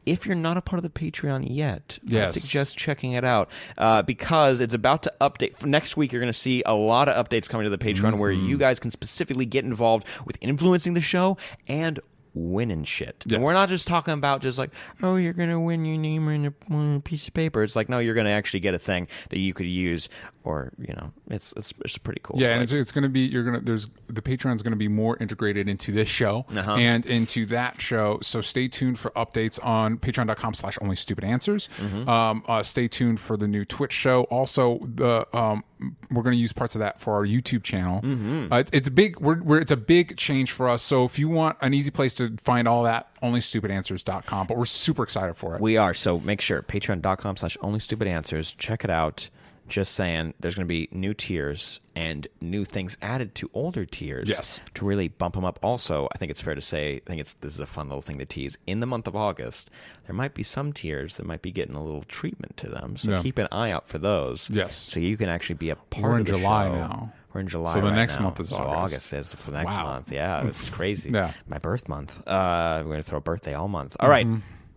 [0.07, 2.35] if you're not a part of the Patreon yet, I Yes.
[2.41, 5.57] suggest checking it out uh, because it's about to update.
[5.57, 8.17] For next week, you're going to see a lot of updates coming to the Patreon
[8.19, 8.49] where Mm-hmm.
[8.49, 11.37] you guys can specifically get involved with influencing the show
[11.69, 12.01] and
[12.35, 13.25] winning shit.
[13.31, 14.71] And we're not just talking about just like,
[15.03, 17.63] oh, you're going to win your name in a, on a piece of paper.
[17.63, 20.09] It's like, no, you're going to actually get a thing that you could use,
[20.43, 22.41] or you know, it's it's, it's pretty cool.
[22.41, 24.77] Yeah, and it's, it's going to be you're going to there's the Patreon's going to
[24.77, 26.75] be more integrated into this show Uh-huh.
[26.75, 28.19] and into that show.
[28.23, 31.69] So stay tuned for updates on Patreon.com/slash Only Stupid Answers.
[31.79, 32.09] Mm-hmm.
[32.09, 34.25] Um, uh, stay tuned for the new Twitch show.
[34.25, 35.65] Also, the um,
[36.11, 38.01] we're going to use parts of that for our YouTube channel.
[38.01, 38.53] Mm-hmm.
[38.53, 40.83] Uh, it's, it's a big we're, we're, it's a big change for us.
[40.83, 44.47] So if you want an easy place to find all that, onlystupidanswers.com.
[44.47, 45.61] But we're super excited for it.
[45.61, 45.95] We are.
[45.95, 48.53] So make sure patreon.com slash only stupid answers.
[48.53, 49.29] Check it out.
[49.67, 54.29] Just saying, there's going to be new tiers and new things added to older tiers.
[54.29, 54.61] Yes.
[54.75, 55.59] To really bump them up.
[55.63, 58.03] Also, I think it's fair to say, I think it's this is a fun little
[58.03, 58.59] thing to tease.
[58.67, 59.71] In the month of August,
[60.07, 62.97] there might be some tiers that might be getting a little treatment to them.
[62.99, 63.23] So Yeah.
[63.23, 64.51] keep an eye out for those.
[64.51, 64.75] Yes.
[64.77, 66.75] So you can actually be a part We're of in July show.
[66.75, 67.13] now.
[67.33, 67.73] We're in July.
[67.73, 68.23] So the right next now.
[68.25, 69.13] month is so August.
[69.13, 69.85] is for the next Wow.
[69.85, 70.13] month.
[70.13, 71.11] Yeah, it's crazy.
[71.15, 71.33] Yeah.
[71.49, 72.17] My birth month.
[72.29, 73.97] Uh, we're gonna throw a birthday all month.
[73.99, 74.27] All right.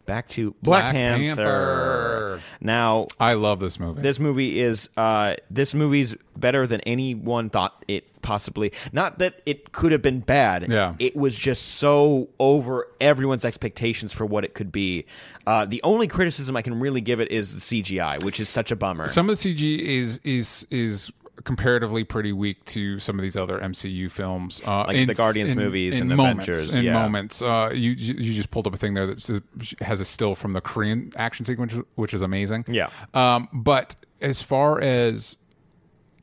[0.07, 1.35] Back to Black, Black Panther.
[1.35, 2.41] Panther.
[2.61, 4.01] Now, I love this movie.
[4.01, 8.71] this movie is uh, this movie's better than anyone thought it possibly.
[8.93, 10.69] Not that it could have been bad.
[10.69, 10.95] Yeah.
[10.99, 15.05] it was just so over everyone's expectations for what it could be.
[15.45, 18.71] Uh, the only criticism I can really give it is the CGI, which is such
[18.71, 19.07] a bummer.
[19.07, 21.11] some of the CG is is is
[21.43, 25.51] comparatively pretty weak to some of these other MCU films, uh, Like in- the Guardians
[25.51, 26.93] in- movies in and moments, Avengers, In yeah.
[26.93, 29.43] moments, uh, you you just pulled up a thing there that
[29.81, 32.65] has a still from the Korean action sequence, which is amazing.
[32.67, 32.89] Yeah.
[33.13, 35.37] Um, but as far as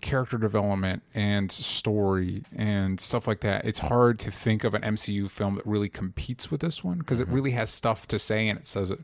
[0.01, 5.31] character development and story and stuff like that, it's hard to think of an MCU
[5.31, 8.59] film that really competes with this one because it really has stuff to say and
[8.59, 9.01] it says it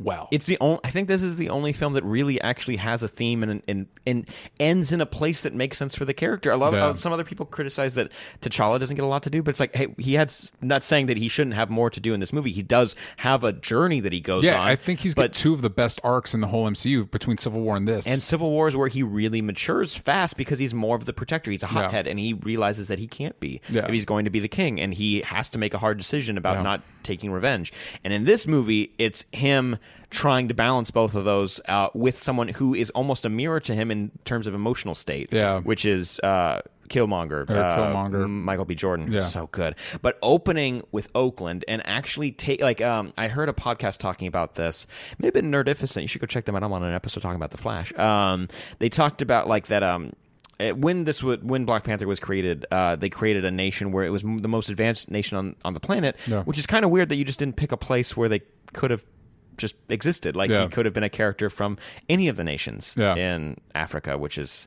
[0.00, 0.28] well.
[0.30, 0.80] It's the only.
[0.84, 3.86] I think this is the only film that really actually has a theme and and
[4.06, 4.28] and
[4.58, 6.50] ends in a place that makes sense for the character.
[6.50, 6.86] A lot Yeah.
[6.88, 9.60] of some other people criticize that T'Challa doesn't get a lot to do, but it's
[9.60, 12.32] like, hey, he had not saying that he shouldn't have more to do in this
[12.32, 12.50] movie.
[12.50, 14.66] He does have a journey that he goes yeah, on.
[14.66, 17.36] I think he's but got two of the best arcs in the whole MCU between
[17.38, 18.06] Civil War and this.
[18.06, 21.50] and Civil War is where he really matures fast because he's more of the protector.
[21.50, 23.84] He's a hothead, and he realizes that he can't be Yeah.
[23.84, 26.38] if he's going to be the king, and he has to make a hard decision
[26.38, 26.62] about Yeah.
[26.62, 27.72] not taking revenge.
[28.04, 29.78] And in this movie, it's him
[30.10, 33.74] trying to balance both of those uh, with someone who is almost a mirror to
[33.74, 35.32] him in terms of emotional state.
[35.32, 35.60] Yeah.
[35.60, 36.18] which is.
[36.20, 38.28] Uh, Killmonger, uh, Killmonger.
[38.28, 38.74] Michael B.
[38.74, 39.26] Jordan, Yeah.
[39.26, 39.76] so good.
[40.02, 44.56] But opening with Oakland and actually take like um, I heard a podcast talking about
[44.56, 44.88] this.
[45.20, 46.02] Maybe Nerdificent.
[46.02, 46.64] You should go check them out.
[46.64, 47.96] I'm on an episode talking about the Flash.
[47.96, 48.48] Um,
[48.80, 49.84] they talked about like that.
[49.84, 50.14] Um,
[50.58, 54.02] eh, when this would when Black Panther was created, uh, they created a nation where
[54.02, 56.42] it was the most advanced nation on on the planet, Yeah.
[56.42, 58.40] which is kind of weird that you just didn't pick a place where they
[58.72, 59.04] could have
[59.60, 60.34] just existed.
[60.34, 60.62] Like Yeah.
[60.64, 63.14] he could have been a character from any of the nations Yeah.
[63.14, 64.66] in Africa, which is.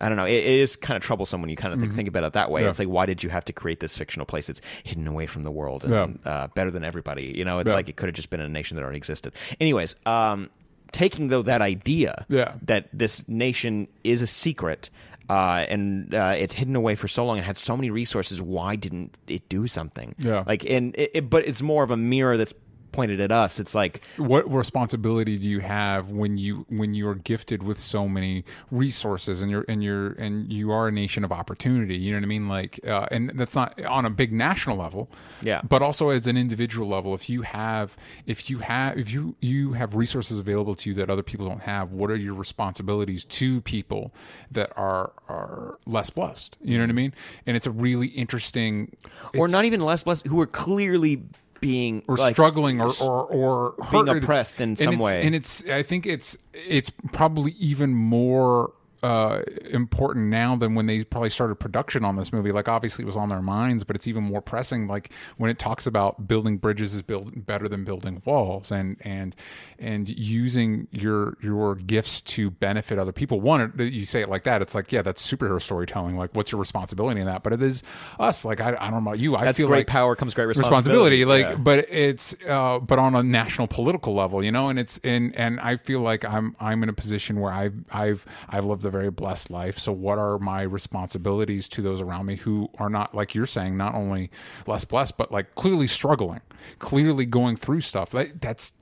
[0.00, 0.26] I don't know.
[0.26, 2.52] It, it is kind of troublesome when you kind of think, think about it that
[2.52, 2.60] way.
[2.60, 2.66] Mm-hmm.
[2.66, 2.70] Yeah.
[2.70, 4.46] It's like, why did you have to create this fictional place?
[4.46, 7.34] that's hidden away from the world and uh, better than everybody.
[7.36, 9.32] You know, it's like it could have just been a nation that already existed.
[9.60, 10.50] Anyways, um,
[10.92, 12.52] taking though that idea Yeah.
[12.62, 14.88] that this nation is a secret.
[15.28, 18.40] Uh, and uh, it's hidden away for so long and had so many resources.
[18.40, 20.14] Why didn't it do something?
[20.18, 20.44] Yeah.
[20.46, 22.54] like, and it, it, but it's more of a mirror that's
[22.98, 23.60] pointed at us.
[23.60, 28.08] It's like, what responsibility do you have when you when you are gifted with so
[28.08, 31.96] many resources and you're and you're and you are a nation of opportunity?
[31.96, 32.48] You know what i mean?
[32.48, 35.08] Like uh, and that's not on a big national level
[35.42, 35.60] Yeah.
[35.62, 37.96] but also as an individual level if you have
[38.26, 41.62] if you have if you you have resources available to you that other people don't
[41.62, 44.12] have what are your responsibilities to people
[44.50, 46.56] that are are less blessed?
[46.62, 47.14] You know what i mean?
[47.46, 48.96] And it's a really interesting
[49.36, 51.22] or not even less blessed, who are clearly
[51.60, 54.22] being or like, struggling or or, or being hurt.
[54.24, 55.22] oppressed in And some it's- way.
[55.22, 61.04] And it's I think it's it's probably even more uh, important now than when they
[61.04, 62.52] probably started production on this movie.
[62.52, 64.86] Like obviously it was on their minds, but it's even more pressing.
[64.88, 69.36] Like when it talks about building bridges is build better than building walls, and and
[69.78, 73.40] and using your your gifts to benefit other people.
[73.40, 76.16] One, you say it like that, it's like yeah, that's superhero storytelling.
[76.16, 77.42] Like what's your responsibility in that?
[77.42, 77.82] But it is
[78.18, 78.44] us.
[78.44, 79.36] Like I, I don't know about you.
[79.36, 81.24] I That's feel great like power comes great responsibility.
[81.24, 81.54] Like, Yeah.
[81.54, 85.60] but it's uh, but on a national political level, you know, and it's and and
[85.60, 89.10] I feel like I'm I'm in a position where I've I've I've lived a very
[89.10, 89.78] blessed life.
[89.78, 93.76] So what are my responsibilities to those around me who are not like you're saying,
[93.76, 94.30] not only
[94.66, 96.40] less blessed, but like clearly struggling,
[96.80, 98.12] clearly going through stuff.
[98.12, 98.72] Like, that's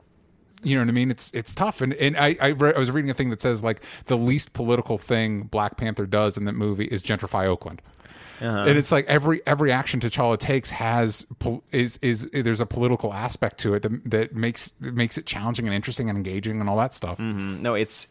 [0.62, 1.10] you know what I mean?
[1.10, 3.62] It's it's tough, and and I I, re- I was reading a thing that says
[3.62, 7.82] like the least political thing Black Panther does in that movie is gentrify Oakland.
[8.40, 11.24] And it's like every every action T'Challa takes has
[11.72, 15.66] is is there's a political aspect to it that, that makes that makes it challenging
[15.66, 17.18] and interesting and engaging and all that stuff.
[17.18, 18.08] Mm, No, it's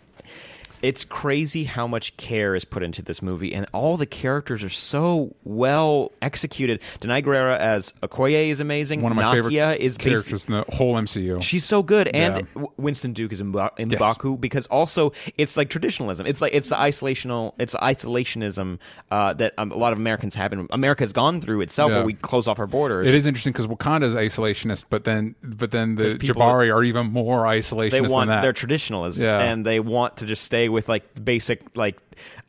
[0.85, 4.69] it's crazy how much care is put into this movie, and all the characters are
[4.69, 6.79] so well executed.
[7.01, 9.01] Danai Gurira as Okoye is amazing.
[9.01, 11.41] One of my Nakia favorite is basi- characters in the whole MCU.
[11.41, 12.63] She's so good, and Yeah.
[12.77, 16.27] Winston Duke is Mba- Mbaku because also it's like traditionalism.
[16.27, 18.77] It's like it's the isolational, it's the isolationism
[19.11, 21.97] uh, that um, a lot of Americans have, and America's gone through itself, Yeah.
[21.97, 23.07] where we close off our borders.
[23.07, 27.07] It is interesting because Wakanda is isolationist, but then but then the Jabari are even
[27.11, 29.39] more isolationist they want they're traditionalists Yeah.
[29.39, 31.97] and they want to just stay with like basic like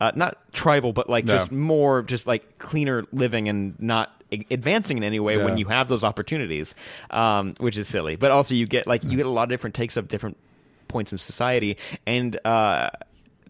[0.00, 1.38] uh, not tribal, but like Yeah.
[1.38, 4.12] just more just like cleaner living and not
[4.50, 6.74] advancing in any way when you have those opportunities,
[7.10, 8.16] um, which is silly.
[8.16, 10.36] But also you get like you get a lot of different takes of different
[10.88, 12.38] points in society and.
[12.44, 12.90] uh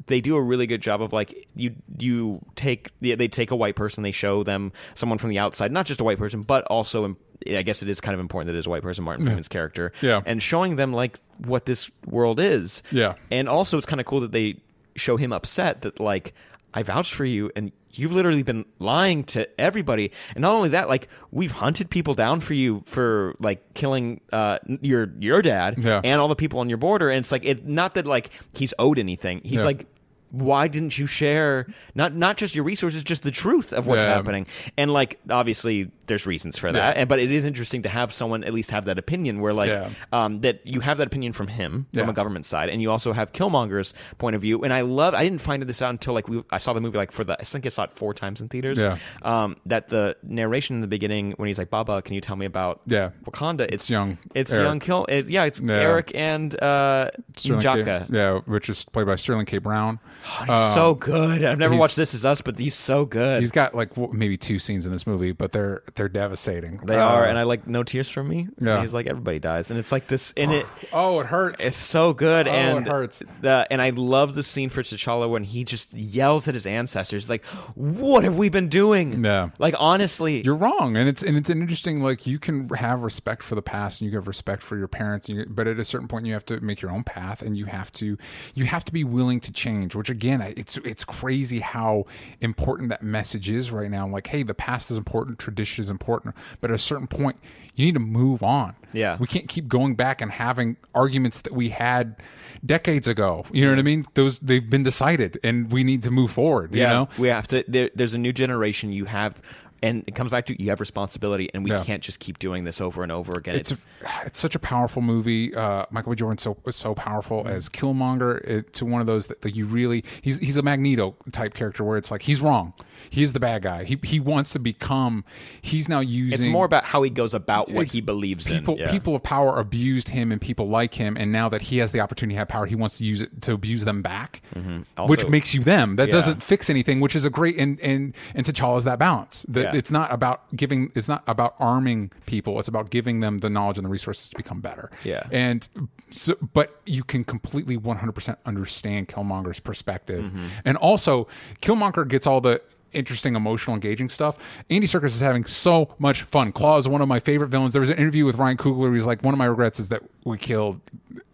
[0.08, 3.74] they do a really good job of like you you take they take a white
[3.74, 7.16] person they show them someone from the outside not just a white person but also
[7.50, 9.48] I guess it is kind of important that it is a white person Martin Freeman's
[9.48, 10.20] character Yeah.
[10.26, 13.14] and showing them like what this world is Yeah.
[13.32, 14.58] and also it's kind of cool that they
[14.96, 16.32] show him upset that like
[16.74, 20.88] I vouched for you and you've literally been lying to everybody and not only that
[20.88, 26.00] like we've hunted people down for you for like killing uh your your dad Yeah.
[26.04, 28.74] and all the people on your border and it's like it not that like he's
[28.78, 29.64] owed anything he's Yeah.
[29.64, 29.86] like
[30.32, 34.12] why didn't you share not not just your resources just the truth of what's Yeah.
[34.14, 34.46] happening
[34.76, 37.00] and like obviously there's reasons for that Yeah.
[37.00, 39.68] and, but it is interesting to have someone at least have that opinion where like
[39.70, 39.90] Yeah.
[40.12, 42.10] um that you have that opinion from him from Yeah.
[42.10, 45.22] a government side and you also have killmonger's point of view and i love i
[45.22, 47.42] didn't find this out until like we i saw the movie like for the i
[47.44, 48.98] think i saw it four times in theaters Yeah.
[49.22, 52.46] um that the narration in the beginning when he's like baba can you tell me
[52.46, 53.10] about Yeah.
[53.24, 54.64] wakanda it's, young it's Eric.
[54.66, 58.06] young kill it, yeah it's eric and uh Njaka.
[58.12, 59.58] yeah, which is played by Sterling K.
[59.58, 59.98] Brown.
[60.38, 61.44] He's so good.
[61.44, 63.40] I've never watched This Is Us, but he's so good.
[63.40, 66.78] He's got like w- maybe two scenes in this movie, but they're they're devastating.
[66.84, 68.48] they Uh, are, and I like No Tears for Me.
[68.60, 68.80] Yeah.
[68.80, 71.64] he's like everybody dies, and it's like this, and it Oh, it hurts.
[71.64, 73.22] it's so good, Oh, and it hurts.
[73.40, 77.24] The, and I love the scene for T'Challa when he just yells at his ancestors,
[77.24, 77.44] He's like,
[77.74, 79.50] "What have we been doing?" Yeah.
[79.58, 82.02] like honestly, You're wrong, and it's and it's an interesting.
[82.02, 85.28] Like you can have respect for the past, and you have respect for your parents,
[85.28, 87.56] and you, but at a certain point, you have to make your own path, and
[87.56, 88.16] you have to
[88.54, 89.94] you have to be willing to change.
[89.94, 92.04] Which again, it's it's crazy how
[92.40, 94.06] important that message is right now.
[94.08, 97.36] Like, hey, the past is important, tradition is important, but at a certain point,
[97.74, 98.74] you need to move on.
[98.92, 99.18] Yeah.
[99.18, 102.16] we can't keep going back and having arguments that we had
[102.64, 103.44] decades ago.
[103.52, 104.06] You know what I mean?
[104.14, 106.72] Those they've been decided, and we need to move forward.
[106.72, 107.08] You yeah, know?
[107.18, 107.64] we have to.
[107.68, 108.92] There, there's a new generation.
[108.92, 109.40] You have.
[109.82, 111.84] And it comes back to you have responsibility, and we Yeah.
[111.84, 113.56] can't just keep doing this over and over again.
[113.56, 113.78] it's a,
[114.26, 115.54] it's such a powerful movie.
[115.54, 116.16] Uh, Michael B.
[116.16, 117.48] Jordan so was so powerful Mm-hmm.
[117.54, 118.42] as Killmonger.
[118.46, 121.84] It, to one of those that, that you really he's he's a Magneto type character
[121.84, 122.72] where it's like he's wrong.
[123.10, 123.84] He's the bad guy.
[123.84, 125.24] He he wants to become.
[125.60, 126.38] He's now using.
[126.46, 128.80] it's more about how he goes about what he believes people, in.
[128.80, 128.90] Yeah.
[128.90, 131.16] People of power abused him, and people like him.
[131.16, 133.42] And now that he has the opportunity to have power, he wants to use it
[133.42, 134.82] to abuse them back, Mm-hmm.
[134.96, 135.96] Also- which makes you them.
[135.96, 136.12] That Yeah.
[136.14, 137.00] doesn't fix anything.
[137.00, 139.44] Which is a great and and and T'Challa's that balance.
[139.48, 139.78] That Yeah.
[139.78, 140.90] it's not about giving.
[140.94, 142.58] It's not about arming people.
[142.58, 144.90] It's about giving them the knowledge and the resources to become better.
[145.04, 145.26] Yeah.
[145.30, 145.68] And
[146.10, 150.46] so, but you can completely 100% understand Killmonger's perspective, Mm-hmm.
[150.64, 151.26] and also
[151.62, 152.60] Killmonger gets all the
[152.92, 154.36] interesting, emotional, engaging stuff.
[154.70, 156.52] Andy Serkis is having so much fun.
[156.52, 157.72] Claw is one of my favorite villains.
[157.72, 158.94] There was an interview with Ryan Coogler.
[158.94, 160.80] He's like, one of my regrets is that we killed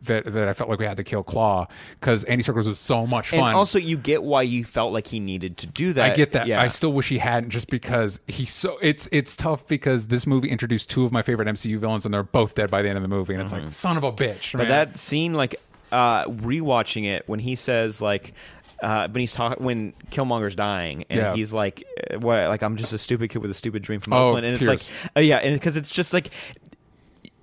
[0.03, 1.67] that that I felt like we had to kill Claw
[2.01, 3.41] because Andy Serkis was so much fun.
[3.41, 6.13] and also you get why you felt like he needed to do that.
[6.13, 6.47] I get that.
[6.47, 6.61] Yeah.
[6.61, 8.79] I still wish he hadn't, just because he's so.
[8.83, 12.23] It's it's tough because this movie introduced two of my favorite MCU villains, and they're
[12.23, 14.51] both dead by the end of the movie, and it's like son of a bitch.
[14.51, 14.59] Mm-hmm.
[14.59, 15.57] But that scene, like
[15.91, 18.35] uh, rewatching it, when he says like.
[18.83, 21.35] Uh, when he's talking, when Killmonger's dying, and Yeah.
[21.37, 22.49] he's like, uh, "What?
[22.49, 24.73] Like I'm just a stupid kid with a stupid dream from Oh, Oakland," and tears.
[24.89, 26.31] it's like, uh, yeah, and because it's just like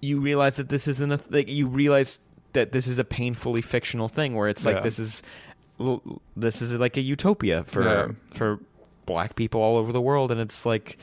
[0.02, 2.20] you realize that this isn't a like you realize
[2.54, 4.82] that this is a painfully fictional thing where it's like Yeah.
[4.82, 5.24] this is
[5.80, 8.08] l- this is like a utopia for Yeah.
[8.34, 8.60] for
[9.06, 10.98] black people all over the world, and it's like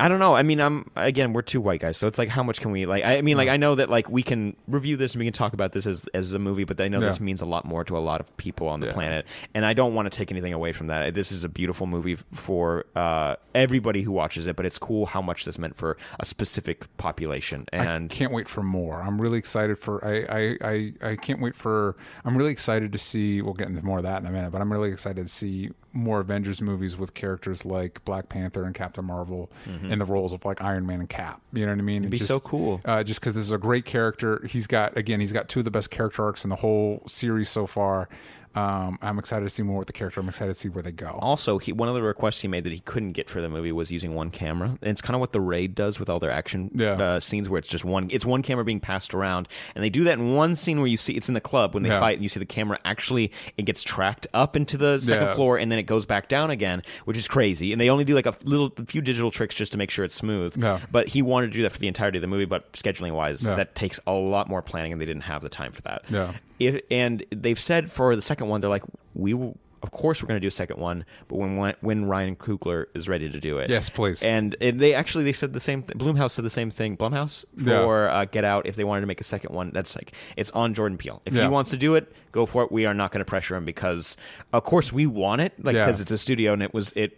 [0.00, 0.34] I don't know.
[0.34, 2.86] I mean, I'm again, we're two white guys, so it's like, how much can we
[2.86, 3.04] like?
[3.04, 5.52] I mean, like, I know that like we can review this and we can talk
[5.52, 7.96] about this as as a movie, but I know this means a lot more to
[7.96, 8.92] a lot of people on the Yeah.
[8.94, 11.14] planet, and I don't want to take anything away from that.
[11.14, 15.20] This is a beautiful movie for uh, everybody who watches it, but it's cool how
[15.22, 19.02] much this meant for a specific population, and I can't wait for more.
[19.02, 20.04] I'm really excited for.
[20.04, 21.96] I, I I I can't wait for.
[22.24, 23.42] I'm really excited to see.
[23.42, 25.70] We'll get into more of that in a minute, but I'm really excited to see
[25.92, 29.50] more Avengers movies with characters like Black Panther and Captain Marvel
[29.90, 31.42] in the roles of like Iron Man and Cap.
[31.52, 32.02] You know what I mean?
[32.02, 32.10] Mm-hmm.
[32.10, 32.80] be so cool.
[32.84, 34.46] Uh, just because this is a great character.
[34.46, 35.20] He's got again.
[35.20, 38.08] He's got two of the best character arcs in the whole series so far.
[38.54, 40.18] Um, I'm excited to see more with the character.
[40.20, 41.18] I'm excited to see where they go.
[41.22, 43.70] Also, he, one of the requests he made that he couldn't get for the movie
[43.70, 44.70] was using one camera.
[44.82, 46.92] And it's kind of what the raid does with all their action Yeah.
[46.94, 48.08] uh, scenes, where it's just one.
[48.10, 49.46] It's one camera being passed around,
[49.76, 51.84] and they do that in one scene where you see it's in the club when
[51.84, 52.00] they Yeah.
[52.00, 55.34] fight, and you see the camera actually it gets tracked up into the second Yeah.
[55.34, 57.70] floor, and then it goes back down again, which is crazy.
[57.72, 60.04] And they only do like a little, a few digital tricks just to make sure
[60.04, 60.60] it's smooth.
[60.90, 63.42] But he wanted to do that for the entirety of the movie, but scheduling wise,
[63.42, 66.32] that takes a lot more planning, and they didn't have the time for that Yeah.
[66.60, 68.84] If and they've said for the second one they're like
[69.14, 72.36] we will of course we're going to do a second one, but when when Ryan
[72.36, 73.70] Coogler is ready to do it.
[73.70, 74.22] Yes, please.
[74.22, 75.82] And, and they actually they said the same.
[75.82, 75.96] thing.
[75.96, 76.98] Blumhouse said the same thing.
[76.98, 77.80] Blumhouse Yeah.
[77.80, 78.66] for uh, Get Out.
[78.66, 81.22] If they wanted to make a second one, that's like it's on Jordan Peele.
[81.24, 81.44] If Yeah.
[81.44, 82.70] he wants to do it, go for it.
[82.70, 84.18] We are not going to pressure him because,
[84.52, 85.54] of course, we want it.
[85.64, 85.86] Like Yeah.
[85.86, 87.14] because it's a studio and it was it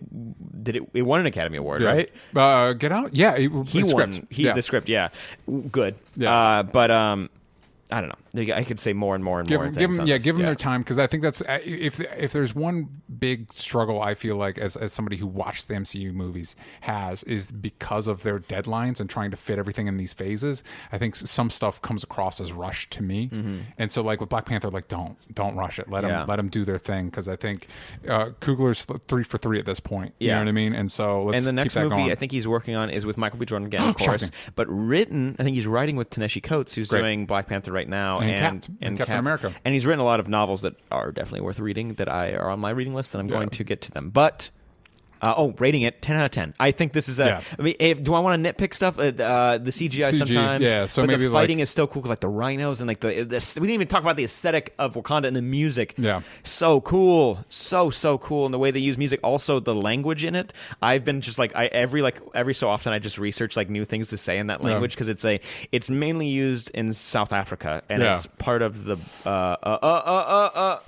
[0.63, 2.13] did it it won an Academy Award, right?
[2.37, 3.13] Uh, get out.
[3.13, 4.13] Yeah, it, He won.
[4.13, 4.21] script.
[4.33, 4.53] He yeah.
[4.53, 4.89] the script.
[4.89, 5.09] Yeah,
[5.73, 5.97] good.
[6.17, 6.33] Yeah.
[6.33, 7.29] Uh, but um,
[7.93, 8.55] I don't know.
[8.55, 9.67] I could say more and more and give more.
[9.67, 10.25] them, things give them, yeah, this.
[10.25, 14.15] give them their time because I think that's if if there's one big struggle I
[14.15, 18.39] feel like as as somebody who watched the MCU movies has is because of their
[18.41, 20.65] deadlines and trying to fit everything in these phases.
[20.91, 23.29] I think some stuff comes across as rushed to me,
[23.79, 25.91] and so like with Black Panther, like don't don't rush it.
[25.91, 26.21] Let them Mm-hmm.
[26.21, 26.25] Yeah.
[26.27, 27.69] let them do their thing because I think
[28.09, 30.15] uh, Coogler's three for three at this point.
[30.19, 30.35] You Yeah.
[30.37, 30.75] know what I mean?
[30.75, 32.11] And so let's and the next movie going.
[32.11, 33.45] I think he's working on is with Michael B.
[33.47, 34.31] Jordan again, of course.
[34.57, 37.01] But written, I think he's writing with Ta-Nehisi Coates, who's Great.
[37.03, 39.53] doing Black Panther right now, And and Cap- and Captain America.
[39.65, 42.51] And he's written a lot of novels that are definitely worth reading that I are
[42.51, 43.35] on my reading list, and I'm Yeah.
[43.37, 44.11] going to get to them.
[44.11, 44.51] But
[45.23, 46.53] uh, oh, rating it ten out of ten.
[46.59, 47.25] I think this is a.
[47.25, 47.41] Yeah.
[47.59, 48.99] I mean, if, do I want to nitpick stuff?
[48.99, 51.87] Uh, uh, the CGI CG, sometimes, yeah, so but maybe, the like- fighting is still
[51.87, 53.59] cool, 'cause, like the rhinos and like the, the.
[53.61, 55.95] We didn't even talk about the aesthetic of Wakanda and the music.
[55.97, 56.23] Yeah.
[56.45, 59.21] so cool, so so cool, and the way they use music.
[59.23, 60.53] Also, the language in it.
[60.83, 63.85] I've been just like I every like every so often I just research like new
[63.85, 65.41] things to say in that language because it's a
[65.71, 68.15] it's mainly used in South Africa and Yeah.
[68.15, 70.59] it's part of the uh uh uh uh uh.
[70.59, 70.79] uh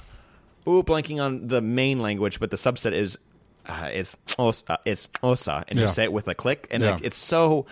[0.66, 3.19] Ooh, blanking on the main language, but the subset is
[3.66, 5.86] uh, it's Os- it's Osa, and Yeah.
[5.86, 6.92] you say it with a click, and Yeah.
[6.92, 7.66] like, it's so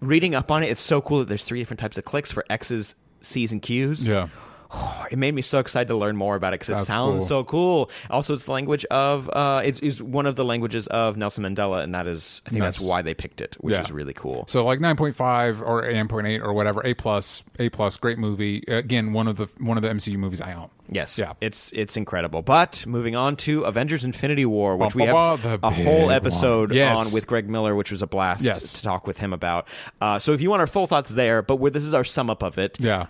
[0.00, 0.70] reading up on it.
[0.70, 4.06] It's so cool that there's three different types of clicks for X's, C's, and Q's.
[4.06, 4.28] yeah.
[5.10, 7.26] It made me so excited to learn more about it because it sounds cool.
[7.26, 7.90] so cool.
[8.10, 11.82] Also, it's the language of uh, it's is one of the languages of Nelson Mandela,
[11.82, 13.80] and that is I think that's why they picked it, which Yeah.
[13.80, 14.44] is really cool.
[14.48, 18.62] So like 9.5 or 9.8 or whatever, A plus, A plus, great movie.
[18.68, 20.68] Again, one of the one of the MCU movies I own.
[20.90, 21.32] Yes, Yeah.
[21.40, 22.42] it's it's incredible.
[22.42, 26.72] But moving on to Avengers: Infinity War, which we have a whole episode.
[26.74, 26.98] Yes.
[26.98, 28.74] on with Greg Miller, which was a blast Yes.
[28.74, 29.66] to talk with him about.
[30.02, 32.28] Uh, so if you want our full thoughts there, but we're, this is our sum
[32.28, 32.76] up of it.
[32.78, 33.06] Yeah.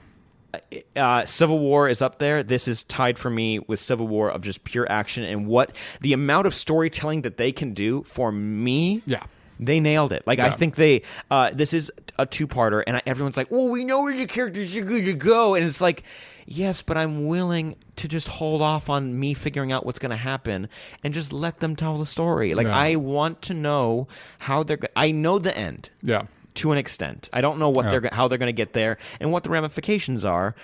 [0.97, 2.43] Uh, Civil War is up there.
[2.43, 6.12] This is tied for me with Civil War of just pure action and what the
[6.12, 9.03] amount of storytelling that they can do for me.
[9.07, 9.23] Yeah.
[9.61, 10.25] They nailed it.
[10.25, 11.03] Like I think they.
[11.33, 14.77] Uh, this is a two-parter, and I, everyone's like, "Well, we know where the characters
[14.77, 16.05] are going to go," and it's like,
[16.47, 20.16] "Yes, but I'm willing to just hold off on me figuring out what's going to
[20.16, 20.69] happen
[21.03, 22.55] and just let them tell the story.
[22.55, 22.77] Like Yeah.
[22.77, 24.07] I want to know
[24.39, 24.79] how they're.
[24.95, 26.23] I know the end Yeah.
[26.59, 27.29] To an extent.
[27.33, 30.25] I don't know what they're how they're going to get there and what the ramifications
[30.25, 30.55] are,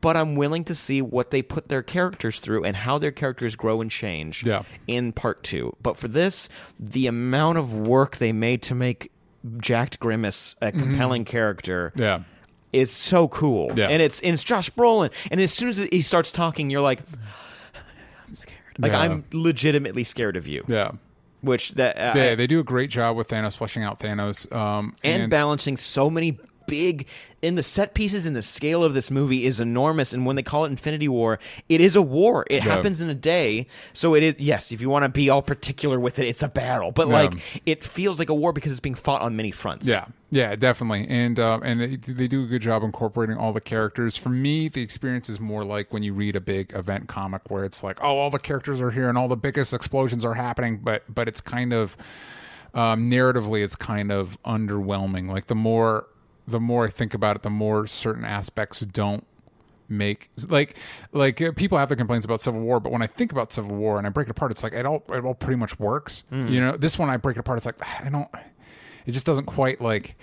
[0.00, 3.56] but I'm willing to see what they put their characters through and how their characters
[3.56, 4.62] grow and change Yeah.
[4.86, 5.76] in part 2.
[5.82, 6.48] But for this,
[6.78, 9.10] the amount of work they made to make
[9.58, 10.80] Jacked Grimace a mm-hmm.
[10.80, 12.24] compelling character Yeah.
[12.72, 13.72] is so cool.
[13.76, 13.88] Yeah.
[13.88, 17.00] And it's and it's Josh Brolin and as soon as he starts talking you're like
[18.28, 18.58] I'm scared.
[18.78, 19.00] Like Yeah.
[19.00, 20.64] I'm legitimately scared of you.
[20.66, 20.92] Yeah.
[21.42, 24.94] Which that uh, Yeah, they do a great job with Thanos fleshing out Thanos, um,
[25.02, 27.06] and, balancing so many big
[27.42, 30.42] in the set pieces and the scale of this movie is enormous and when they
[30.42, 32.74] call it infinity war it is a war it Yeah.
[32.74, 35.98] happens in a day so it is yes if you want to be all particular
[35.98, 37.14] with it it's a battle but Yeah.
[37.14, 40.54] like it feels like a war because it's being fought on many fronts Yeah, yeah,
[40.56, 44.16] definitely, and uh, and they, they do a good job incorporating all the characters.
[44.16, 47.64] For me, the experience is more like when you read a big event comic where
[47.64, 50.78] it's like, oh, all the characters are here and all the biggest explosions are happening,
[50.78, 51.96] but but it's kind of
[52.72, 55.28] um, narratively, it's kind of underwhelming.
[55.28, 56.06] Like the more
[56.52, 59.26] the more I think about it, the more certain aspects don't
[59.88, 60.74] make like
[61.12, 63.76] like uh, people have their complaints about civil war but when i think about civil
[63.76, 66.24] war and i break it apart it's like it all it all pretty much works.
[66.30, 68.28] You know this one i break it apart it's like i don't
[69.04, 70.16] it just doesn't quite like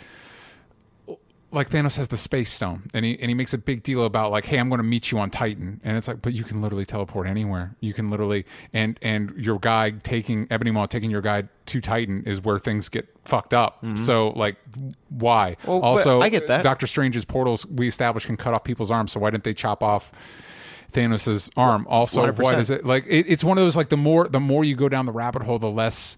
[1.51, 4.31] like Thanos has the space stone and he and he makes a big deal about
[4.31, 6.61] like, hey, I'm going to meet you on Titan, and it's like, but you can
[6.61, 7.75] literally teleport anywhere.
[7.79, 12.23] You can literally and and your guy taking Ebony Maw taking your guy to Titan
[12.25, 13.83] is where things get fucked up.
[14.05, 14.57] So like,
[15.09, 15.57] why?
[15.61, 15.71] Mm-hmm.
[15.71, 16.63] Well, also, I get that.
[16.63, 19.11] Doctor Strange's portals we established can cut off people's arms.
[19.11, 20.11] So why didn't they chop off?
[20.91, 21.85] Thanos's arm.
[21.87, 22.39] Also, 100%.
[22.39, 23.05] what is it like?
[23.07, 25.43] It, it's one of those like the more the more you go down the rabbit
[25.43, 26.17] hole, the less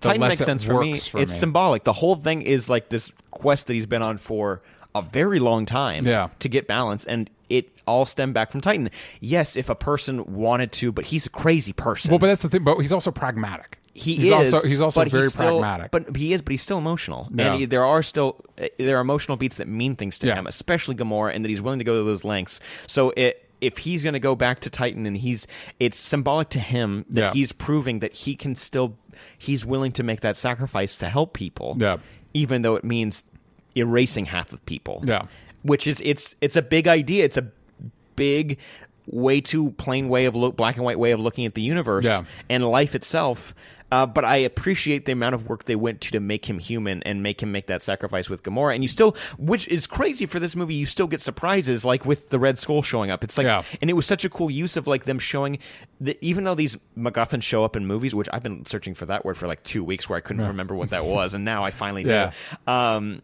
[0.00, 0.96] Titan makes sense for me.
[0.96, 1.38] for it's me.
[1.38, 1.84] symbolic.
[1.84, 4.62] The whole thing is like this quest that he's been on for
[4.94, 6.28] a very long time Yeah.
[6.38, 8.90] to get balance, and it all stemmed back from Titan.
[9.20, 12.10] Yes, if a person wanted to, but he's a crazy person.
[12.10, 12.64] Well, but that's the thing.
[12.64, 13.78] But he's also pragmatic.
[13.94, 14.52] he he's is.
[14.52, 15.90] Also, he's also very still- pragmatic.
[15.90, 16.42] But he is.
[16.42, 17.52] But he's still emotional, Yeah.
[17.52, 18.36] and he- there are still
[18.78, 20.34] there are emotional beats that mean things to Yeah.
[20.34, 22.60] him, especially Gamora, and that he's willing to go to those lengths.
[22.86, 23.42] So it.
[23.58, 25.46] If he's going to go back to Titan and he's,
[25.80, 27.32] it's symbolic to him that Yeah.
[27.32, 28.98] he's proving that he can still,
[29.38, 31.96] he's willing to make that sacrifice to help people Yeah.
[32.34, 33.24] even though it means
[33.76, 35.02] erasing half of people.
[35.04, 35.22] Yeah.
[35.62, 37.24] Which is it's it's a big idea.
[37.24, 37.46] It's a
[38.14, 38.58] big
[39.08, 42.04] way too plain way of look, black and white way of looking at the universe
[42.04, 42.22] Yeah.
[42.48, 43.54] and life itself.
[43.92, 47.02] Uh, but I appreciate the amount of work they went to to make him human
[47.04, 48.74] and make him make that sacrifice with Gamora.
[48.74, 52.30] And you still, which is crazy for this movie, you still get surprises like with
[52.30, 53.22] the Red Skull showing up.
[53.22, 53.62] It's like, Yeah.
[53.80, 55.58] and it was such a cool use of like them showing
[56.00, 59.24] that even though these MacGuffins show up in movies, which I've been searching for that
[59.24, 61.70] word for like two weeks where I couldn't remember what that was, and now I
[61.70, 62.32] finally Yeah.
[62.66, 62.72] do.
[62.72, 63.22] Um,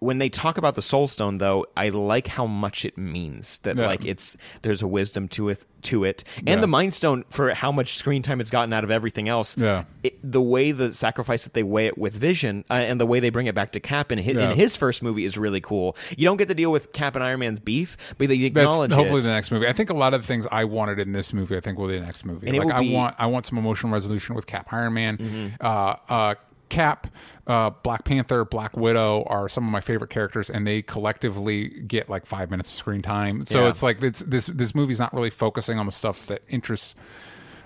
[0.00, 3.76] when they talk about the soul stone though i like how much it means that
[3.76, 3.86] Yeah.
[3.86, 6.56] like it's there's a wisdom to it to it and Yeah.
[6.56, 9.84] the mind stone for how much screen time it's gotten out of everything else Yeah.
[10.04, 13.18] it, the way the sacrifice that they weigh it with vision uh, and the way
[13.20, 14.50] they bring it back to cap in his, Yeah.
[14.50, 17.24] in his first movie is really cool you don't get to deal with cap and
[17.24, 19.66] iron man's beef but they That's acknowledge hopefully it the next movie.
[19.66, 21.88] I think a lot of the things I wanted in this movie, I think will
[21.88, 22.46] be the next movie.
[22.48, 22.94] And like I be- Mm-hmm.
[22.94, 26.34] want, I want some emotional resolution with Cap, Iron Man, uh, uh,
[26.72, 27.06] Cap,
[27.46, 32.08] uh, Black Panther, Black Widow are some of my favorite characters, and they collectively get
[32.08, 33.44] like five minutes of screen time.
[33.44, 33.68] So Yeah.
[33.68, 36.94] it's like it's this this movie's not really focusing on the stuff that interests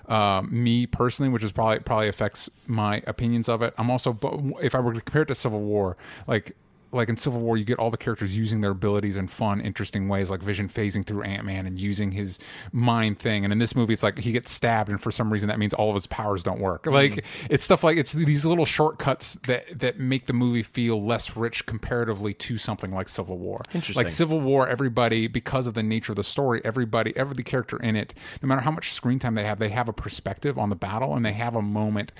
[0.09, 3.73] um, me personally, which is probably probably affects my opinions of it.
[3.77, 5.95] I'm also, but if I were to compare it to Civil War,
[6.27, 6.55] like
[6.91, 10.07] like in Civil War, you get all the characters using their abilities in fun, interesting
[10.07, 12.39] ways, like Vision phasing through Ant Man and using his
[12.71, 13.43] mind thing.
[13.43, 15.73] And in this movie, it's like he gets stabbed, and for some reason, that means
[15.73, 16.83] all of his powers don't work.
[16.83, 16.93] Mm-hmm.
[16.93, 21.35] Like it's stuff like it's these little shortcuts that that make the movie feel less
[21.35, 23.61] rich comparatively to something like Civil War.
[23.73, 23.95] Interesting.
[23.95, 27.95] Like Civil War, everybody because of the nature of the story, everybody, every character in
[27.95, 30.75] it, no matter how much screen time they have, they have a perspective on the
[30.75, 32.11] battle and they have a moment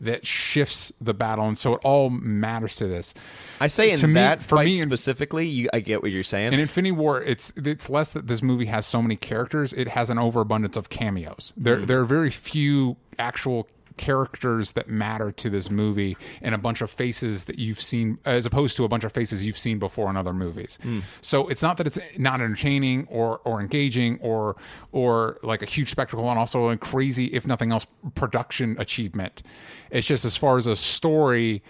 [0.00, 3.14] that shifts the battle, and so it all matters to this.
[3.60, 6.52] i say in To me- that for me, specifically you, i get what you're saying
[6.52, 10.10] in Infinity War, it's it's less that this movie has so many characters; it has
[10.10, 11.52] an overabundance of cameos.
[11.56, 11.86] There hmm.
[11.86, 16.90] there are very few actual characters that matter to this movie and a bunch of
[16.90, 20.16] faces that you've seen as opposed to a bunch of faces you've seen before in
[20.16, 20.78] other movies.
[20.82, 21.00] Hmm.
[21.20, 24.56] So it's not that it's not entertaining or or engaging or
[24.92, 29.42] or like a huge spectacle and also a crazy if nothing else production achievement.
[29.90, 31.62] It's just as far as a story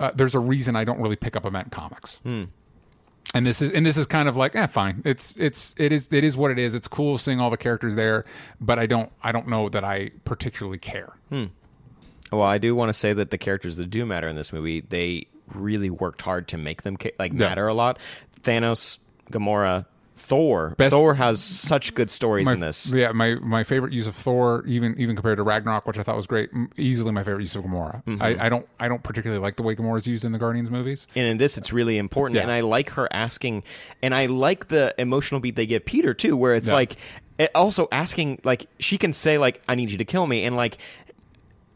[0.00, 2.20] uh, there's a reason I don't really pick up event comics.
[3.32, 5.02] And this is and this is kind of like eh fine.
[5.04, 6.74] It's it's it is it is what it is.
[6.74, 8.24] It's cool seeing all the characters there
[8.60, 11.12] but i don't i don't know that i particularly care.
[11.30, 14.80] Well, I do want to say that the characters that do matter in this movie,
[14.80, 17.38] they really worked hard to make them ca- like Yeah.
[17.48, 17.98] matter a lot.
[18.42, 18.98] Thanos,
[19.32, 19.86] Gamora,
[20.20, 20.74] Thor.
[20.76, 22.86] Best- Thor has such good stories my, in this.
[22.86, 26.16] yeah my my favorite use of thor even even compared to ragnarok which i thought
[26.16, 28.22] was great easily my favorite use of gamora Mm-hmm.
[28.22, 30.70] I, I don't i don't particularly like the way gamora is used in the guardians
[30.70, 32.36] movies And in this, it's really important.
[32.36, 32.42] Yeah.
[32.42, 33.62] And I like her asking,
[34.02, 36.74] and I like the emotional beat they give Peter too, where it's Yeah.
[36.74, 36.96] like
[37.54, 40.76] also asking, like she can say, like "I need you to kill me," and like.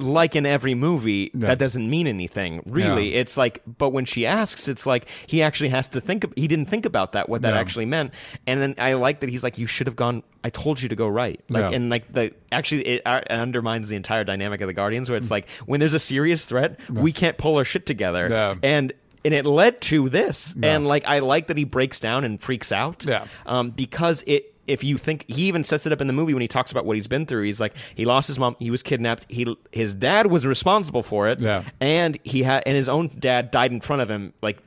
[0.01, 1.49] Like in every movie, Yeah.
[1.49, 2.63] that doesn't mean anything.
[2.67, 3.21] Really, Yeah.
[3.21, 6.27] it's like, but when she asks, it's like he actually has to think.
[6.37, 7.61] He didn't think about that, what that Yeah.
[7.61, 8.13] actually meant.
[8.47, 10.23] And then I like that he's like, "You should have gone.
[10.43, 13.97] I told you to go right." Like, and like the actually, it, uh, undermines the
[13.97, 17.37] entire dynamic of the Guardians, where it's like when there's a serious threat, we can't
[17.39, 18.57] pull our shit together.
[18.63, 18.93] And
[19.25, 22.71] and it led to this and like i like that he breaks down and freaks
[22.71, 23.25] out Yeah.
[23.47, 26.41] um, because it if you think he even sets it up in the movie when
[26.41, 27.43] he talks about what he's been through.
[27.45, 31.29] He's like he lost his mom he was kidnapped he his dad was responsible for
[31.29, 31.65] it Yeah.
[31.81, 34.59] and he had and his own dad died in front of him like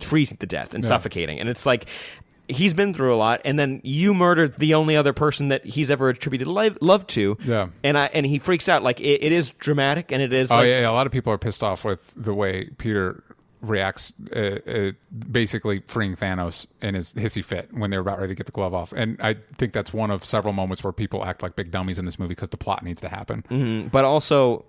[0.00, 1.38] freezing to death and suffocating.
[1.40, 1.86] And it's like
[2.48, 5.90] he's been through a lot and then you murdered the only other person that he's
[5.90, 7.36] ever attributed life, love to.
[7.44, 7.68] Yeah.
[7.82, 8.82] and i and he freaks out.
[8.82, 10.90] Like it, it is dramatic and it is oh like, yeah, yeah.
[10.90, 13.22] A lot of people are pissed off with the way peter
[13.60, 14.92] reacts uh, uh,
[15.30, 18.74] basically freeing thanos in his hissy fit when they're about ready to get the glove
[18.74, 18.92] off.
[18.92, 22.04] And i think that's one of several moments where people act like big dummies in
[22.04, 23.88] this movie because the plot needs to happen.
[23.90, 24.64] But also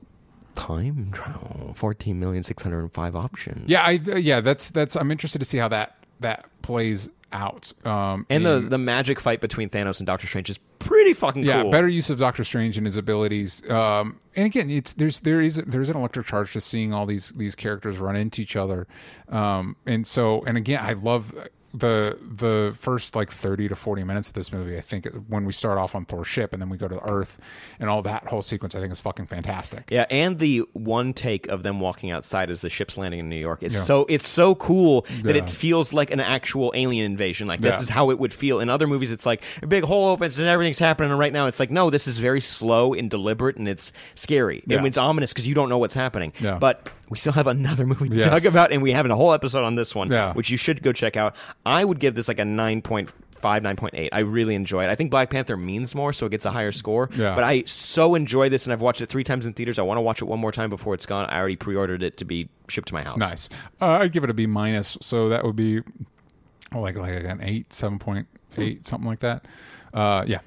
[0.55, 1.73] time travel.
[1.76, 3.69] 14,605 options.
[3.69, 7.74] Yeah, I uh, yeah, that's that's I'm interested to see how that that plays out.
[7.86, 11.64] Um and the the magic fight between Thanos and Doctor Strange is pretty fucking yeah,
[11.64, 13.68] cool better use of Doctor Strange and his abilities.
[13.70, 17.32] Um and again, it's there's there is there's an electric charge to seeing all these
[17.32, 18.88] these characters run into each other.
[19.30, 21.34] Um and so and again, I love
[21.73, 25.52] the the first like 30 to 40 minutes of this movie i think when we
[25.52, 27.38] start off on thor's ship and then we go to earth
[27.80, 31.45] and all that whole sequence i think is fucking fantastic yeah and the one take
[31.48, 33.81] of them walking outside as the ship's landing in New York is Yeah.
[33.81, 35.44] so it's so cool that Yeah.
[35.44, 37.81] it feels like an actual alien invasion like this Yeah.
[37.81, 40.48] is how it would feel in other movies it's like a big hole opens and
[40.48, 43.68] everything's happening and right now it's like no this is very slow and deliberate and
[43.68, 46.57] it's scary and it's ominous because you don't know what's happening Yeah.
[46.60, 48.28] but we still have another movie to Yes.
[48.28, 50.34] talk about and we have a whole episode on this one Yeah.
[50.34, 51.36] which you should go check out
[51.66, 53.12] I would give this like a 9.5
[53.42, 56.52] 9.8 I really enjoy it I think Black Panther means more so it gets a
[56.52, 57.36] higher score Yeah.
[57.36, 59.98] but I so enjoy this and I've watched it three times in theaters I want
[59.98, 62.50] to watch it one more time before it's gone I already pre-ordered it to be
[62.68, 63.50] shipped to my house Nice.
[63.80, 64.98] Uh, I'd give it a B minus.
[65.02, 65.82] So that would be
[66.74, 68.28] oh, like like an eight, seven point
[68.58, 69.46] eight, something like that.
[69.94, 70.40] Uh, yeah,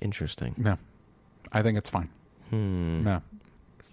[0.00, 0.54] Interesting.
[0.58, 0.76] No,
[1.52, 2.10] I think it's fine.
[2.50, 3.02] Hmm.
[3.04, 3.22] No,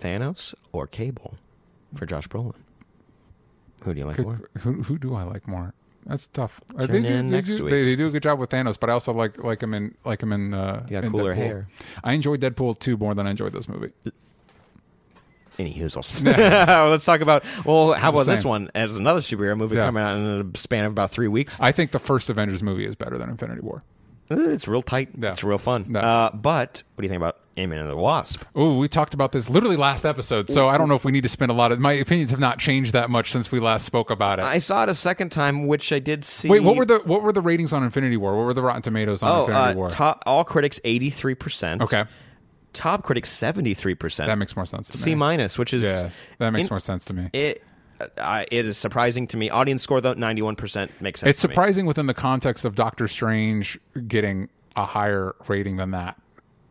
[0.02, 1.36] Thanos or Cable
[1.96, 2.56] for Josh Brolin?
[3.84, 4.42] Who do you like Good- more?
[4.60, 5.74] who who do I like more?
[6.06, 6.60] That's tough.
[6.76, 7.72] Uh, Tune they, do, in they, next do, week.
[7.72, 9.94] they, they do a good job with Thanos, but I also like like him in
[10.04, 10.54] like him in.
[10.54, 11.38] Uh, You got in cooler Deadpool.
[11.38, 11.68] hair.
[12.04, 13.92] I enjoyed Deadpool two more than I enjoyed this movie.
[15.60, 16.24] Any hoozles.
[16.90, 17.44] Let's talk about.
[17.66, 19.86] Well, how about this one as another superhero movie Yeah.
[19.86, 21.60] coming out in a span of about three weeks?
[21.60, 23.84] I think the first Avengers movie is better than Infinity War.
[24.32, 25.10] Uh, It's real tight.
[25.20, 25.32] Yeah.
[25.32, 25.88] It's real fun.
[25.90, 26.00] Yeah.
[26.00, 28.44] Uh, but what do you think about Ant-Man and the Wasp?
[28.56, 31.24] Oh, we talked about this literally last episode, so I don't know if we need
[31.24, 31.80] to spend a lot of.
[31.80, 34.46] My opinions have not changed that much since we last spoke about it.
[34.46, 36.48] I saw it a second time, which I did see.
[36.50, 38.38] Wait, what were the what were the ratings on Infinity War?
[38.38, 39.90] What were the Rotten Tomatoes on Oh, Infinity uh, War?
[39.90, 41.82] top, all critics eighty three percent.
[41.82, 42.06] okay,
[42.74, 44.28] Top critics seventy three percent.
[44.28, 45.02] that makes more sense to me.
[45.04, 47.30] C minus, which is Yeah, that makes in- more sense to me.
[47.34, 47.64] It
[48.18, 49.50] uh, it is surprising to me.
[49.50, 51.32] Audience score though ninety one percent makes sense.
[51.32, 51.54] It's to me.
[51.54, 54.48] surprising within the context of Doctor Strange getting
[54.78, 56.18] a higher rating than that.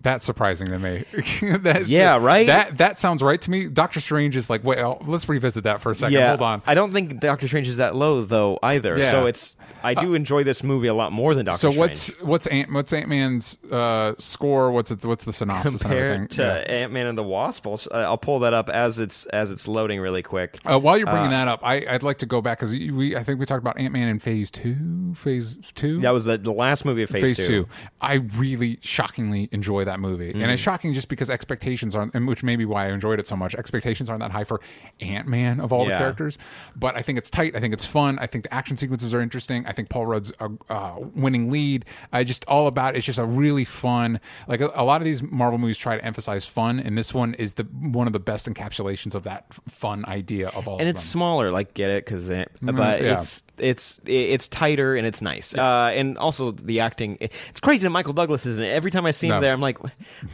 [0.02, 1.04] That's surprising to me.
[1.58, 2.46] that, Yeah, right?
[2.46, 3.66] That that sounds right to me.
[3.68, 6.14] Doctor Strange is like, wait, oh, let's revisit that for a second.
[6.14, 6.62] Yeah, Hold on.
[6.66, 8.96] I don't think Doctor Strange is that low though either.
[8.98, 9.10] Yeah.
[9.10, 11.78] So it's I do enjoy this movie a lot more than Doctor So Strange.
[11.78, 14.70] what's what's Ant what's Ant Man's uh, score?
[14.70, 16.74] What's it, what's the synopsis and compared to Yeah.
[16.74, 17.66] Ant Man and the Wasp?
[17.66, 20.58] I'll, uh, I'll pull that up as it's as it's loading really quick.
[20.64, 23.22] Uh, while you're bringing that up, I, I'd like to go back because we I
[23.22, 25.14] think we talked about Ant Man in Phase Two.
[25.14, 26.00] Phase Two.
[26.00, 27.46] That was the, the last movie of Phase, Phase two.
[27.46, 27.68] two.
[28.00, 30.48] I really shockingly enjoy that movie, and Mm.
[30.52, 33.36] it's shocking just because expectations aren't, and which may be why I enjoyed it so
[33.36, 33.54] much.
[33.54, 34.60] Expectations aren't that high for
[35.00, 36.38] Ant Man of all the characters,
[36.76, 37.54] but I think it's tight.
[37.56, 38.18] I think it's fun.
[38.18, 39.59] I think the action sequences are interesting.
[39.66, 41.84] I think Paul Rudd's a uh, winning lead.
[42.12, 44.20] I just all about it's just a really fun.
[44.48, 47.34] Like a, a lot of these Marvel movies try to emphasize fun, and this one
[47.34, 50.78] is the one of the best encapsulations of that fun idea of all.
[50.78, 51.10] and of it's them.
[51.10, 51.50] smaller.
[51.50, 53.04] Like get it because but Mm-hmm.
[53.04, 53.18] yeah.
[53.18, 55.54] it's it's it's tighter and it's nice.
[55.54, 57.18] Uh, and also the acting.
[57.20, 58.68] It's crazy that Michael Douglas isn't it?
[58.70, 59.40] Every time I see him No.
[59.40, 59.78] there, I'm like,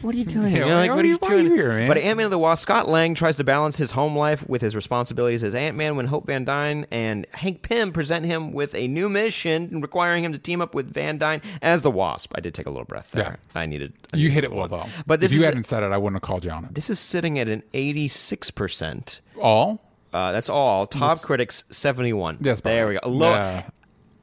[0.02, 0.54] what are you doing?
[0.54, 1.88] Yeah, like, what are you- you why are doing here, man?
[1.88, 4.60] But Ant Man of the Wasp, Scott Lang tries to balance his home life with
[4.62, 8.74] his responsibilities as Ant Man when Hope Van Dyne and Hank Pym present him with
[8.74, 12.32] a new mission requiring him to team up with Van Dyne as the Wasp.
[12.34, 13.38] I did take a little breath there.
[13.54, 13.92] I needed.
[14.12, 14.86] I You needed hit it well though.
[15.06, 16.74] But this if you hadn't said it, I wouldn't have called you on it.
[16.74, 19.20] this is sitting at an 86 percent.
[19.40, 19.80] All
[20.12, 20.86] Uh, that's all.
[20.86, 22.38] Top critics seventy one.
[22.40, 23.08] Yes, there we go.
[23.08, 23.62] Low, Yeah.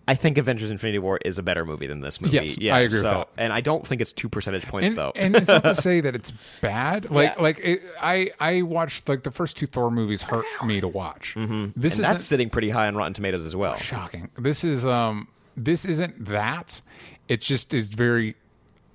[0.08, 2.36] I think Avengers: Infinity War is a better movie than this movie.
[2.36, 3.30] Yes, yeah, I agree with that.
[3.38, 5.12] And I don't think it's two percentage points and, though.
[5.16, 6.32] and it's not to say that it's
[6.62, 7.10] bad.
[7.10, 7.42] Like Yeah.
[7.42, 11.36] like it, I I watched like the first two Thor movies hurt me to watch.
[11.36, 11.80] Mm-hmm.
[11.80, 13.78] This is that's sitting pretty high on Rotten Tomatoes as well.
[13.78, 14.30] shocking.
[14.38, 16.82] This is um this isn't that.
[17.30, 18.36] It just is very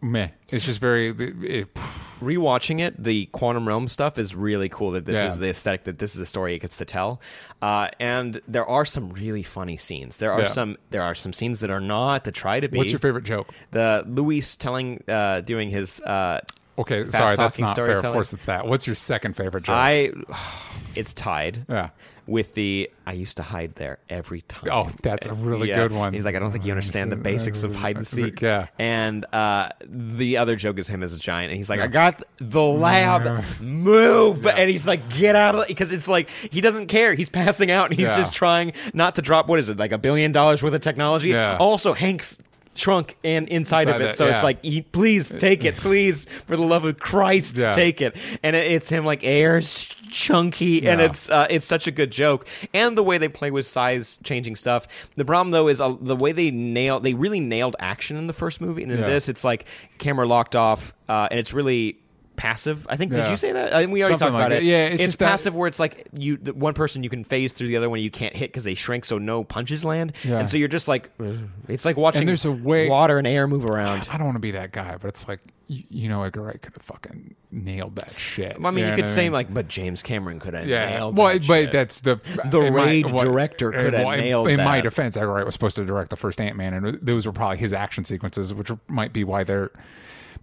[0.01, 0.29] meh.
[0.51, 1.75] It's just very it,
[2.21, 4.91] Rewatching it, the quantum realm stuff is really cool.
[4.93, 5.29] That this Yeah.
[5.31, 5.85] is the aesthetic.
[5.85, 7.21] That this is the story it gets to tell.
[7.63, 10.17] Uh, and there are some really funny scenes.
[10.17, 10.47] There are Yeah.
[10.49, 10.77] some.
[10.91, 12.79] There are some scenes that are not to try to be.
[12.79, 13.49] What's your favorite joke?
[13.71, 16.01] The Luis telling, uh, doing his.
[16.01, 16.41] Uh,
[16.77, 17.97] Okay, sorry, that's not fair.
[17.97, 18.67] Of course, it's that.
[18.69, 19.77] What's your second favorite joke?
[19.77, 20.13] I.
[20.95, 21.65] It's tied.
[21.69, 21.91] yeah.
[22.29, 24.69] With the I used to hide there every time.
[24.71, 25.77] Oh, that's a really Yeah.
[25.79, 26.13] good one.
[26.13, 28.43] He's like, I don't think you understand the basics of hide and seek.
[28.43, 28.67] Yeah.
[28.79, 32.23] And uh, the other joke is him as a giant, and he's like, I got
[32.37, 37.15] the lab, move, and he's like, get out of because it's like he doesn't care.
[37.15, 38.17] He's passing out, and he's Yeah.
[38.19, 41.31] just trying not to drop what is it like a billion dollars worth of technology.
[41.31, 41.57] Yeah.
[41.59, 42.37] Also, Hank's
[42.79, 44.35] shrunk and inside, of Inside it, so yeah.
[44.37, 47.73] it's like, "E- please take it, please, for the love of Christ, Yeah.
[47.73, 48.17] take it.
[48.43, 52.47] And it, it's him like air's chunky, and it's uh, it's such a good joke,
[52.73, 54.87] and the way they play with size changing stuff.
[55.17, 58.33] The problem though is uh, the way they nail they really nailed action in the
[58.33, 59.07] first movie, and in Yeah.
[59.09, 59.67] this it's like
[59.99, 61.99] camera locked off, uh, and it's really
[62.39, 62.87] passive.
[62.89, 63.31] I think did Yeah.
[63.31, 63.75] you say that?
[63.75, 64.65] I think we already Something talked about like it.
[64.65, 64.67] it.
[64.71, 67.53] Yeah, it's just that- passive where it's like you the one person you can phase
[67.53, 70.39] through the other one you can't hit because they shrink, so no punches land, Yeah.
[70.39, 71.11] and so you're just like
[71.69, 74.09] it's like watching there's a way- water and air move around.
[74.11, 75.41] I don't want to be that guy, but it's like
[75.71, 78.57] you, you know, Edgar Wright could have fucking nailed that shit.
[78.57, 79.33] I mean, you know could what say mean?
[79.33, 81.73] like, but James Cameron could have Yeah, nailed well, that but shit.
[81.73, 82.17] that's the
[82.47, 84.85] The in Raid director could have in- nailed In my that.
[84.85, 87.59] defense, Edgar Wright was supposed to direct the first Ant Man, and those were probably
[87.59, 89.71] his action sequences, which might be why they're.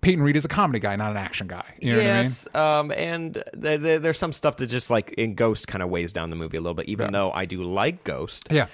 [0.02, 1.66] Peyton Reed is a comedy guy, not an action guy.
[1.82, 5.68] You know yes, um, and th- th- there's some stuff that just like in Ghost
[5.68, 6.88] kind of weighs down the movie a little bit.
[6.88, 7.12] Even Yeah.
[7.12, 8.58] though I do like Ghost, I mean?
[8.58, 8.68] Yeah,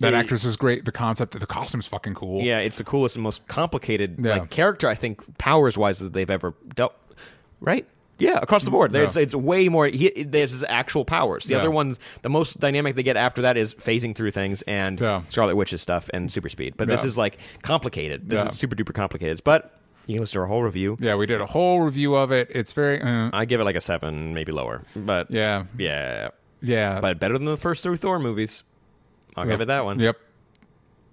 [0.00, 0.84] that actress is great.
[0.84, 2.42] The concept, the costume's fucking cool.
[2.42, 4.38] yeah, it's the coolest and most complicated Yeah.
[4.38, 6.94] like character I think powers wise that they've ever dealt.
[7.60, 7.86] Right?
[8.20, 9.02] Yeah, across the board, Yeah.
[9.02, 9.86] it's it's way more.
[9.86, 11.44] He, there's his actual powers.
[11.44, 11.60] The Yeah.
[11.60, 14.98] other ones, the most dynamic they get after that is phasing through things and.
[15.28, 16.74] Scarlet Witch's stuff and super speed.
[16.76, 18.28] But this is like complicated.
[18.28, 19.40] This is super duper complicated.
[19.44, 19.72] But
[20.08, 20.96] you can listen to our whole review.
[21.00, 22.48] yeah, we did a whole review of it.
[22.50, 24.82] It's very, uh, I give it like a seven, maybe lower.
[24.96, 26.30] But yeah, yeah,
[26.60, 28.64] yeah, but better than the first three Thor movies.
[29.36, 30.00] I'll give it that one.
[30.00, 30.16] Yep.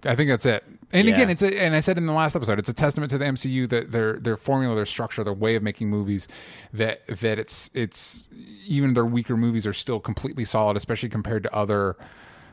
[0.06, 0.64] I think that's it.
[0.92, 1.16] And Yeah.
[1.16, 3.26] again, it's a, and I said in the last episode, it's a testament to the
[3.26, 6.28] MCU that their their formula, their structure, their way of making movies,
[6.74, 8.28] that that it's it's
[8.68, 11.96] even their weaker movies are still completely solid, especially compared to other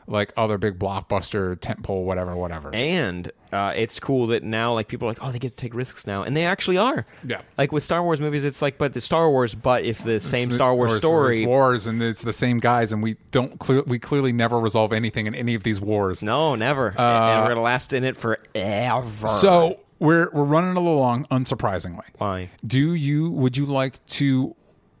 [0.07, 2.73] like other big blockbuster tentpole whatever whatever.
[2.73, 5.73] And uh, it's cool that now, like people are like, oh, they get to take
[5.75, 7.05] risks now, and they actually are.
[7.25, 7.41] Yeah.
[7.57, 10.43] Like with Star Wars movies, it's like, but the Star Wars, but it's the same
[10.43, 11.45] It's- Star Wars it's- story.
[11.45, 15.27] wars, and it's the same guys, and we don't clear, we clearly never resolve anything
[15.27, 16.23] in any of these wars.
[16.23, 16.87] No, never.
[16.89, 19.27] and we're gonna last in it forever.
[19.27, 22.05] So we're we're running a little long, unsurprisingly.
[22.17, 22.49] why?
[22.65, 24.55] Do you would you like to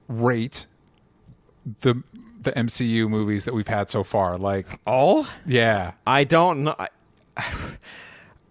[0.07, 0.67] rate
[1.81, 2.03] the
[2.43, 4.37] the MCU movies that we've had so far?
[4.37, 5.25] Like, All?
[5.45, 6.75] yeah, I don't know.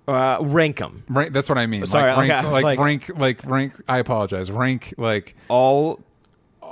[0.09, 1.05] Uh, rank them.
[1.09, 1.86] rank, that's what I mean.
[1.86, 3.74] Sorry, like, rank, okay, I like, like- rank, like rank.
[3.89, 4.51] I apologize.
[4.51, 6.01] Rank, like, All.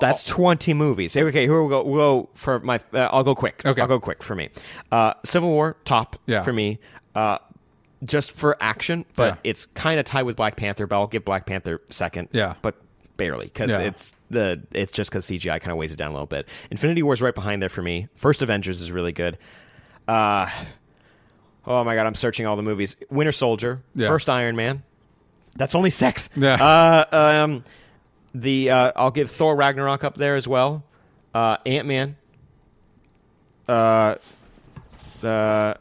[0.01, 1.17] That's twenty movies.
[1.17, 1.85] Okay, here we go.
[1.85, 2.81] We'll go for my.
[2.93, 3.63] Uh, I'll go quick.
[3.65, 3.81] Okay.
[3.81, 4.49] I'll go quick for me.
[4.91, 6.43] Uh, Civil War top Yeah.
[6.43, 6.81] for me.
[7.15, 7.39] Uh,
[8.03, 9.51] just for action, but Yeah.
[9.51, 10.87] it's kind of tied with Black Panther.
[10.89, 12.31] But I'll give Black Panther second.
[12.33, 12.55] Yeah.
[12.63, 12.77] but
[13.21, 13.79] barely because Yeah.
[13.81, 16.49] it's the it's just because CGI kind of weighs it down a little bit.
[16.71, 18.09] Infinity War is right behind there for me.
[18.17, 19.37] First Avengers is really good.
[20.09, 20.49] Uh,
[21.67, 22.97] oh my god, I'm searching all the movies.
[23.11, 24.09] Winter Soldier, Yeah.
[24.09, 24.83] first Iron Man.
[25.57, 26.31] That's only six.
[26.37, 26.55] Yeah.
[27.13, 27.65] Uh, um,
[28.35, 30.83] the uh, I'll give Thor Ragnarok up there as well.
[31.35, 32.17] Uh, Ant Man.
[33.69, 34.17] Uh,
[35.21, 35.79] the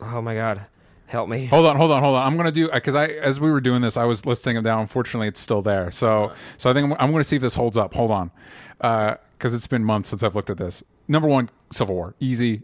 [0.00, 0.62] oh my god,
[1.08, 1.46] help me.
[1.46, 2.26] hold on, hold on, hold on.
[2.26, 4.80] I'm gonna do because I as we were doing this, I was listing them down.
[4.80, 5.90] Unfortunately, it's still there.
[5.90, 7.94] So, so I think I'm, I'm gonna see if this holds up.
[7.94, 8.30] Hold on,
[8.78, 10.82] because it's been months since I've looked at this.
[11.08, 12.62] Number one, Civil War, easy,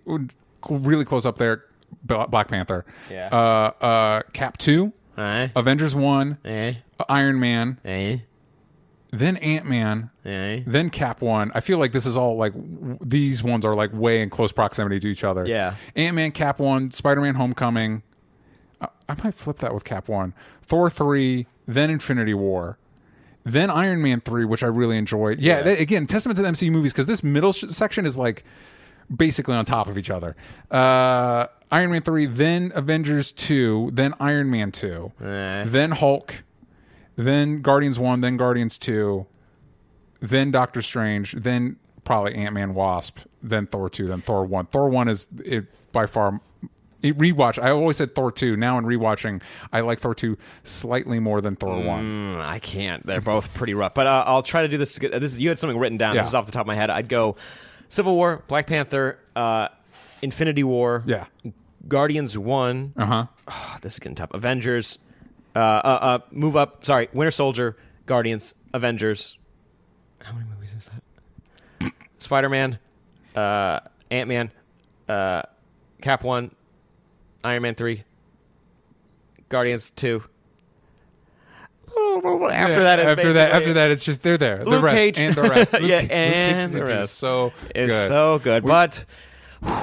[0.70, 1.64] really close up there.
[2.02, 2.84] Black Panther.
[3.10, 3.28] Yeah.
[3.32, 6.74] Uh, uh, Cap two, Eh, Avengers one, eh,
[7.08, 8.18] Iron Man, eh,
[9.12, 11.52] then Ant Man, then Cap one.
[11.54, 14.50] I feel like this is all like w- these ones are like way in close
[14.50, 15.46] proximity to each other.
[15.46, 15.76] Yeah.
[15.94, 18.02] Ant Man, Cap one, Spider Man, Homecoming.
[19.09, 20.32] I, might flip that with Cap one,
[20.62, 22.78] Thor three, then Infinity War.
[23.44, 25.39] Then Iron Man three, which I really enjoyed.
[25.39, 25.62] Yeah, Yeah.
[25.64, 28.43] that- again, testament to the MCU movies because this middle sh- section is like
[29.14, 30.35] basically on top of each other.
[30.70, 35.64] Uh, Iron Man three, then Avengers two, then Iron Man two, Eh.
[35.66, 36.43] then Hulk,
[37.16, 39.26] then Guardians one, then Guardians two,
[40.20, 44.66] then Doctor Strange, then probably Ant Man Wasp, then Thor two, then Thor one.
[44.66, 46.40] Thor one is it, by far.
[47.05, 47.62] It, rewatch.
[47.62, 48.56] I always said Thor two.
[48.56, 52.02] Now in rewatching, I like Thor two slightly more than Thor one.
[52.05, 53.05] Mm, I can't.
[53.06, 53.94] They're both pretty rough.
[53.94, 54.97] But uh, I'll try to do this.
[54.98, 56.14] This you had something written down.
[56.14, 56.22] Yeah.
[56.22, 56.90] This is off the top of my head.
[56.90, 57.36] I'd go
[57.89, 59.68] Civil War, Black Panther, uh,
[60.22, 61.26] Infinity War, Yeah.
[61.86, 62.94] Guardians one.
[62.97, 63.26] Uh huh.
[63.48, 64.31] Oh, this is getting tough.
[64.32, 64.98] Avengers.
[65.55, 66.85] Uh, uh, uh, move up.
[66.85, 67.76] Sorry, Winter Soldier,
[68.06, 69.39] Guardians, Avengers.
[70.20, 70.90] How many movies is
[71.81, 71.93] that?
[72.18, 72.78] Spider Man,
[73.36, 74.51] uh, Ant Man,
[75.09, 75.43] uh,
[76.02, 76.51] Cap one,
[77.44, 78.04] Iron Man three,
[79.48, 80.24] Guardians two.
[81.96, 84.58] After that, after that, after that, it's just they're there.
[84.64, 85.18] The Luke rest Cage.
[85.18, 85.72] and the rest.
[85.74, 87.14] Luke Yeah, Luke and Cage the rest.
[87.18, 88.08] So it's good.
[88.08, 89.04] so good, but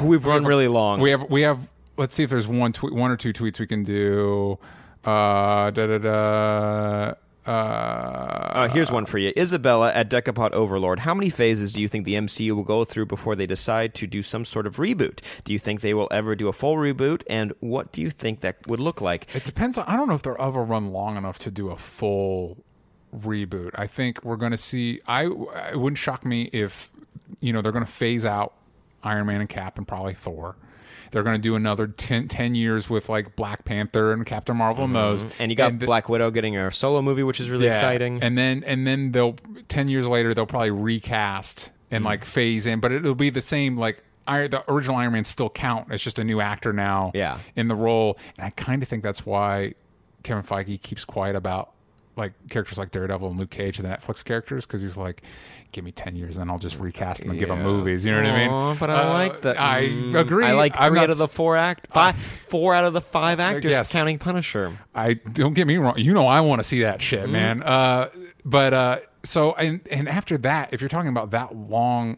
[0.03, 0.99] we've run really long.
[0.99, 1.69] We have we have.
[1.97, 4.57] Let's see if there's one tweet, one or two tweets we can do.
[5.05, 7.13] Uh, da da da.
[7.47, 9.33] Uh, Uh, here's one for you.
[9.35, 10.99] Isabella at Decapod Overlord.
[10.99, 14.05] How many phases do you think the MCU will go through before they decide to
[14.07, 15.19] do some sort of reboot?
[15.43, 17.23] Do you think they will ever do a full reboot?
[17.27, 19.33] And what do you think that would look like?
[19.35, 19.77] It depends.
[19.77, 22.57] On, I don't know if they'll ever run long enough to do a full
[23.15, 23.71] reboot.
[23.75, 25.01] I think we're going to see.
[25.07, 26.91] I it wouldn't shock me if
[27.39, 28.53] you know they're going to phase out
[29.03, 30.55] Iron Man and Cap and probably Thor.
[31.11, 34.85] They're going to do another 10, 10 years with like Black Panther and Captain Marvel
[34.85, 34.95] mm-hmm.
[34.95, 35.25] and those.
[35.39, 37.75] And you got the- Black Widow getting a solo movie, which is really Yeah.
[37.75, 38.23] exciting.
[38.23, 39.35] And then and then they'll
[39.67, 42.07] ten years later they'll probably recast and mm.
[42.07, 44.03] like phase in, but it'll be the same like.
[44.27, 45.91] Iron, the original Iron Man still count.
[45.91, 47.39] It's just a new actor now Yeah.
[47.55, 49.73] in the role, and I kind of think that's why
[50.21, 51.71] Kevin Feige keeps quiet about
[52.15, 55.23] like characters like Daredevil and Luke Cage, and the Netflix characters, because he's like,
[55.71, 58.05] give me ten years, and I'll just recast them and give them movies.
[58.05, 58.77] You know what I mean?
[58.79, 59.59] But I Uh, like that.
[59.59, 60.45] I Mm, agree.
[60.45, 63.01] I like 3 I'm not out of the four act, five, four out of the
[63.01, 63.91] five actors, yes.
[63.91, 64.77] counting Punisher.
[64.95, 65.97] I don't get me wrong.
[65.97, 67.31] You know, I want to see that shit, Mm-hmm.
[67.31, 67.63] man.
[67.63, 68.09] Uh,
[68.45, 72.17] but uh, so and and after that, if you're talking about that long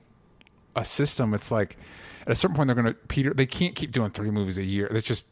[0.76, 1.78] a system, it's like
[2.26, 3.34] at a certain point they're going to Peter.
[3.34, 4.88] They can't keep doing three movies a year.
[4.88, 5.28] It's just.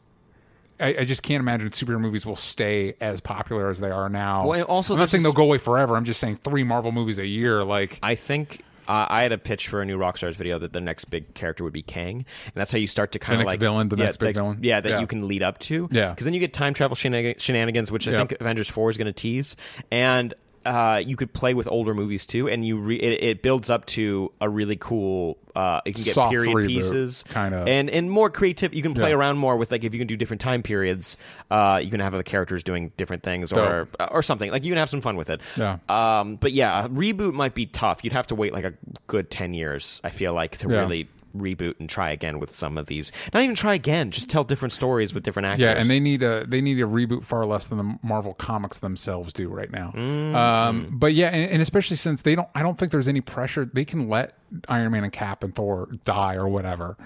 [0.82, 4.46] I, I just can't imagine superhero movies will stay as popular as they are now.
[4.46, 5.96] Well, also I'm not saying this- they'll go away forever.
[5.96, 7.64] I'm just saying three Marvel movies a year.
[7.64, 10.80] Like, I think uh, I had a pitch for a new Rockstars video that the
[10.80, 13.60] next big character would be Kang, and that's how you start to kind of like
[13.60, 14.58] villain, the yeah, next big villain?
[14.60, 15.00] Yeah, that Yeah.
[15.00, 15.88] you can lead up to.
[15.92, 16.10] Yeah.
[16.10, 18.18] because then you get time travel shenanig- shenanigans, which I Yeah.
[18.18, 19.54] think Avengers Four is going to tease,
[19.92, 20.34] and
[20.64, 23.86] uh, you could play with older movies too, and you re- it, it builds up
[23.86, 25.38] to a really cool.
[25.54, 27.64] Uh, you can get Soft period reboot, pieces, kinda.
[27.66, 28.72] and and more creative.
[28.72, 29.16] You can play Yeah.
[29.16, 31.16] around more with like if you can do different time periods.
[31.50, 34.50] Uh, you can have the characters doing different things or or something.
[34.50, 35.40] Like you can have some fun with it.
[35.56, 35.78] Yeah.
[35.88, 38.02] Um, but yeah, a reboot might be tough.
[38.04, 38.72] You'd have to wait like a
[39.08, 40.00] good ten years.
[40.02, 40.78] I feel like to Yeah.
[40.80, 43.12] really reboot and try again with some of these.
[43.32, 44.10] Not even try again.
[44.10, 45.62] Just tell different stories with different actors.
[45.62, 48.78] Yeah, and they need a they need a reboot far less than the Marvel comics
[48.78, 49.92] themselves do right now.
[49.92, 53.64] Um, but yeah, and, and especially since they don't, I don't think there's any pressure.
[53.64, 54.36] They can let
[54.68, 56.96] Iron Man and Cap and Thor die or whatever,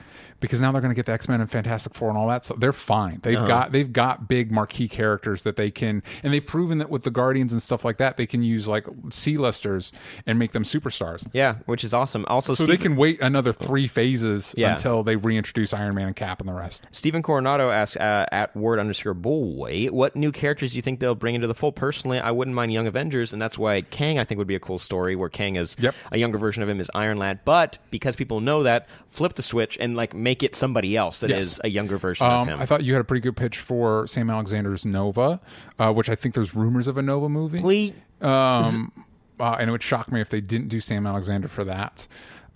[0.40, 2.44] because now they're going to get the X Men and Fantastic Four and all that.
[2.44, 3.20] So they're fine.
[3.22, 7.02] They've got they've got big marquee characters that they can, and they've proven that with
[7.04, 9.92] the Guardians and stuff like that, they can use like C listers
[10.26, 11.26] and make them superstars.
[11.32, 12.24] yeah, which is awesome.
[12.28, 14.72] Also, So Steve- they can wait another three phases Yeah.
[14.72, 16.82] until they reintroduce Iron Man and Cap and the rest.
[16.92, 21.14] Stephen Coronado asks uh, at word underscore boy, what new characters do you think they'll
[21.14, 21.76] bring into the fold?
[21.76, 24.60] Personally, I wouldn't mind Young Avengers, and that's why Kang I think would be a
[24.60, 25.94] cool story where Kang is Yep.
[26.12, 27.35] a younger version of him is Iron Lad.
[27.44, 31.30] But because people know that, flip the switch and like make it somebody else that
[31.30, 31.60] is Yes.
[31.64, 32.60] a younger version Um, of him.
[32.60, 35.40] I thought you had a pretty good pitch for Sam Alexander's Nova,
[35.78, 37.60] uh, which I think there's rumors of a Nova movie.
[37.60, 37.92] Please.
[38.20, 38.92] Um,
[39.38, 42.06] uh, and it would shock me if they didn't do Sam Alexander for that.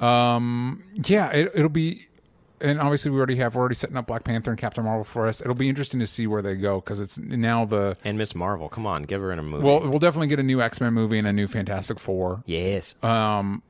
[0.01, 2.07] Um, yeah, it, it'll be.
[2.62, 5.27] And obviously, we already have we're already setting up Black Panther and Captain Marvel for
[5.27, 5.40] us.
[5.40, 8.69] It'll be interesting to see where they go because it's now the And Miss Marvel,
[8.69, 9.65] come on, give her in a movie.
[9.65, 12.43] well, we'll definitely get a new X Men movie and a new Fantastic Four.
[12.44, 12.94] yes.
[13.02, 13.62] Um,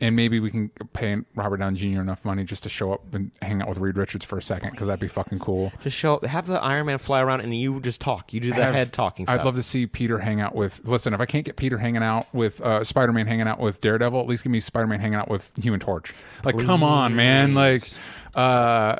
[0.00, 2.00] and maybe we can pay Robert Downey Jr.
[2.00, 4.70] enough money just to show up and hang out with Reed Richards for a second
[4.70, 5.72] because that'd be fucking cool.
[5.82, 8.32] just show up, have the Iron Man fly around and you just talk.
[8.32, 9.40] You do the have- head talking stuff.
[9.40, 10.80] I'd love to see Peter hang out with.
[10.84, 13.80] Listen, if I can't get Peter hanging out with uh, Spider Man hanging out with
[13.80, 16.14] Daredevil, at least give me Spider Man hanging out with Human Torch.
[16.44, 17.54] Like, come on, man.
[17.54, 17.88] Like,
[18.34, 18.96] uh,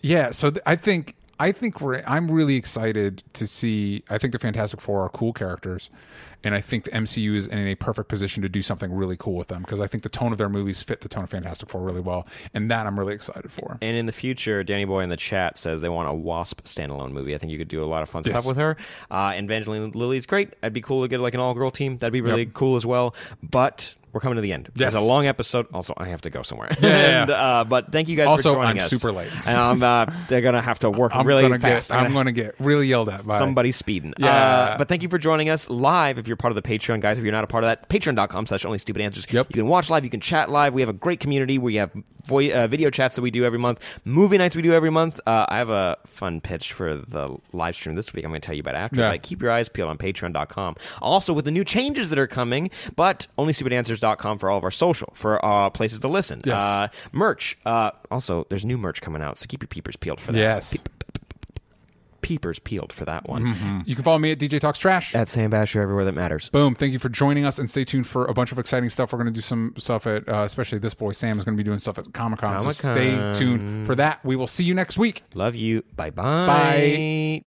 [0.00, 0.30] yeah.
[0.30, 2.02] So th- I think I think we're.
[2.06, 4.04] I'm really excited to see.
[4.08, 5.90] I think the Fantastic Four are cool characters,
[6.44, 9.34] and I think the MCU is in a perfect position to do something really cool
[9.34, 11.68] with them because I think the tone of their movies fit the tone of Fantastic
[11.68, 13.78] Four really well, and that I'm really excited for.
[13.82, 17.10] And in the future, Danny Boy in the chat says they want a Wasp standalone
[17.12, 17.34] movie.
[17.34, 18.34] I think you could do a lot of fun Yes.
[18.36, 18.76] stuff with her.
[19.10, 20.54] Uh, and Evangeline Lilly's great.
[20.62, 21.96] I'd be cool to get like an all girl team.
[21.98, 22.52] That'd be really Yep.
[22.54, 23.14] cool as well.
[23.42, 24.70] But we're coming to the end.
[24.74, 24.94] Yes.
[24.94, 25.66] It's a long episode.
[25.72, 26.68] Also, I have to go somewhere.
[26.82, 28.90] yeah, and, uh, but thank you guys Also, for joining I'm us.
[28.90, 29.30] super late.
[29.46, 31.90] And I'm, uh, they're going to have to work I'm really gonna fast.
[31.90, 31.98] get.
[31.98, 34.14] I'm gonna get really yelled at by Somebody speeding.
[34.18, 34.28] Yeah.
[34.74, 37.18] Uh, but thank you for joining us live if you're part of the Patreon, guys.
[37.18, 39.26] If you're not a part of that, patreon.com slash only stupid answers.
[39.30, 39.48] Yep.
[39.50, 40.74] You can watch live, you can chat live.
[40.74, 41.58] We have a great community.
[41.58, 41.92] We have
[42.24, 45.20] vo- uh, video chats that we do every month, movie nights we do every month.
[45.26, 48.24] Uh, I have a fun pitch for the live stream this week.
[48.24, 49.00] I'm going to tell you about after.
[49.00, 49.10] Yeah.
[49.12, 50.76] But keep your eyes peeled on patreon.com.
[51.00, 53.26] Also, with the new changes that are coming, but
[54.02, 56.42] onlystupidanswers.com for all of our social, for uh, places to listen.
[56.44, 56.60] Yes.
[56.60, 57.58] Uh, merch.
[57.64, 60.38] Uh, also, there's new merch coming out, so keep your peepers peeled for that.
[60.38, 60.76] Yes.
[62.20, 63.82] Peepers peeled for that one.
[63.84, 65.12] You can follow me at DJ Talks Trash.
[65.12, 66.50] At Sam Basher everywhere that matters.
[66.50, 66.76] Boom.
[66.76, 69.12] Thank you for joining us and stay tuned for a bunch of exciting stuff.
[69.12, 71.60] We're going to do some stuff at, uh, especially this boy Sam is going to
[71.60, 72.60] be doing stuff at Comic Con.
[72.60, 74.24] So stay tuned for that.
[74.24, 75.24] We will see you next week.
[75.34, 75.82] Love you.
[75.96, 76.22] Bye-bye.
[76.46, 77.44] Bye.